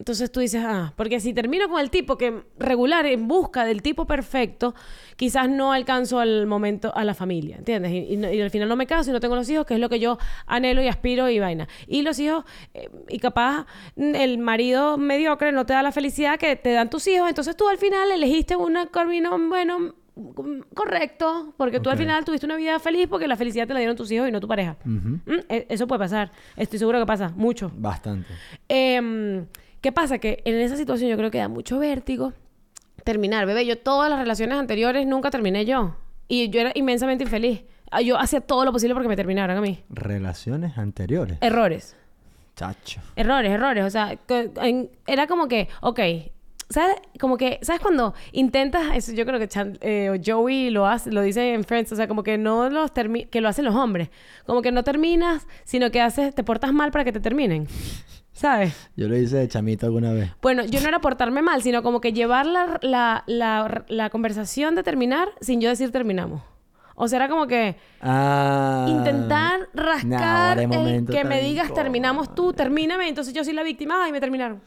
Entonces 0.01 0.33
tú 0.33 0.41
dices, 0.41 0.63
ah, 0.67 0.95
porque 0.97 1.21
si 1.21 1.35
termino 1.35 1.69
con 1.69 1.79
el 1.79 1.91
tipo 1.91 2.17
que 2.17 2.45
regular 2.59 3.05
en 3.05 3.29
busca 3.29 3.67
del 3.67 3.83
tipo 3.83 4.07
perfecto, 4.07 4.75
quizás 5.17 5.47
no 5.47 5.75
alcanzo 5.75 6.21
al 6.21 6.47
momento 6.47 6.91
a 6.97 7.05
la 7.05 7.13
familia, 7.13 7.57
¿entiendes? 7.59 7.93
Y, 7.93 8.15
y 8.15 8.41
al 8.41 8.51
final 8.51 8.67
no 8.67 8.77
me 8.77 8.87
caso 8.87 9.11
y 9.11 9.13
no 9.13 9.21
tengo 9.21 9.37
los 9.37 9.51
hijos, 9.51 9.67
que 9.67 9.75
es 9.75 9.81
lo 9.81 9.91
que 9.91 10.01
yo 10.01 10.17
anhelo 10.47 10.83
y 10.83 10.89
aspiro 10.89 11.29
y 11.29 11.39
vaina. 11.39 11.69
Y 11.87 12.01
los 12.01 12.19
hijos, 12.19 12.47
eh, 12.73 12.89
y 13.11 13.19
capaz 13.19 13.67
el 13.95 14.39
marido 14.39 14.97
mediocre 14.97 15.53
no 15.53 15.67
te 15.67 15.75
da 15.75 15.83
la 15.83 15.93
felicidad 15.93 16.39
que 16.39 16.57
te 16.57 16.73
dan 16.73 16.89
tus 16.89 17.07
hijos, 17.07 17.29
entonces 17.29 17.55
tú 17.55 17.69
al 17.69 17.77
final 17.77 18.11
elegiste 18.11 18.57
un 18.57 18.79
camino, 18.91 19.37
bueno, 19.51 19.97
correcto, 20.75 21.55
porque 21.57 21.81
tú 21.81 21.91
al 21.91 21.97
final 21.97 22.25
tuviste 22.25 22.47
una 22.47 22.57
vida 22.57 22.79
feliz 22.79 23.07
porque 23.09 23.27
la 23.29 23.37
felicidad 23.37 23.67
te 23.67 23.75
la 23.75 23.81
dieron 23.81 23.97
tus 23.97 24.11
hijos 24.11 24.29
y 24.29 24.33
no 24.33 24.41
tu 24.41 24.49
pareja. 24.49 24.77
Mm, 24.85 25.15
e- 25.49 25.67
Eso 25.69 25.87
puede 25.87 25.99
pasar. 26.01 26.31
Estoy 26.57 26.79
seguro 26.79 26.99
que 27.01 27.07
pasa. 27.07 27.31
Mucho. 27.37 27.71
Bastante. 27.75 28.29
Em, 28.69 29.47
¿Qué 29.81 29.93
pasa? 29.93 30.19
Que 30.19 30.43
en 30.45 30.57
esa 30.57 30.77
situación 30.77 31.11
yo 31.11 31.17
creo 31.17 31.31
que 31.31 31.39
da 31.39 31.49
mucho 31.49 31.79
vértigo 31.79 32.33
terminar. 33.05 33.47
Bebé, 33.47 33.65
yo 33.65 33.79
todas 33.79 34.11
las 34.11 34.19
relaciones 34.19 34.59
anteriores 34.59 35.07
nunca 35.07 35.31
terminé 35.31 35.65
yo. 35.65 35.97
Y 36.29 36.51
yo 36.51 36.61
era 36.61 36.73
inmensamente 36.75 37.25
infeliz. 37.25 37.63
Ah, 37.91 38.03
Yo 38.03 38.17
hacía 38.19 38.41
todo 38.41 38.65
lo 38.65 38.73
posible 38.73 38.95
porque 38.95 39.09
me 39.09 39.17
terminaran 39.17 39.57
a 39.57 39.61
mí. 39.61 39.83
Relaciones 39.91 40.79
anteriores. 40.79 41.39
Errores. 41.41 41.97
Chacho. 42.55 43.01
Errores, 43.17 43.51
errores. 43.51 43.85
O 43.85 43.91
sea, 43.91 44.17
era 45.07 45.27
como 45.27 45.49
que, 45.49 45.69
ok, 45.81 45.99
¿sabes? 46.71 46.97
Como 47.21 47.37
que, 47.37 47.59
¿sabes 47.63 47.83
cuando 47.83 48.15
intentas, 48.33 48.97
eso 48.97 49.13
yo 49.13 49.27
creo 49.27 49.39
que 49.39 49.49
Chan- 49.49 49.77
eh, 49.83 50.19
Joey 50.25 50.71
lo 50.71 50.87
hace, 50.87 51.11
lo 51.13 51.21
dice 51.21 51.53
en 51.53 51.65
Friends, 51.65 51.93
o 51.93 51.97
sea, 51.97 52.09
como 52.09 52.23
que 52.23 52.39
no 52.39 52.71
los 52.71 52.95
termi- 52.95 53.29
que 53.29 53.41
lo 53.43 53.49
hacen 53.49 53.65
los 53.67 53.75
hombres. 53.75 54.09
Como 54.47 54.63
que 54.63 54.73
no 54.73 54.83
terminas, 54.85 55.47
sino 55.65 55.91
que 55.91 56.01
haces, 56.01 56.35
te 56.35 56.43
portas 56.45 56.73
mal 56.73 56.91
para 56.93 57.05
que 57.05 57.13
te 57.13 57.21
terminen. 57.21 57.67
¿Sabes? 58.33 58.89
Yo 58.97 59.07
lo 59.09 59.17
hice 59.19 59.37
de 59.37 59.49
chamito 59.49 59.85
alguna 59.85 60.13
vez. 60.13 60.31
Bueno, 60.41 60.65
yo 60.65 60.81
no 60.81 60.89
era 60.89 61.01
portarme 61.01 61.43
mal, 61.43 61.61
sino 61.63 61.83
como 61.83 62.01
que 62.01 62.13
llevar 62.15 62.47
la, 62.47 62.79
la, 62.81 63.23
la, 63.27 63.85
la 63.89 64.09
conversación 64.09 64.75
de 64.77 64.83
terminar 64.83 65.29
sin 65.43 65.61
yo 65.61 65.69
decir 65.69 65.91
terminamos. 65.93 66.41
O 66.95 67.09
sea, 67.09 67.17
era 67.17 67.29
como 67.29 67.47
que 67.47 67.77
Ah. 68.01 68.87
intentar 68.89 69.61
Nah, 69.75 69.83
rascar 69.83 70.59
hay 70.59 70.65
el 70.65 71.07
que 71.07 71.25
me 71.25 71.43
digas 71.43 71.75
terminamos 71.75 72.35
tú, 72.35 72.53
termíname, 72.53 73.09
entonces 73.09 73.35
yo 73.35 73.43
soy 73.45 73.53
la 73.53 73.63
víctima, 73.63 74.05
ay, 74.05 74.13
me 74.13 74.21
terminaron. 74.21 74.63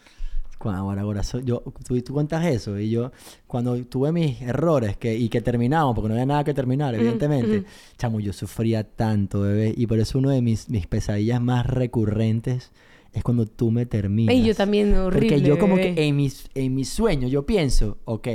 Ahora, 0.70 1.02
ahora, 1.02 1.24
so- 1.24 1.40
yo, 1.40 1.64
tú, 1.88 2.02
tú 2.02 2.14
cuentas 2.14 2.46
eso 2.46 2.80
y 2.80 2.90
yo, 2.90 3.12
cuando 3.48 3.76
tuve 3.86 4.12
mis 4.12 4.42
errores 4.42 4.98
que, 4.98 5.16
y 5.16 5.30
que 5.30 5.42
terminamos, 5.42 5.94
porque 5.96 6.10
no 6.10 6.14
había 6.16 6.26
nada 6.26 6.44
que 6.44 6.54
terminar, 6.54 6.94
evidentemente, 6.96 7.64
chamo, 7.98 8.20
yo 8.20 8.34
sufría 8.34 8.84
tanto, 8.84 9.42
bebé, 9.42 9.74
y 9.76 9.88
por 9.88 10.00
eso 10.00 10.18
uno 10.20 10.30
de 10.30 10.42
mis, 10.42 10.70
mis 10.70 10.88
pesadillas 10.88 11.42
más 11.42 11.66
recurrentes 11.68 12.72
es 13.14 13.24
cuando 13.24 13.46
tú 13.46 13.70
me 13.72 13.86
terminas. 13.86 14.34
Y 14.36 14.44
yo 14.44 14.56
también, 14.56 14.96
horrible. 14.96 15.30
Porque 15.30 15.42
yo 15.48 15.60
como 15.60 15.76
bebé. 15.76 15.96
que 15.96 16.08
en 16.08 16.16
mis, 16.16 16.48
en 16.56 16.74
mis 16.74 16.90
sueños 16.90 17.30
yo 17.30 17.46
pienso, 17.46 17.98
ok, 18.06 18.28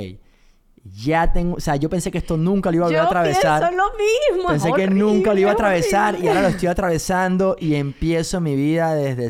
ya 1.03 1.31
tengo, 1.33 1.55
o 1.55 1.59
sea, 1.59 1.75
yo 1.75 1.89
pensé 1.89 2.09
que 2.09 2.17
esto 2.19 2.37
nunca 2.37 2.71
lo 2.71 2.77
iba 2.77 2.85
a 2.85 2.87
volver 2.87 2.99
Yo 3.01 3.03
a 3.03 3.07
atravesar. 3.07 3.59
pienso 3.59 3.77
lo 3.77 4.37
mismo. 4.37 4.49
Pensé 4.49 4.71
que 4.73 4.87
nunca 4.87 5.33
lo 5.33 5.39
iba 5.41 5.51
a 5.51 5.53
horrible, 5.53 5.67
atravesar 5.67 6.17
y 6.23 6.27
ahora 6.29 6.41
lo 6.43 6.47
estoy 6.47 6.69
atravesando 6.69 7.57
y 7.59 7.75
empiezo 7.75 8.39
mi 8.39 8.55
vida 8.55 8.95
desde 8.95 9.29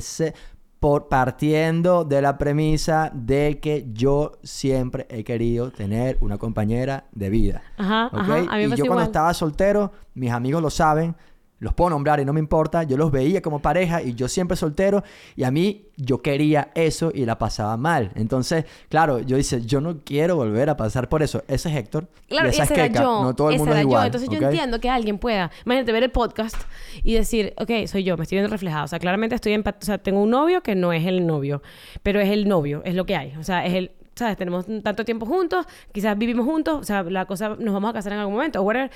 por 0.79 1.09
partiendo 1.09 2.05
de 2.05 2.21
la 2.21 2.37
premisa 2.37 3.11
de 3.13 3.59
que 3.59 3.87
yo 3.91 4.33
siempre 4.43 5.05
he 5.09 5.23
querido 5.23 5.71
tener 5.71 6.17
una 6.21 6.37
compañera 6.37 7.05
de 7.11 7.29
vida. 7.29 7.61
Ajá, 7.77 8.07
¿ok? 8.07 8.19
ajá, 8.19 8.35
a 8.49 8.57
mí 8.57 8.67
me 8.67 8.75
y 8.75 8.77
yo 8.77 8.85
cuando 8.85 9.03
estaba 9.03 9.33
soltero, 9.33 9.91
mis 10.13 10.31
amigos 10.31 10.61
lo 10.61 10.69
saben, 10.69 11.15
los 11.59 11.73
puedo 11.73 11.89
nombrar 11.89 12.19
y 12.19 12.25
no 12.25 12.33
me 12.33 12.39
importa, 12.39 12.83
yo 12.83 12.97
los 12.97 13.11
veía 13.11 13.41
como 13.41 13.61
pareja 13.61 14.01
y 14.01 14.13
yo 14.13 14.27
siempre 14.27 14.55
soltero 14.57 15.03
y 15.35 15.43
a 15.43 15.51
mí 15.51 15.87
yo 15.97 16.21
quería 16.21 16.71
eso 16.75 17.11
y 17.13 17.25
la 17.25 17.37
pasaba 17.37 17.75
mal. 17.77 18.11
Entonces, 18.15 18.65
claro, 18.87 19.19
yo 19.19 19.37
dice, 19.37 19.61
yo 19.65 19.81
no 19.81 19.99
quiero 20.03 20.35
volver 20.37 20.69
a 20.69 20.77
pasar 20.77 21.09
por 21.09 21.21
eso. 21.21 21.43
Ese 21.47 21.69
es 21.69 21.75
Héctor 21.75 22.07
Claro, 22.27 22.47
y 22.47 22.51
esa 22.51 22.63
ese 22.63 22.73
es 22.73 22.79
Keka. 22.79 23.01
yo. 23.01 23.23
No 23.23 23.35
todo 23.35 23.49
el 23.49 23.57
mundo 23.57 23.75
es 23.75 23.81
igual. 23.81 24.03
yo. 24.03 24.05
Entonces 24.05 24.29
yo 24.29 24.47
entiendo 24.47 24.79
que 24.79 24.89
alguien 24.89 25.17
pueda, 25.17 25.51
imagínate, 25.65 25.91
ver 25.91 26.03
el 26.03 26.11
podcast 26.11 26.55
y 27.03 27.13
decir, 27.15 27.53
ok, 27.57 27.87
soy 27.87 28.03
yo, 28.03 28.15
me 28.17 28.23
estoy 28.23 28.37
viendo 28.37 28.51
reflejado. 28.51 28.85
O 28.85 28.87
sea, 28.87 28.99
claramente 28.99 29.35
estoy 29.35 29.53
en... 29.53 29.63
O 29.67 29.73
sea, 29.79 29.97
tengo 29.97 30.21
un 30.21 30.29
novio 30.29 30.61
que 30.63 30.75
no 30.75 30.93
es 30.93 31.05
el 31.05 31.27
novio, 31.27 31.61
pero 32.03 32.19
es 32.19 32.29
el 32.29 32.47
novio, 32.47 32.81
es 32.85 32.95
lo 32.95 33.05
que 33.05 33.15
hay. 33.15 33.35
O 33.37 33.43
sea, 33.43 33.65
es 33.65 33.73
el... 33.73 33.91
¿Sabes? 34.15 34.35
Tenemos 34.35 34.65
tanto 34.83 35.05
tiempo 35.05 35.25
juntos, 35.25 35.65
quizás 35.93 36.17
vivimos 36.17 36.45
juntos, 36.45 36.79
o 36.79 36.83
sea, 36.83 37.03
la 37.03 37.25
cosa, 37.25 37.55
nos 37.57 37.73
vamos 37.73 37.89
a 37.89 37.93
casar 37.93 38.11
en 38.11 38.19
algún 38.19 38.35
momento, 38.35 38.59
o 38.59 38.63
whatever. 38.63 38.91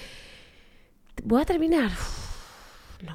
Voy 1.23 1.41
a 1.41 1.45
terminar. 1.45 1.91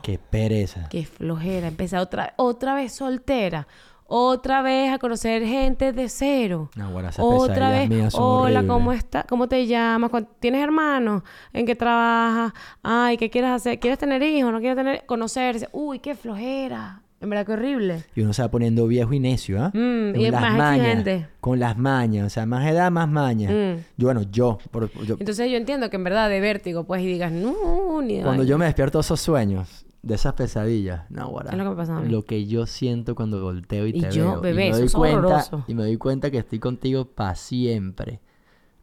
Qué 0.02 0.18
pereza. 0.18 0.88
Qué 0.88 1.04
flojera, 1.04 1.68
empezar 1.68 2.00
otra, 2.00 2.34
otra 2.36 2.74
vez 2.74 2.92
soltera. 2.92 3.66
Otra 4.10 4.62
vez 4.62 4.90
a 4.90 4.98
conocer 4.98 5.44
gente 5.44 5.92
de 5.92 6.08
cero. 6.08 6.70
No, 6.76 6.90
bueno, 6.92 7.10
Otra 7.18 7.70
vez, 7.70 7.90
mías 7.90 8.14
son 8.14 8.22
hola, 8.22 8.60
horribles. 8.60 8.66
¿cómo 8.66 8.92
estás? 8.94 9.24
¿Cómo 9.28 9.48
te 9.48 9.66
llamas? 9.66 10.10
¿Cuán- 10.10 10.28
¿Tienes 10.40 10.62
hermanos? 10.62 11.22
¿En 11.52 11.66
qué 11.66 11.74
trabajas? 11.76 12.54
Ay, 12.82 13.18
¿qué 13.18 13.28
quieres 13.28 13.50
hacer? 13.50 13.78
¿Quieres 13.78 13.98
tener 13.98 14.22
hijos? 14.22 14.50
¿No 14.50 14.60
quieres 14.60 14.78
tener? 14.78 15.04
Conocerse. 15.04 15.68
Uy, 15.72 15.98
qué 15.98 16.14
flojera. 16.14 17.02
En 17.20 17.30
verdad, 17.30 17.46
qué 17.46 17.52
horrible. 17.52 18.04
Y 18.14 18.20
uno 18.20 18.32
se 18.32 18.42
va 18.42 18.48
poniendo 18.50 18.86
viejo 18.86 19.12
y 19.12 19.18
necio, 19.18 19.60
¿ah? 19.60 19.68
Mm, 19.74 20.12
Con 20.12 20.20
y 20.20 20.24
es 20.26 20.30
las 20.32 20.40
más 20.40 20.56
mañas, 20.56 20.86
exigente. 20.86 21.26
Con 21.40 21.58
las 21.58 21.76
mañas. 21.76 22.26
O 22.26 22.30
sea, 22.30 22.46
más 22.46 22.64
edad, 22.70 22.90
más 22.92 23.08
mañas. 23.08 23.50
Mm. 23.52 23.80
Yo, 23.96 24.06
bueno, 24.06 24.22
yo, 24.30 24.58
por- 24.70 24.90
yo- 25.04 25.16
Entonces 25.18 25.50
yo 25.50 25.56
entiendo 25.56 25.90
que 25.90 25.96
en 25.96 26.04
verdad 26.04 26.28
de 26.30 26.38
vértigo, 26.40 26.84
pues, 26.84 27.02
y 27.02 27.06
digas, 27.06 27.32
no, 27.32 28.00
ni 28.02 28.14
cuando 28.20 28.28
vaina". 28.30 28.44
yo 28.44 28.56
me 28.58 28.66
despierto 28.66 28.98
de 28.98 29.02
esos 29.02 29.20
sueños, 29.20 29.84
de 30.00 30.14
esas 30.14 30.34
pesadillas, 30.34 31.10
no, 31.10 31.28
guarda. 31.28 31.50
Es 31.50 31.58
lo 31.58 31.64
que 31.64 31.70
me 31.70 31.76
pasa 31.76 31.96
a 31.96 32.00
mí. 32.02 32.08
Lo 32.08 32.22
que 32.24 32.46
yo 32.46 32.66
siento 32.66 33.16
cuando 33.16 33.42
volteo 33.42 33.86
y, 33.88 33.90
Y 33.90 34.00
te 34.00 34.10
yo, 34.12 34.32
veo. 34.34 34.40
bebé, 34.40 34.68
y 34.68 34.70
doy 34.70 34.84
es 34.84 34.92
cuenta, 34.92 35.18
horroroso. 35.18 35.64
Y 35.66 35.74
me 35.74 35.82
doy 35.82 35.96
cuenta 35.96 36.30
que 36.30 36.38
estoy 36.38 36.60
contigo 36.60 37.04
para 37.06 37.34
siempre. 37.34 38.20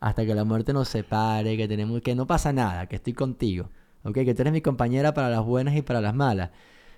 Hasta 0.01 0.25
que 0.25 0.35
la 0.35 0.43
muerte 0.43 0.73
nos 0.73 0.89
separe, 0.89 1.55
que 1.55 1.69
tenemos, 1.69 2.01
que 2.01 2.13
no 2.15 2.27
pasa 2.27 2.51
nada, 2.51 2.85
que 2.87 2.97
estoy 2.97 3.13
contigo. 3.13 3.69
¿Ok? 4.03 4.13
Que 4.13 4.35
tú 4.35 4.41
eres 4.41 4.51
mi 4.53 4.59
compañera 4.61 5.13
para 5.13 5.29
las 5.29 5.43
buenas 5.43 5.73
y 5.75 5.81
para 5.81 6.01
las 6.01 6.13
malas. 6.13 6.51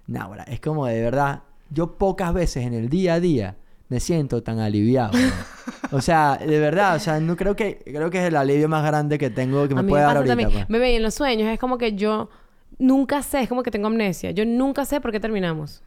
No, 0.07 0.27
guarda, 0.27 0.43
es 0.43 0.59
como 0.59 0.85
de 0.85 1.01
verdad, 1.01 1.41
yo 1.69 1.97
pocas 1.97 2.33
veces 2.33 2.65
en 2.65 2.73
el 2.73 2.89
día 2.89 3.15
a 3.15 3.19
día 3.19 3.55
me 3.89 3.99
siento 3.99 4.41
tan 4.43 4.59
aliviado. 4.59 5.11
¿no? 5.17 5.29
o 5.97 6.01
sea, 6.01 6.37
de 6.37 6.59
verdad, 6.59 6.95
o 6.95 6.99
sea, 6.99 7.19
no 7.19 7.35
creo 7.35 7.55
que 7.55 7.81
creo 7.85 8.09
que 8.09 8.19
es 8.19 8.25
el 8.25 8.35
alivio 8.35 8.67
más 8.69 8.85
grande 8.85 9.17
que 9.17 9.29
tengo 9.29 9.67
que 9.67 9.73
A 9.73 9.77
me 9.77 9.83
mí 9.83 9.89
puede 9.89 10.03
me 10.03 10.07
dar 10.07 10.17
ahorita. 10.17 10.31
también. 10.31 10.51
pues. 10.51 10.67
Bebé, 10.67 10.93
y 10.93 10.95
en 10.95 11.03
los 11.03 11.13
sueños 11.13 11.49
es 11.49 11.59
como 11.59 11.77
que 11.77 11.93
yo 11.93 12.29
nunca 12.79 13.21
sé, 13.23 13.41
es 13.41 13.49
como 13.49 13.63
que 13.63 13.71
tengo 13.71 13.87
amnesia. 13.87 14.31
Yo 14.31 14.45
nunca 14.45 14.85
sé 14.85 14.99
por 15.01 15.11
qué 15.11 15.19
terminamos. 15.19 15.83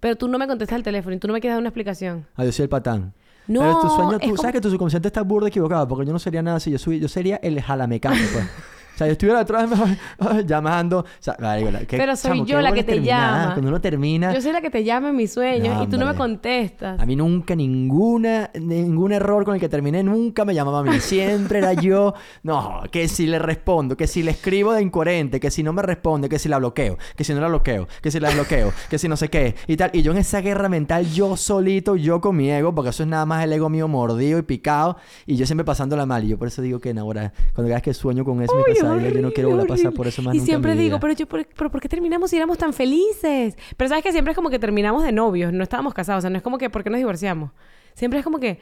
Pero 0.00 0.16
tú 0.16 0.28
no 0.28 0.38
me 0.38 0.46
contestas 0.46 0.76
el 0.76 0.82
teléfono 0.82 1.16
y 1.16 1.18
tú 1.18 1.26
no 1.26 1.32
me 1.32 1.40
quieres 1.40 1.54
dar 1.54 1.60
una 1.60 1.68
explicación. 1.70 2.26
Ah, 2.36 2.44
yo 2.44 2.52
soy 2.52 2.64
el 2.64 2.68
patán. 2.68 3.12
No, 3.48 3.60
Pero 3.60 3.80
tu 3.80 3.88
sueño, 3.88 4.18
tú 4.18 4.26
como- 4.30 4.36
sabes 4.36 4.52
que 4.52 4.60
tu 4.60 4.70
subconsciente 4.70 5.08
está 5.08 5.22
burdo 5.22 5.46
equivocado, 5.46 5.86
porque 5.88 6.04
yo 6.06 6.12
no 6.12 6.18
sería 6.18 6.42
nada 6.42 6.56
así. 6.58 6.70
Yo, 6.70 6.78
soy, 6.78 6.98
yo 7.00 7.08
sería 7.08 7.36
el 7.36 7.60
jalamecano, 7.62 8.16
pues. 8.32 8.44
O 8.96 8.98
sea, 8.98 9.06
yo 9.08 9.12
estuviera 9.12 9.44
mí 9.44 9.76
llamando. 10.46 11.00
O 11.00 11.04
sea, 11.20 11.36
la- 11.38 11.80
qué- 11.86 11.98
Pero 11.98 12.16
soy 12.16 12.30
chamo, 12.30 12.46
yo 12.46 12.60
la 12.62 12.72
que 12.72 12.82
te 12.82 13.02
llama. 13.02 13.50
Cuando 13.52 13.68
uno 13.68 13.78
termina. 13.80 14.32
Yo 14.32 14.40
soy 14.40 14.52
la 14.52 14.62
que 14.62 14.70
te 14.70 14.84
llama 14.84 15.10
en 15.10 15.16
mis 15.16 15.32
sueños 15.34 15.76
No, 15.76 15.82
y 15.82 15.86
tú 15.86 15.98
no 15.98 16.06
me 16.06 16.14
contestas. 16.14 16.98
A 16.98 17.04
mí 17.04 17.14
nunca, 17.14 17.54
ninguna, 17.54 18.50
ningún 18.58 19.12
error 19.12 19.44
con 19.44 19.54
el 19.54 19.60
que 19.60 19.68
terminé, 19.68 20.02
nunca 20.02 20.46
me 20.46 20.54
llamaba 20.54 20.80
a 20.80 20.82
mí. 20.82 20.98
Siempre 21.00 21.58
era 21.58 21.74
yo, 21.74 22.14
no, 22.42 22.80
que 22.90 23.06
si 23.08 23.26
le 23.26 23.38
respondo, 23.38 23.96
que 23.98 24.06
si 24.06 24.22
le 24.22 24.30
escribo 24.30 24.72
de 24.72 24.80
incoherente, 24.82 25.40
que 25.40 25.50
si 25.50 25.62
no 25.62 25.74
me 25.74 25.82
responde, 25.82 26.28
que 26.30 26.38
si 26.38 26.48
la 26.48 26.56
bloqueo, 26.58 26.96
que 27.16 27.22
si 27.22 27.34
no 27.34 27.40
la 27.40 27.48
bloqueo, 27.48 27.86
que 28.00 28.10
si 28.10 28.18
la 28.18 28.30
bloqueo, 28.30 28.72
que 28.88 28.98
si 28.98 29.08
no 29.08 29.16
sé 29.18 29.28
qué, 29.28 29.54
y 29.66 29.76
tal. 29.76 29.90
Y 29.92 30.00
yo 30.02 30.12
en 30.12 30.18
esa 30.18 30.40
guerra 30.40 30.68
mental, 30.70 31.06
yo 31.12 31.36
solito, 31.36 31.96
yo 31.96 32.20
con 32.22 32.34
mi 32.36 32.50
ego, 32.50 32.74
porque 32.74 32.90
eso 32.90 33.02
es 33.02 33.08
nada 33.10 33.26
más 33.26 33.44
el 33.44 33.52
ego 33.52 33.68
mío 33.68 33.88
mordido 33.88 34.38
y 34.38 34.42
picado, 34.42 34.96
y 35.26 35.36
yo 35.36 35.44
siempre 35.44 35.64
pasándola 35.64 36.06
mal. 36.06 36.24
Y 36.24 36.28
yo 36.28 36.38
por 36.38 36.48
eso 36.48 36.62
digo 36.62 36.80
que, 36.80 36.94
no, 36.94 37.02
ahora, 37.02 37.32
cuando 37.54 37.68
cada 37.68 37.76
vez 37.76 37.82
que 37.82 37.94
sueño 37.94 38.24
con 38.24 38.40
eso, 38.42 38.54
mi 38.56 38.62
Uy, 38.92 38.98
pesadilla, 38.98 39.14
yo 39.20 39.22
no 39.26 39.32
quiero 39.32 39.48
volver 39.50 39.64
a 39.64 39.68
pasar 39.68 39.86
horrible. 39.86 39.96
por 39.96 40.06
eso 40.06 40.22
más 40.22 40.34
Y 40.34 40.38
nunca 40.38 40.42
en 40.42 40.46
siempre 40.46 40.74
mi 40.74 40.78
digo, 40.82 40.96
vida. 40.96 41.00
pero 41.00 41.12
yo, 41.14 41.26
¿por, 41.26 41.46
pero 41.46 41.70
¿por 41.70 41.80
qué 41.80 41.88
terminamos 41.88 42.30
si 42.30 42.36
éramos 42.36 42.58
tan 42.58 42.72
felices? 42.72 43.56
Pero 43.76 43.88
sabes 43.88 44.02
que 44.04 44.12
siempre 44.12 44.32
es 44.32 44.36
como 44.36 44.50
que 44.50 44.58
terminamos 44.58 45.02
de 45.04 45.12
novios, 45.12 45.52
no 45.52 45.62
estábamos 45.62 45.94
casados. 45.94 46.20
O 46.20 46.22
sea, 46.22 46.30
no 46.30 46.36
es 46.36 46.42
como 46.42 46.58
que, 46.58 46.70
¿por 46.70 46.82
qué 46.84 46.90
nos 46.90 46.98
divorciamos? 46.98 47.50
Siempre 47.94 48.18
es 48.20 48.24
como 48.24 48.38
que, 48.38 48.58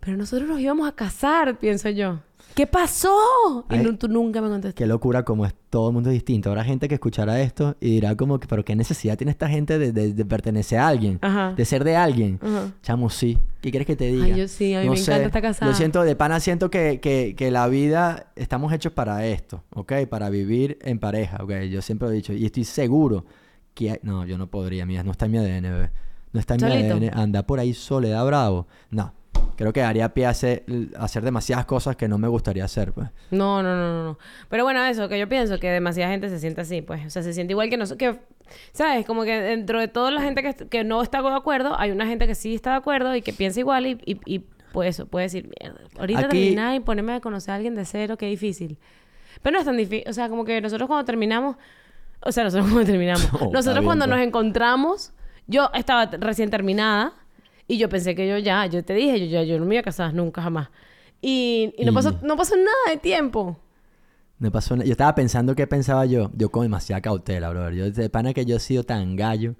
pero 0.00 0.16
nosotros 0.16 0.48
nos 0.48 0.60
íbamos 0.60 0.88
a 0.88 0.92
casar, 0.92 1.58
pienso 1.58 1.88
yo. 1.90 2.20
¿Qué 2.54 2.68
pasó? 2.68 3.64
Y 3.70 3.74
Ay. 3.74 3.82
nu- 3.82 3.96
tú 3.96 4.06
nunca 4.06 4.40
me 4.40 4.48
contestas. 4.48 4.74
Qué 4.74 4.86
locura, 4.86 5.24
como 5.24 5.44
es 5.44 5.52
todo 5.70 5.88
el 5.88 5.94
mundo 5.94 6.10
es 6.10 6.14
distinto. 6.14 6.50
Habrá 6.50 6.62
gente 6.62 6.86
que 6.86 6.94
escuchará 6.94 7.40
esto 7.40 7.76
y 7.80 7.90
dirá 7.90 8.14
como 8.16 8.38
que, 8.38 8.46
pero 8.46 8.64
qué 8.64 8.76
necesidad 8.76 9.16
tiene 9.18 9.32
esta 9.32 9.48
gente 9.48 9.76
de, 9.78 9.90
de- 9.90 10.12
de 10.12 10.24
pertenecer 10.24 10.78
a 10.78 10.86
alguien, 10.86 11.18
Ajá. 11.20 11.54
de 11.56 11.64
ser 11.64 11.82
de 11.82 11.96
alguien. 11.96 12.38
Ajá. 12.40 12.70
Chamo, 12.82 13.10
sí. 13.10 13.38
¿Qué 13.60 13.70
quieres 13.70 13.86
que 13.86 13.96
te 13.96 14.04
diga? 14.12 14.26
Ay, 14.26 14.36
yo 14.36 14.46
sí, 14.46 14.72
a 14.74 14.82
mí 14.82 14.88
me 14.88 14.94
encanta 15.00 15.24
estar 15.26 15.42
casada. 15.42 15.70
Yo 15.72 15.76
siento, 15.76 16.02
de 16.04 16.14
pana 16.14 16.38
siento 16.38 16.70
que, 16.70 17.00
que, 17.00 17.34
que 17.36 17.50
la 17.50 17.66
vida, 17.66 18.30
estamos 18.36 18.72
hechos 18.72 18.92
para 18.92 19.26
esto, 19.26 19.64
¿ok? 19.74 19.92
Para 20.08 20.30
vivir 20.30 20.78
en 20.82 21.00
pareja, 21.00 21.38
¿ok? 21.42 21.52
Yo 21.70 21.82
siempre 21.82 22.06
lo 22.06 22.12
he 22.12 22.16
dicho 22.16 22.32
y 22.32 22.44
estoy 22.46 22.62
seguro 22.64 23.24
que... 23.74 23.90
hay- 23.92 24.00
No, 24.04 24.24
yo 24.26 24.38
no 24.38 24.46
podría, 24.46 24.86
mía, 24.86 25.02
no 25.02 25.10
está 25.10 25.26
en 25.26 25.32
mi 25.32 25.38
ADN, 25.38 25.62
bebé. 25.62 25.90
No 26.32 26.38
está 26.40 26.54
en 26.54 26.60
Solito. 26.60 27.00
mi 27.00 27.06
ADN. 27.08 27.18
Anda 27.18 27.46
por 27.46 27.58
ahí 27.58 27.74
soledad 27.74 28.24
bravo. 28.26 28.66
No. 28.90 29.12
Creo 29.56 29.72
que 29.72 29.80
daría 29.80 30.12
pie 30.14 30.26
a 30.26 30.30
hacer, 30.30 30.64
demasiadas 31.22 31.64
cosas 31.66 31.96
que 31.96 32.08
no 32.08 32.18
me 32.18 32.28
gustaría 32.28 32.64
hacer, 32.64 32.92
pues. 32.92 33.08
No, 33.30 33.62
no, 33.62 33.76
no, 33.76 33.92
no, 33.92 34.04
no. 34.04 34.18
Pero 34.48 34.64
bueno, 34.64 34.84
eso, 34.84 35.08
que 35.08 35.18
yo 35.18 35.28
pienso 35.28 35.58
que 35.58 35.70
demasiada 35.70 36.10
gente 36.10 36.28
se 36.28 36.38
siente 36.38 36.60
así, 36.62 36.82
pues. 36.82 37.06
O 37.06 37.10
sea, 37.10 37.22
se 37.22 37.32
siente 37.32 37.52
igual 37.52 37.70
que 37.70 37.76
nosotros. 37.76 38.16
Que, 38.16 38.20
¿Sabes? 38.72 39.06
Como 39.06 39.24
que 39.24 39.40
dentro 39.40 39.80
de 39.80 39.88
toda 39.88 40.10
la 40.10 40.20
gente 40.22 40.42
que, 40.42 40.54
que 40.68 40.84
no 40.84 41.02
está 41.02 41.22
de 41.22 41.28
acuerdo, 41.34 41.78
hay 41.78 41.90
una 41.90 42.06
gente 42.06 42.26
que 42.26 42.34
sí 42.34 42.54
está 42.54 42.70
de 42.70 42.76
acuerdo 42.76 43.14
y 43.14 43.22
que 43.22 43.32
piensa 43.32 43.60
igual 43.60 43.86
y, 43.86 43.98
y, 44.04 44.20
y 44.26 44.44
pues 44.72 44.90
eso, 44.90 45.06
puede 45.06 45.26
decir, 45.26 45.48
mierda. 45.60 45.80
Ahorita 45.98 46.20
Aquí- 46.20 46.28
terminar 46.28 46.74
y 46.74 46.80
ponerme 46.80 47.12
a 47.14 47.20
conocer 47.20 47.52
a 47.52 47.54
alguien 47.54 47.74
de 47.74 47.84
cero, 47.84 48.16
qué 48.16 48.26
difícil. 48.26 48.76
Pero 49.40 49.54
no 49.54 49.60
es 49.60 49.64
tan 49.64 49.76
difícil. 49.76 50.08
O 50.08 50.12
sea, 50.12 50.28
como 50.28 50.44
que 50.44 50.60
nosotros 50.60 50.86
cuando 50.88 51.04
terminamos. 51.04 51.56
O 52.20 52.32
sea, 52.32 52.44
nosotros 52.44 52.70
cuando 52.70 52.90
terminamos. 52.90 53.28
Nosotros 53.52 53.84
cuando 53.84 54.06
pues. 54.06 54.16
nos 54.16 54.26
encontramos, 54.26 55.12
yo 55.46 55.70
estaba 55.74 56.06
recién 56.06 56.50
terminada 56.50 57.12
y 57.68 57.78
yo 57.78 57.88
pensé 57.88 58.14
que 58.14 58.28
yo 58.28 58.38
ya, 58.38 58.66
yo 58.66 58.84
te 58.84 58.94
dije, 58.94 59.18
yo 59.20 59.26
ya, 59.26 59.42
yo 59.44 59.58
no 59.58 59.66
me 59.66 59.74
iba 59.76 59.80
a 59.80 59.84
casar 59.84 60.12
nunca 60.14 60.42
jamás. 60.42 60.68
Y, 61.20 61.72
y 61.78 61.84
no, 61.84 61.92
Y- 61.92 61.94
pasó, 61.94 62.18
no 62.22 62.36
pasó 62.36 62.56
nada 62.56 62.68
de 62.90 62.96
tiempo. 62.98 63.58
Me 64.38 64.50
pasó... 64.50 64.74
una- 64.74 64.84
Yo 64.84 64.92
estaba 64.92 65.14
pensando 65.14 65.54
qué 65.54 65.66
pensaba 65.66 66.04
yo. 66.06 66.30
Yo 66.34 66.50
con 66.50 66.62
demasiada 66.64 67.00
cautela, 67.00 67.48
brother. 67.50 67.74
Yo 67.74 67.90
de 67.90 68.10
pana 68.10 68.34
que 68.34 68.44
yo 68.44 68.56
he 68.56 68.60
sido 68.60 68.82
tan 68.84 69.16
gallo 69.16 69.54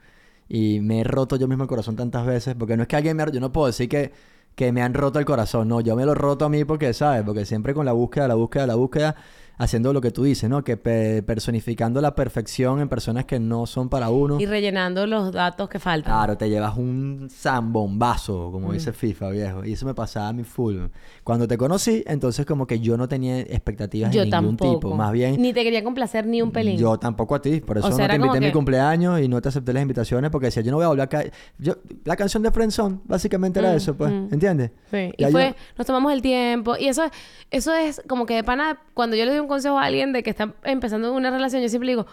y 0.48 0.80
me 0.80 1.00
he 1.00 1.04
roto 1.04 1.36
yo 1.36 1.48
mismo 1.48 1.64
el 1.64 1.68
corazón 1.68 1.96
tantas 1.96 2.26
veces. 2.26 2.54
Porque 2.58 2.76
no 2.76 2.82
es 2.82 2.88
que 2.88 2.96
alguien 2.96 3.16
me... 3.16 3.22
ha- 3.22 3.30
Yo 3.30 3.40
no 3.40 3.52
puedo 3.52 3.68
decir 3.68 3.88
que, 3.88 4.12
que 4.56 4.72
me 4.72 4.82
han 4.82 4.92
roto 4.94 5.18
el 5.18 5.24
corazón. 5.24 5.68
No, 5.68 5.80
yo 5.80 5.96
me 5.96 6.04
lo 6.04 6.12
he 6.12 6.14
roto 6.16 6.44
a 6.44 6.48
mí 6.48 6.64
porque, 6.64 6.92
¿sabes? 6.92 7.22
Porque 7.24 7.46
siempre 7.46 7.72
con 7.72 7.86
la 7.86 7.92
búsqueda, 7.92 8.28
la 8.28 8.34
búsqueda, 8.34 8.66
la 8.66 8.74
búsqueda... 8.74 9.16
haciendo 9.58 9.92
lo 9.92 10.00
que 10.00 10.10
tú 10.10 10.24
dices, 10.24 10.48
¿no? 10.50 10.64
Que 10.64 10.76
pe- 10.76 11.22
personificando 11.22 12.00
la 12.00 12.14
perfección 12.14 12.80
en 12.80 12.88
personas 12.88 13.24
que 13.24 13.38
no 13.38 13.66
son 13.66 13.88
para 13.88 14.10
uno. 14.10 14.40
Y 14.40 14.46
rellenando 14.46 15.06
los 15.06 15.32
datos 15.32 15.68
que 15.68 15.78
faltan. 15.78 16.12
Claro, 16.12 16.36
te 16.36 16.48
llevas 16.50 16.76
un 16.76 17.28
zambombazo, 17.30 18.50
como 18.52 18.68
Mm. 18.68 18.72
dice 18.72 18.92
FIFA, 18.92 19.30
viejo. 19.30 19.64
Y 19.64 19.72
eso 19.72 19.86
me 19.86 19.94
pasaba 19.94 20.28
a 20.28 20.32
mi 20.32 20.44
full. 20.44 20.78
Cuando 21.22 21.48
te 21.48 21.56
conocí, 21.56 22.02
entonces 22.06 22.46
como 22.46 22.66
que 22.66 22.80
yo 22.80 22.96
no 22.96 23.08
tenía 23.08 23.40
expectativas 23.40 24.10
Yo 24.12 24.20
de 24.20 24.26
ningún 24.30 24.56
tampoco. 24.56 24.74
tipo. 24.76 24.94
Más 24.94 25.12
bien, 25.12 25.40
Ni 25.40 25.52
te 25.52 25.62
quería 25.62 25.82
complacer 25.82 26.26
ni 26.26 26.42
un 26.42 26.50
pelín. 26.50 26.76
yo 26.78 26.98
tampoco 26.98 27.34
a 27.34 27.42
ti. 27.42 27.60
Por 27.60 27.78
eso 27.78 27.88
O 27.88 27.92
sea, 27.92 28.06
no 28.06 28.10
te 28.10 28.16
invité 28.16 28.38
a 28.38 28.40
mi 28.40 28.52
cumpleaños 28.52 29.20
y 29.20 29.28
no 29.28 29.40
te 29.40 29.48
acepté 29.48 29.72
las 29.72 29.82
invitaciones 29.82 30.30
porque 30.30 30.46
decía, 30.46 30.62
yo 30.62 30.70
no 30.70 30.76
voy 30.78 30.84
a 30.84 30.88
hablar 30.88 31.06
acá. 31.06 31.24
Yo, 31.58 31.74
la 32.04 32.16
canción 32.16 32.42
de 32.42 32.50
Friendzone, 32.50 32.98
básicamente 33.04 33.60
era 33.60 33.72
Mm, 33.72 33.76
eso, 33.76 33.94
pues. 33.96 34.10
mm. 34.10 34.28
¿Entiendes? 34.32 34.70
Sí. 34.90 35.10
Y 35.16 35.22
yo- 35.24 35.30
fue, 35.30 35.54
nos 35.76 35.86
tomamos 35.86 36.12
el 36.12 36.22
tiempo. 36.22 36.74
Y 36.78 36.88
eso, 36.88 37.02
eso 37.50 37.74
es 37.74 38.02
como 38.08 38.26
que 38.26 38.34
de 38.34 38.44
pana, 38.44 38.78
cuando 38.94 39.16
yo 39.16 39.24
le 39.24 39.30
doy 39.36 39.43
un 39.44 39.48
consejo 39.48 39.78
a 39.78 39.84
alguien 39.84 40.12
de 40.12 40.22
que 40.22 40.30
está 40.30 40.54
empezando 40.64 41.12
una 41.12 41.30
relación, 41.30 41.62
yo 41.62 41.68
siempre 41.68 41.90
digo, 41.90 42.06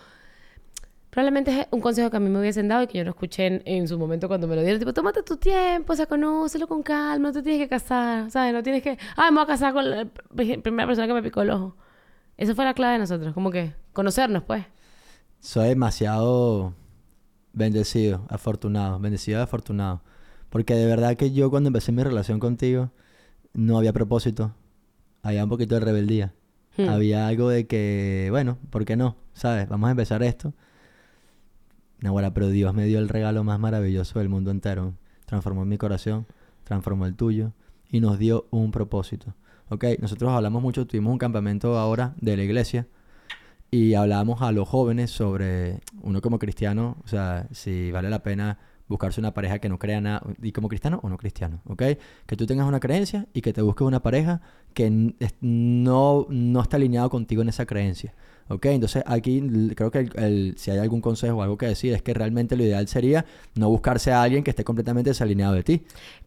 probablemente 1.09 1.61
es 1.61 1.67
un 1.71 1.81
consejo 1.81 2.09
que 2.09 2.17
a 2.17 2.19
mí 2.19 2.29
me 2.29 2.39
hubiesen 2.39 2.67
dado 2.67 2.83
y 2.83 2.87
que 2.87 2.97
yo 2.97 3.03
no 3.03 3.11
escuché 3.11 3.61
en, 3.65 3.87
su 3.87 3.99
momento 3.99 4.27
cuando 4.27 4.47
me 4.47 4.55
lo 4.55 4.61
dieron. 4.61 4.79
Tipo, 4.79 4.93
tómate 4.93 5.23
tu 5.23 5.37
tiempo, 5.37 5.93
o 5.93 5.95
sea, 5.95 6.05
conócelo 6.05 6.67
con 6.67 6.83
calma, 6.83 7.29
no 7.29 7.33
te 7.33 7.41
tienes 7.41 7.61
que 7.61 7.67
casar, 7.67 8.31
¿sabes? 8.31 8.53
No 8.53 8.63
tienes 8.63 8.81
que, 8.81 8.97
ay, 9.15 9.31
me 9.31 9.35
voy 9.35 9.43
a 9.43 9.47
casar 9.47 9.73
con 9.73 9.89
la 9.89 10.03
pr- 10.03 10.61
primera 10.61 10.87
persona 10.87 11.07
que 11.07 11.13
me 11.13 11.23
picó 11.23 11.41
el 11.41 11.49
ojo. 11.51 11.75
Esa 12.37 12.55
fue 12.55 12.65
la 12.65 12.73
clave 12.73 12.93
de 12.93 12.99
nosotros, 12.99 13.33
como 13.33 13.51
que 13.51 13.73
conocernos, 13.93 14.43
pues. 14.43 14.65
Soy 15.39 15.69
demasiado 15.69 16.73
bendecido, 17.53 18.25
afortunado, 18.29 18.99
bendecido 18.99 19.41
afortunado. 19.41 20.01
Porque 20.49 20.75
de 20.75 20.85
verdad 20.85 21.15
que 21.15 21.31
yo 21.31 21.49
cuando 21.49 21.67
empecé 21.67 21.91
mi 21.91 22.03
relación 22.03 22.39
contigo 22.39 22.91
no 23.53 23.77
había 23.77 23.93
propósito. 23.93 24.53
Había 25.23 25.43
un 25.43 25.49
poquito 25.49 25.75
de 25.75 25.81
rebeldía. 25.81 26.33
Hmm. 26.77 26.89
Había 26.89 27.27
algo 27.27 27.49
de 27.49 27.67
que, 27.67 28.27
bueno, 28.31 28.57
¿por 28.69 28.85
qué 28.85 28.95
no? 28.95 29.15
¿Sabes? 29.33 29.67
Vamos 29.69 29.87
a 29.87 29.91
empezar 29.91 30.23
esto. 30.23 30.53
Nahuara, 31.99 32.33
pero 32.33 32.47
Dios 32.47 32.73
me 32.73 32.85
dio 32.85 32.99
el 32.99 33.09
regalo 33.09 33.43
más 33.43 33.59
maravilloso 33.59 34.19
del 34.19 34.29
mundo 34.29 34.51
entero. 34.51 34.93
Transformó 35.25 35.65
mi 35.65 35.77
corazón, 35.77 36.25
transformó 36.63 37.05
el 37.05 37.15
tuyo 37.15 37.53
y 37.89 37.99
nos 37.99 38.17
dio 38.17 38.47
un 38.51 38.71
propósito. 38.71 39.33
¿Ok? 39.69 39.85
Nosotros 39.99 40.31
hablamos 40.31 40.61
mucho, 40.61 40.87
tuvimos 40.87 41.11
un 41.11 41.19
campamento 41.19 41.77
ahora 41.77 42.13
de 42.19 42.35
la 42.35 42.43
iglesia 42.43 42.87
y 43.69 43.93
hablábamos 43.93 44.41
a 44.41 44.51
los 44.51 44.67
jóvenes 44.67 45.11
sobre 45.11 45.79
uno 46.01 46.21
como 46.21 46.39
cristiano, 46.39 46.97
o 47.05 47.07
sea, 47.07 47.47
si 47.51 47.89
vale 47.91 48.09
la 48.09 48.21
pena 48.21 48.59
buscarse 48.91 49.19
una 49.19 49.33
pareja 49.33 49.57
que 49.59 49.67
no 49.69 49.79
crea 49.79 49.99
nada, 50.01 50.21
y 50.43 50.51
como 50.51 50.67
cristiano 50.67 50.99
o 51.01 51.09
no 51.09 51.17
cristiano, 51.17 51.61
¿ok? 51.65 51.81
Que 52.27 52.35
tú 52.37 52.45
tengas 52.45 52.67
una 52.67 52.79
creencia 52.79 53.25
y 53.33 53.41
que 53.41 53.53
te 53.53 53.61
busques 53.63 53.87
una 53.87 54.01
pareja 54.03 54.41
que 54.75 55.13
no, 55.41 56.27
no 56.29 56.61
está 56.61 56.77
alineado 56.77 57.09
contigo 57.09 57.41
en 57.41 57.49
esa 57.49 57.65
creencia, 57.65 58.13
¿ok? 58.49 58.65
Entonces 58.67 59.03
aquí 59.07 59.41
creo 59.75 59.89
que 59.91 59.99
el- 59.99 60.11
el- 60.19 60.53
si 60.57 60.71
hay 60.71 60.77
algún 60.79 61.01
consejo 61.01 61.37
o 61.37 61.41
algo 61.41 61.57
que 61.57 61.65
decir 61.65 61.93
es 61.93 62.01
que 62.01 62.13
realmente 62.13 62.55
lo 62.55 62.63
ideal 62.63 62.87
sería 62.87 63.25
no 63.55 63.69
buscarse 63.69 64.11
a 64.11 64.21
alguien 64.21 64.43
que 64.43 64.51
esté 64.51 64.63
completamente 64.63 65.09
desalineado 65.09 65.53
de 65.53 65.63
ti, 65.63 65.77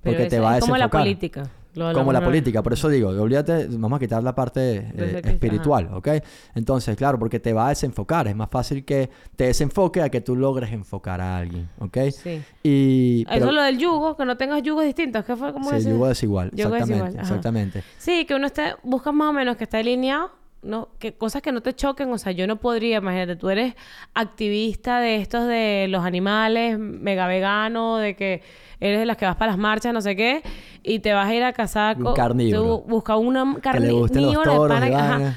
Pero 0.02 0.16
porque 0.16 0.26
te 0.26 0.40
va 0.40 0.52
a 0.52 0.58
es 0.58 0.60
como 0.62 0.76
la 0.76 0.86
desenfocar. 0.86 1.02
política. 1.02 1.50
Como 1.74 2.12
la 2.12 2.24
política, 2.24 2.62
por 2.62 2.72
eso 2.72 2.88
digo, 2.88 3.08
olvídate, 3.08 3.66
vamos 3.70 3.96
a 3.96 4.00
quitar 4.00 4.22
la 4.22 4.34
parte 4.34 4.90
eh, 4.96 5.22
espiritual, 5.24 5.90
¿ok? 5.92 6.08
Entonces, 6.54 6.96
claro, 6.96 7.18
porque 7.18 7.40
te 7.40 7.52
va 7.52 7.66
a 7.66 7.68
desenfocar, 7.70 8.28
es 8.28 8.36
más 8.36 8.48
fácil 8.48 8.84
que 8.84 9.10
te 9.36 9.44
desenfoque 9.44 10.00
a 10.02 10.08
que 10.08 10.20
tú 10.20 10.36
logres 10.36 10.72
enfocar 10.72 11.20
a 11.20 11.36
alguien, 11.36 11.68
¿ok? 11.80 11.98
Sí. 12.12 12.42
Y... 12.62 13.22
Eso 13.22 13.30
pero- 13.32 13.46
es 13.46 13.52
lo 13.54 13.62
del 13.62 13.78
yugo, 13.78 14.16
que 14.16 14.24
no 14.24 14.36
tengas 14.36 14.62
yugos 14.62 14.84
distintos. 14.84 15.24
¿Qué 15.24 15.34
fue? 15.36 15.52
¿Cómo 15.52 15.70
sí, 15.70 15.88
yugo 15.88 16.06
desigual, 16.06 16.50
Yugo 16.52 16.74
exactamente, 16.74 17.04
desigual, 17.04 17.20
exactamente. 17.20 17.82
Sí, 17.98 18.24
que 18.24 18.34
uno 18.34 18.46
esté, 18.46 18.74
busca 18.82 19.12
más 19.12 19.30
o 19.30 19.32
menos 19.32 19.56
que 19.56 19.64
esté 19.64 19.78
alineado, 19.78 20.30
¿no? 20.64 20.88
Que 20.98 21.14
cosas 21.14 21.42
que 21.42 21.52
no 21.52 21.60
te 21.60 21.74
choquen, 21.74 22.10
o 22.12 22.18
sea, 22.18 22.32
yo 22.32 22.46
no 22.46 22.56
podría, 22.56 22.98
imagínate, 22.98 23.36
tú 23.36 23.50
eres 23.50 23.74
activista 24.14 24.98
de 25.00 25.16
estos 25.16 25.46
de 25.46 25.86
los 25.88 26.04
animales, 26.04 26.78
mega 26.78 27.26
vegano, 27.26 27.98
de 27.98 28.16
que 28.16 28.42
eres 28.80 28.98
de 29.00 29.06
las 29.06 29.16
que 29.16 29.24
vas 29.26 29.36
para 29.36 29.52
las 29.52 29.58
marchas, 29.58 29.92
no 29.94 30.00
sé 30.00 30.16
qué, 30.16 30.42
y 30.82 30.98
te 30.98 31.12
vas 31.12 31.28
a 31.28 31.34
ir 31.34 31.42
a 31.44 31.52
casar 31.52 31.96
Un 31.98 32.04
con... 32.04 32.14
carnívoro. 32.14 32.62
Tú 32.82 32.84
busca 32.88 33.16
una 33.16 33.56
carnívora. 33.60 35.36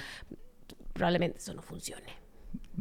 Probablemente 0.93 1.37
eso 1.37 1.53
no 1.53 1.61
funcione. 1.61 2.17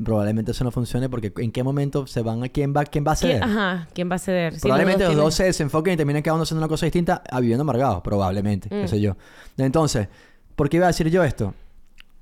Probablemente 0.02 0.50
eso 0.50 0.62
no 0.62 0.70
funcione 0.70 1.08
porque 1.08 1.32
en 1.38 1.50
qué 1.52 1.62
momento 1.62 2.06
se 2.06 2.20
van 2.20 2.44
a 2.44 2.48
quién 2.50 2.74
va 2.76 2.84
quién 2.84 3.04
va 3.06 3.12
a 3.12 3.16
¿Quién, 3.16 3.30
ceder. 3.32 3.42
ajá, 3.42 3.88
¿quién 3.94 4.10
va 4.10 4.16
a 4.16 4.18
ceder? 4.18 4.54
Si 4.54 4.60
Probablemente 4.60 5.04
los 5.04 5.16
dos 5.16 5.34
se 5.34 5.44
desenfoquen 5.44 5.94
y 5.94 5.96
terminen 5.96 6.22
cada 6.22 6.34
uno 6.34 6.42
haciendo 6.42 6.60
una 6.60 6.68
cosa 6.68 6.84
distinta 6.84 7.22
a 7.30 7.40
viviendo 7.40 7.62
amargados, 7.62 8.02
probablemente, 8.02 8.68
qué 8.68 8.84
Mm. 8.84 8.88
sé 8.88 9.00
yo. 9.00 9.16
Entonces, 9.56 10.08
¿por 10.54 10.68
qué 10.68 10.76
iba 10.76 10.86
a 10.86 10.88
decir 10.88 11.08
yo 11.08 11.24
esto? 11.24 11.54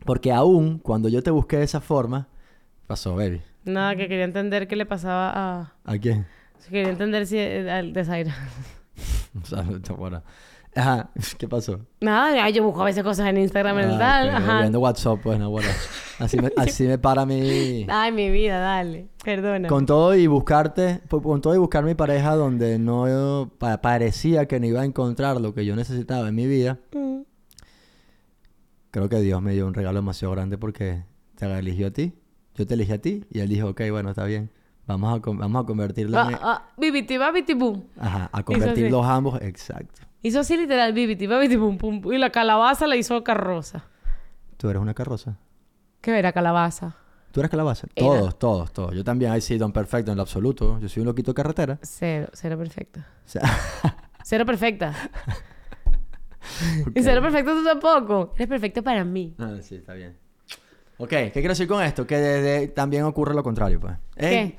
Porque 0.04 0.32
aún 0.32 0.78
cuando 0.78 1.08
yo 1.08 1.22
te 1.22 1.30
busqué 1.30 1.56
de 1.58 1.64
esa 1.64 1.80
forma, 1.80 2.28
pasó, 2.86 3.16
baby. 3.16 3.40
Nada, 3.64 3.96
que 3.96 4.08
quería 4.08 4.24
entender 4.24 4.68
qué 4.68 4.76
le 4.76 4.84
pasaba 4.86 5.30
a... 5.34 5.72
¿A 5.84 5.98
quién? 5.98 6.26
Quería 6.68 6.90
entender 6.90 7.26
si 7.26 7.38
eh, 7.38 7.70
al 7.70 7.92
desaire. 7.92 8.30
O 9.42 9.44
sea, 9.44 9.62
no, 9.62 9.96
bueno. 9.96 10.22
Ajá, 10.76 11.10
¿qué 11.38 11.48
pasó? 11.48 11.80
Nada, 12.00 12.48
yo 12.50 12.62
busco 12.62 12.82
a 12.82 12.84
veces 12.84 13.02
cosas 13.02 13.26
en 13.28 13.38
Instagram 13.38 13.78
y 13.80 13.82
Ah, 13.94 13.98
tal. 13.98 14.30
Ajá. 14.30 14.60
Viendo 14.60 14.78
WhatsApp, 14.80 15.18
pues, 15.22 15.38
no, 15.40 15.50
bueno. 15.50 15.68
Así 16.20 16.38
me, 16.38 16.52
así 16.56 16.84
me 16.84 16.98
para 16.98 17.26
mi... 17.26 17.84
Ay, 17.88 18.12
mi 18.12 18.30
vida, 18.30 18.58
dale. 18.60 19.08
Perdona. 19.24 19.66
Con 19.68 19.86
todo 19.86 20.14
y 20.14 20.28
buscarte, 20.28 21.00
con 21.08 21.40
todo 21.40 21.54
y 21.54 21.58
buscar 21.58 21.82
mi 21.84 21.94
pareja 21.96 22.36
donde 22.36 22.78
no 22.78 23.50
pa- 23.58 23.80
parecía 23.80 24.46
que 24.46 24.60
no 24.60 24.66
iba 24.66 24.82
a 24.82 24.84
encontrar 24.84 25.40
lo 25.40 25.52
que 25.54 25.64
yo 25.64 25.74
necesitaba 25.74 26.28
en 26.28 26.34
mi 26.36 26.46
vida, 26.46 26.78
Mm. 26.92 27.22
Creo 28.94 29.08
que 29.08 29.18
Dios 29.18 29.42
me 29.42 29.54
dio 29.54 29.66
un 29.66 29.74
regalo 29.74 29.96
demasiado 29.98 30.32
grande 30.34 30.56
porque 30.56 31.02
te 31.34 31.46
eligió 31.58 31.88
a 31.88 31.90
ti, 31.90 32.14
yo 32.54 32.64
te 32.64 32.74
elegí 32.74 32.92
a 32.92 33.00
ti 33.00 33.24
y 33.28 33.40
él 33.40 33.48
dijo, 33.48 33.70
ok, 33.70 33.80
bueno, 33.90 34.10
está 34.10 34.24
bien, 34.24 34.52
vamos 34.86 35.18
a, 35.18 35.30
vamos 35.32 35.64
a 35.64 35.66
convertirlo 35.66 36.16
en... 36.20 36.34
Ah, 36.34 36.40
ah, 36.40 36.62
bibiti, 36.76 37.18
babiti, 37.18 37.54
boom. 37.54 37.88
Ajá, 37.98 38.30
a 38.32 38.44
convertirlos 38.44 39.04
ambos, 39.04 39.42
exacto. 39.42 40.02
Hizo 40.22 40.38
así 40.38 40.56
literal, 40.56 40.92
bibiti, 40.92 41.26
babiti, 41.26 41.56
boom, 41.56 41.76
pum. 41.76 42.02
pum. 42.02 42.12
Y 42.12 42.18
la 42.18 42.30
calabaza 42.30 42.86
la 42.86 42.94
hizo 42.94 43.24
carroza. 43.24 43.84
Tú 44.58 44.70
eres 44.70 44.80
una 44.80 44.94
carroza. 44.94 45.38
¿Qué 46.00 46.16
era 46.16 46.32
calabaza? 46.32 46.94
Tú 47.32 47.40
eres 47.40 47.50
calabaza. 47.50 47.88
Era. 47.96 48.06
Todos, 48.06 48.38
todos, 48.38 48.72
todos. 48.72 48.94
Yo 48.94 49.02
también, 49.02 49.32
ahí 49.32 49.40
sí, 49.40 49.58
don 49.58 49.72
perfecto 49.72 50.12
en 50.12 50.16
lo 50.18 50.22
absoluto. 50.22 50.78
Yo 50.78 50.88
soy 50.88 51.00
un 51.00 51.06
loquito 51.06 51.32
de 51.32 51.34
carretera. 51.34 51.78
Cero, 51.82 52.28
cero 52.32 52.56
perfecta. 52.56 53.08
O 53.26 53.28
sea, 53.28 53.42
Cero 54.22 54.46
perfecta. 54.46 54.94
ok. 56.86 56.92
Y 56.96 57.02
cero 57.02 57.20
perfecto 57.22 57.52
tú 57.54 57.64
tampoco. 57.64 58.32
Eres 58.36 58.48
perfecto 58.48 58.82
para 58.82 59.04
mí. 59.04 59.34
Ah, 59.38 59.54
sí, 59.62 59.76
está 59.76 59.94
bien. 59.94 60.16
Ok, 60.98 61.08
¿qué 61.10 61.30
quiero 61.32 61.48
decir 61.50 61.66
con 61.66 61.82
esto? 61.82 62.06
Que 62.06 62.16
desde- 62.18 62.68
también 62.68 63.02
ocurre 63.04 63.34
lo 63.34 63.42
contrario, 63.42 63.80
pues. 63.80 63.94
Es 64.16 64.28
¿Qué? 64.28 64.56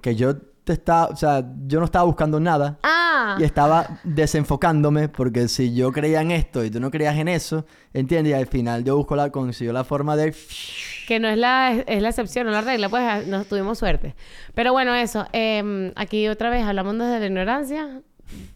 Que 0.00 0.14
yo 0.14 0.36
te 0.36 0.72
estaba, 0.74 1.06
o 1.08 1.16
sea, 1.16 1.44
yo 1.66 1.78
no 1.78 1.84
estaba 1.84 2.04
buscando 2.06 2.40
nada 2.40 2.78
Ah. 2.82 3.36
y 3.38 3.44
estaba 3.44 3.98
desenfocándome 4.04 5.08
porque 5.08 5.48
si 5.48 5.74
yo 5.74 5.92
creía 5.92 6.22
en 6.22 6.30
esto 6.30 6.64
y 6.64 6.70
tú 6.70 6.80
no 6.80 6.90
creías 6.90 7.16
en 7.18 7.28
eso, 7.28 7.66
¿entiendes? 7.92 8.30
Y 8.30 8.34
al 8.34 8.46
final 8.46 8.82
yo 8.84 8.96
busco 8.96 9.14
la, 9.16 9.30
consiguió 9.30 9.72
la 9.74 9.84
forma 9.84 10.16
de... 10.16 10.34
Que 11.06 11.20
no 11.20 11.28
es 11.28 11.36
la, 11.36 11.72
es 11.86 12.00
la 12.00 12.08
excepción, 12.08 12.46
no 12.46 12.52
la 12.52 12.62
regla, 12.62 12.88
pues 12.88 13.02
ah, 13.02 13.20
nos 13.26 13.46
tuvimos 13.46 13.76
suerte. 13.78 14.14
Pero 14.54 14.72
bueno, 14.72 14.94
eso. 14.94 15.26
em, 15.32 15.92
aquí 15.96 16.28
otra 16.28 16.48
vez 16.48 16.64
hablamos 16.64 16.96
desde 16.96 17.20
la 17.20 17.26
ignorancia. 17.26 18.00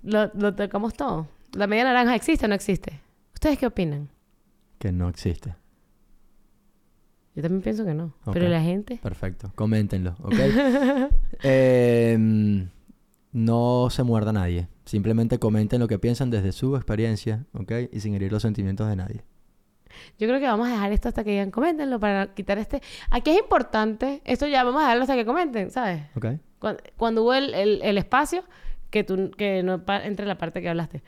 Lo, 0.03 0.30
lo 0.34 0.55
tocamos 0.55 0.94
todo. 0.94 1.26
¿La 1.53 1.66
media 1.66 1.84
naranja 1.84 2.14
existe 2.14 2.46
o 2.46 2.49
no 2.49 2.55
existe? 2.55 3.01
¿Ustedes 3.34 3.59
qué 3.59 3.66
opinan? 3.66 4.09
Que 4.78 4.92
no 4.92 5.09
existe. 5.09 5.55
Yo 7.34 7.42
también 7.42 7.62
pienso 7.62 7.84
que 7.84 7.94
no. 7.94 8.14
Pero 8.32 8.49
la 8.49 8.61
gente... 8.61 8.99
Perfecto. 9.03 9.53
Coméntenlo, 9.55 10.16
¿ok? 10.22 10.34
Em, 11.42 12.68
no 13.32 13.88
se 13.90 14.03
muerda 14.03 14.30
a 14.30 14.32
nadie. 14.32 14.68
Simplemente 14.84 15.38
comenten 15.38 15.80
lo 15.80 15.86
que 15.88 15.99
piensan 15.99 16.30
desde 16.30 16.53
su 16.53 16.74
experiencia, 16.76 17.44
¿ok? 17.55 17.72
Y 17.92 18.01
sin 18.01 18.14
herir 18.14 18.32
los 18.32 18.42
sentimientos 18.42 18.88
de 18.88 18.96
nadie. 18.96 19.22
Yo 20.18 20.26
creo 20.28 20.40
que 20.40 20.46
vamos 20.46 20.68
a 20.68 20.72
dejar 20.72 20.92
esto 20.92 21.09
hasta 21.09 21.24
que 21.24 21.30
digan, 21.30 21.51
coméntenlo 21.51 21.99
para 22.01 22.34
quitar 22.34 22.59
este... 22.59 22.82
Aquí 23.11 23.30
es 23.30 23.38
importante, 23.38 24.20
esto 24.24 24.46
ya 24.46 24.64
vamos 24.64 24.80
a 24.80 24.84
dejarlo 24.84 25.03
hasta 25.03 25.14
que 25.16 25.24
comenten, 25.24 25.70
¿sabes? 25.70 26.03
¿Ok? 26.16 26.26
Cuando, 26.59 26.82
cuando 26.96 27.22
hubo 27.22 27.34
el, 27.34 27.55
el- 27.55 27.80
el 27.82 27.99
espacio, 27.99 28.42
que, 28.90 29.05
tú, 29.05 29.30
que 29.36 29.62
no 29.62 29.82
entre 30.05 30.26
la 30.26 30.38
parte 30.38 30.61
que 30.61 30.68
hablaste. 30.68 31.03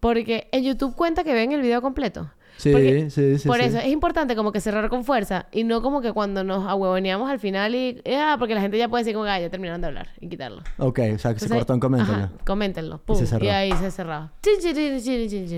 Porque 0.00 0.48
en 0.52 0.64
YouTube 0.64 0.94
cuenta 0.94 1.24
que 1.24 1.32
ven 1.34 1.52
el 1.52 1.60
video 1.60 1.82
completo. 1.82 2.30
Sí, 2.56 2.72
Porque- 2.72 3.08
sí, 3.10 3.38
sí. 3.38 3.46
Por 3.46 3.58
sí. 3.58 3.66
eso 3.66 3.78
es 3.78 3.86
importante 3.86 4.34
como 4.34 4.50
que 4.50 4.60
cerrar 4.60 4.88
con 4.88 5.04
fuerza 5.04 5.46
y 5.52 5.62
no 5.62 5.80
como 5.80 6.00
que 6.00 6.12
cuando 6.12 6.42
nos 6.42 6.66
ahuevoneamos 6.66 7.30
al 7.30 7.38
final 7.38 7.74
y... 7.76 8.02
Ah, 8.16 8.34
porque 8.36 8.54
la 8.56 8.60
gente 8.60 8.76
ya 8.76 8.88
puede 8.88 9.02
decir 9.04 9.14
como 9.14 9.26
que 9.26 9.30
ah, 9.30 9.38
ya 9.40 9.48
terminaron 9.48 9.80
de 9.80 9.86
hablar 9.86 10.08
y 10.20 10.28
quitarlo. 10.28 10.62
Ok, 10.78 10.98
o 11.14 11.18
sea, 11.18 11.34
que 11.34 11.38
se 11.40 11.44
Entonces, 11.46 11.50
cortó 11.58 11.74
en 11.74 11.80
coméntenlo. 11.80 12.14
ajá, 12.24 12.32
coméntenlo. 12.44 12.96
Y 12.96 12.98
se 12.98 13.04
Pum, 13.20 13.26
cerró. 13.26 13.44
y 13.44 13.48
ahí 13.48 13.72
se 13.72 13.90
cerraba. 13.92 14.32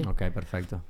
Ok, 0.06 0.22
perfecto. 0.34 0.82